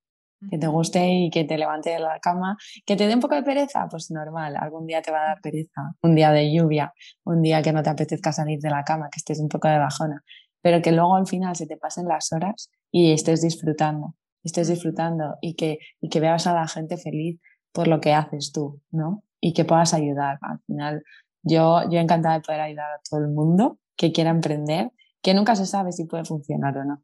que 0.51 0.59
te 0.59 0.66
guste 0.66 1.09
y 1.09 1.31
que 1.31 1.45
te 1.45 1.57
levante 1.59 1.91
de 1.91 2.01
la 2.01 2.18
cama, 2.18 2.57
que 2.85 2.97
te 2.97 3.07
dé 3.07 3.14
un 3.14 3.20
poco 3.20 3.37
de 3.37 3.45
pereza, 3.45 3.87
pues 3.89 4.11
normal, 4.11 4.57
algún 4.57 4.87
día 4.87 5.01
te 5.01 5.12
va 5.12 5.20
a 5.20 5.27
dar 5.29 5.41
pereza, 5.41 5.95
un 6.03 6.16
día 6.16 6.33
de 6.33 6.53
lluvia, 6.53 6.93
un 7.24 7.43
día 7.43 7.62
que 7.62 7.72
no 7.72 7.85
te 7.85 7.91
apetezca 7.91 8.33
salir 8.33 8.59
de 8.59 8.70
la 8.70 8.83
cama, 8.83 9.09
que 9.12 9.18
estés 9.18 9.39
un 9.39 9.49
poco 9.49 9.68
de 9.68 9.79
bajona, 9.79 10.24
pero 10.61 10.83
que 10.83 10.91
luego 10.91 11.14
al 11.14 11.29
final 11.29 11.55
se 11.55 11.66
te 11.66 11.77
pasen 11.77 12.09
las 12.09 12.33
horas 12.33 12.70
y 12.91 13.12
estés 13.12 13.43
disfrutando, 13.43 14.16
estés 14.43 14.66
disfrutando 14.66 15.37
y 15.41 15.55
que, 15.55 15.79
y 16.01 16.09
que 16.09 16.18
veas 16.18 16.49
a 16.49 16.55
la 16.55 16.66
gente 16.66 16.97
feliz 16.97 17.39
por 17.77 17.89
lo 17.89 18.01
que 18.01 18.14
haces 18.14 18.53
tú, 18.53 18.81
¿no? 18.91 19.22
Y 19.39 19.53
que 19.53 19.66
puedas 19.66 19.93
ayudar. 19.93 20.39
Al 20.41 20.61
final, 20.61 21.05
yo, 21.43 21.83
yo 21.91 22.01
encantada 22.01 22.37
de 22.37 22.41
poder 22.41 22.62
ayudar 22.62 22.91
a 22.91 23.01
todo 23.09 23.20
el 23.20 23.29
mundo 23.29 23.79
que 23.97 24.12
quiera 24.12 24.31
emprender, 24.31 24.93
que 25.22 25.35
nunca 25.35 25.55
se 25.57 25.66
sabe 25.66 25.93
si 25.93 26.07
puede 26.07 26.24
funcionar 26.24 26.79
o 26.79 26.85
no. 26.87 27.03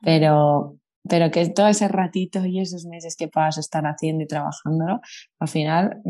Pero, 0.00 0.78
pero 1.06 1.30
que 1.30 1.46
todo 1.50 1.68
ese 1.68 1.86
ratito 1.86 2.46
y 2.46 2.60
esos 2.60 2.86
meses 2.86 3.14
que 3.14 3.28
puedas 3.28 3.58
estar 3.58 3.84
haciendo 3.84 4.24
y 4.24 4.26
trabajándolo, 4.26 5.02
al 5.38 5.48
final 5.48 6.00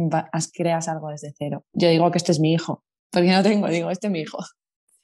creas 0.55 0.86
algo 0.86 1.09
desde 1.09 1.34
cero. 1.36 1.64
Yo 1.72 1.88
digo 1.88 2.12
que 2.12 2.18
este 2.18 2.30
es 2.30 2.38
mi 2.38 2.53
hijo, 2.53 2.84
porque 3.11 3.32
no 3.32 3.43
tengo, 3.43 3.66
digo, 3.66 3.91
este 3.91 4.07
es 4.07 4.12
mi 4.12 4.20
hijo. 4.20 4.38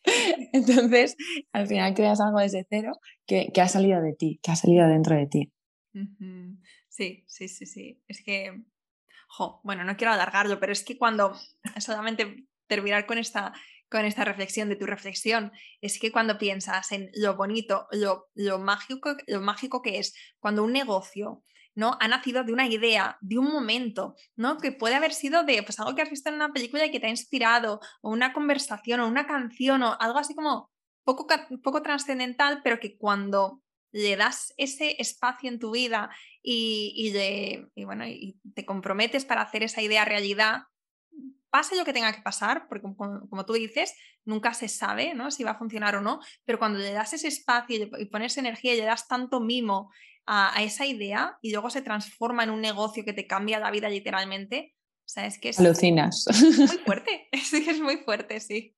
Entonces, 0.52 1.16
al 1.52 1.66
final 1.66 1.92
creas 1.94 2.20
algo 2.20 2.38
desde 2.38 2.64
cero 2.70 2.92
que, 3.26 3.50
que 3.52 3.60
ha 3.60 3.66
salido 3.66 4.00
de 4.00 4.12
ti, 4.12 4.38
que 4.44 4.52
ha 4.52 4.56
salido 4.56 4.86
dentro 4.86 5.16
de 5.16 5.26
ti. 5.26 5.52
Sí, 6.88 7.24
sí, 7.26 7.48
sí, 7.48 7.66
sí. 7.66 8.00
Es 8.06 8.22
que 8.22 8.52
bueno, 9.62 9.84
no 9.84 9.96
quiero 9.96 10.12
alargarlo, 10.12 10.60
pero 10.60 10.72
es 10.72 10.84
que 10.84 10.98
cuando 10.98 11.34
solamente 11.78 12.46
terminar 12.66 13.06
con 13.06 13.18
esta, 13.18 13.52
con 13.88 14.04
esta 14.04 14.24
reflexión 14.24 14.68
de 14.68 14.76
tu 14.76 14.86
reflexión, 14.86 15.52
es 15.80 15.98
que 15.98 16.10
cuando 16.12 16.38
piensas 16.38 16.92
en 16.92 17.10
lo 17.14 17.36
bonito, 17.36 17.86
lo, 17.92 18.28
lo, 18.34 18.58
mágico, 18.58 19.16
lo 19.26 19.40
mágico 19.40 19.82
que 19.82 19.98
es 19.98 20.14
cuando 20.38 20.64
un 20.64 20.72
negocio 20.72 21.42
¿no? 21.74 21.96
ha 22.00 22.08
nacido 22.08 22.42
de 22.42 22.52
una 22.52 22.66
idea, 22.66 23.18
de 23.20 23.38
un 23.38 23.52
momento, 23.52 24.16
¿no? 24.34 24.56
que 24.56 24.72
puede 24.72 24.94
haber 24.94 25.12
sido 25.12 25.44
de 25.44 25.62
pues, 25.62 25.78
algo 25.78 25.94
que 25.94 26.02
has 26.02 26.10
visto 26.10 26.30
en 26.30 26.36
una 26.36 26.52
película 26.52 26.86
y 26.86 26.90
que 26.90 26.98
te 26.98 27.06
ha 27.06 27.10
inspirado, 27.10 27.80
o 28.00 28.10
una 28.10 28.32
conversación, 28.32 29.00
o 29.00 29.06
una 29.06 29.26
canción, 29.26 29.82
o 29.82 29.96
algo 30.00 30.18
así 30.18 30.34
como 30.34 30.70
poco, 31.04 31.26
poco 31.62 31.82
trascendental, 31.82 32.62
pero 32.64 32.80
que 32.80 32.96
cuando 32.96 33.60
le 33.92 34.16
das 34.16 34.52
ese 34.56 34.96
espacio 35.00 35.48
en 35.48 35.58
tu 35.58 35.70
vida 35.70 36.10
y, 36.48 37.12
y, 37.74 37.84
bueno, 37.84 38.06
y 38.06 38.38
te 38.54 38.64
comprometes 38.64 39.24
para 39.24 39.42
hacer 39.42 39.64
esa 39.64 39.82
idea 39.82 40.04
realidad, 40.04 40.60
pase 41.50 41.74
lo 41.74 41.84
que 41.84 41.92
tenga 41.92 42.12
que 42.12 42.22
pasar, 42.22 42.68
porque 42.68 42.86
como, 42.96 43.44
tú 43.44 43.54
dices, 43.54 43.92
nunca 44.24 44.54
se 44.54 44.68
sabe 44.68 45.12
¿no? 45.14 45.32
si 45.32 45.42
va 45.42 45.52
a 45.52 45.58
funcionar 45.58 45.96
o 45.96 46.00
no, 46.00 46.20
pero 46.44 46.60
cuando 46.60 46.78
le 46.78 46.92
das 46.92 47.12
ese 47.14 47.26
espacio 47.26 47.90
y, 47.98 48.04
pones 48.04 48.38
energía 48.38 48.74
y 48.74 48.76
le 48.76 48.84
das 48.84 49.08
tanto 49.08 49.40
mimo 49.40 49.90
a, 50.24 50.62
esa 50.62 50.86
idea 50.86 51.36
y 51.42 51.50
luego 51.50 51.68
se 51.68 51.82
transforma 51.82 52.44
en 52.44 52.50
un 52.50 52.60
negocio 52.60 53.04
que 53.04 53.12
te 53.12 53.26
cambia 53.26 53.58
la 53.58 53.72
vida 53.72 53.88
literalmente, 53.88 54.76
o 55.04 55.08
sea, 55.08 55.26
es 55.26 55.40
que 55.40 55.48
es 55.48 55.58
Alucinas. 55.58 56.26
muy 56.58 56.68
fuerte, 56.86 57.28
es, 57.32 57.52
es 57.52 57.80
muy 57.80 57.96
fuerte, 57.96 58.38
sí. 58.38 58.76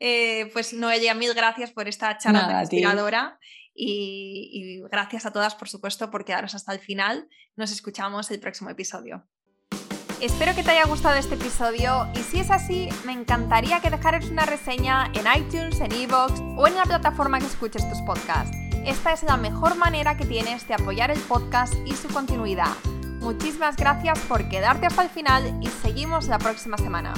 Eh, 0.00 0.50
pues 0.52 0.72
Noelia, 0.72 1.14
mil 1.14 1.34
gracias 1.34 1.70
por 1.70 1.86
esta 1.86 2.18
charla 2.18 2.48
tan 2.48 2.60
inspiradora 2.62 3.38
y, 3.74 4.80
gracias 4.90 5.26
a 5.26 5.32
todas, 5.32 5.54
por 5.54 5.68
supuesto, 5.68 6.10
por 6.10 6.24
quedaros 6.24 6.54
hasta 6.54 6.72
el 6.72 6.78
final. 6.78 7.28
Nos 7.56 7.72
escuchamos 7.72 8.30
el 8.30 8.40
próximo 8.40 8.70
episodio. 8.70 9.26
Espero 10.20 10.54
que 10.54 10.62
te 10.62 10.70
haya 10.70 10.86
gustado 10.86 11.16
este 11.16 11.34
episodio 11.34 12.06
y 12.14 12.18
si 12.20 12.38
es 12.38 12.50
así, 12.50 12.88
me 13.04 13.12
encantaría 13.12 13.80
que 13.80 13.90
dejaras 13.90 14.26
una 14.26 14.46
reseña 14.46 15.10
en 15.12 15.26
iTunes, 15.36 15.80
en 15.80 15.92
Evox 15.92 16.40
o 16.56 16.66
en 16.66 16.76
la 16.76 16.84
plataforma 16.84 17.40
que 17.40 17.46
escuches 17.46 17.86
tus 17.88 18.00
podcasts. 18.02 18.56
Esta 18.86 19.12
es 19.12 19.22
la 19.22 19.36
mejor 19.36 19.76
manera 19.76 20.16
que 20.16 20.24
tienes 20.24 20.66
de 20.68 20.74
apoyar 20.74 21.10
el 21.10 21.20
podcast 21.20 21.74
y 21.84 21.94
su 21.94 22.08
continuidad. 22.08 22.72
Muchísimas 23.20 23.76
gracias 23.76 24.18
por 24.20 24.48
quedarte 24.48 24.86
hasta 24.86 25.02
el 25.02 25.08
final 25.08 25.58
y 25.62 25.66
seguimos 25.66 26.28
la 26.28 26.38
próxima 26.38 26.78
semana. 26.78 27.14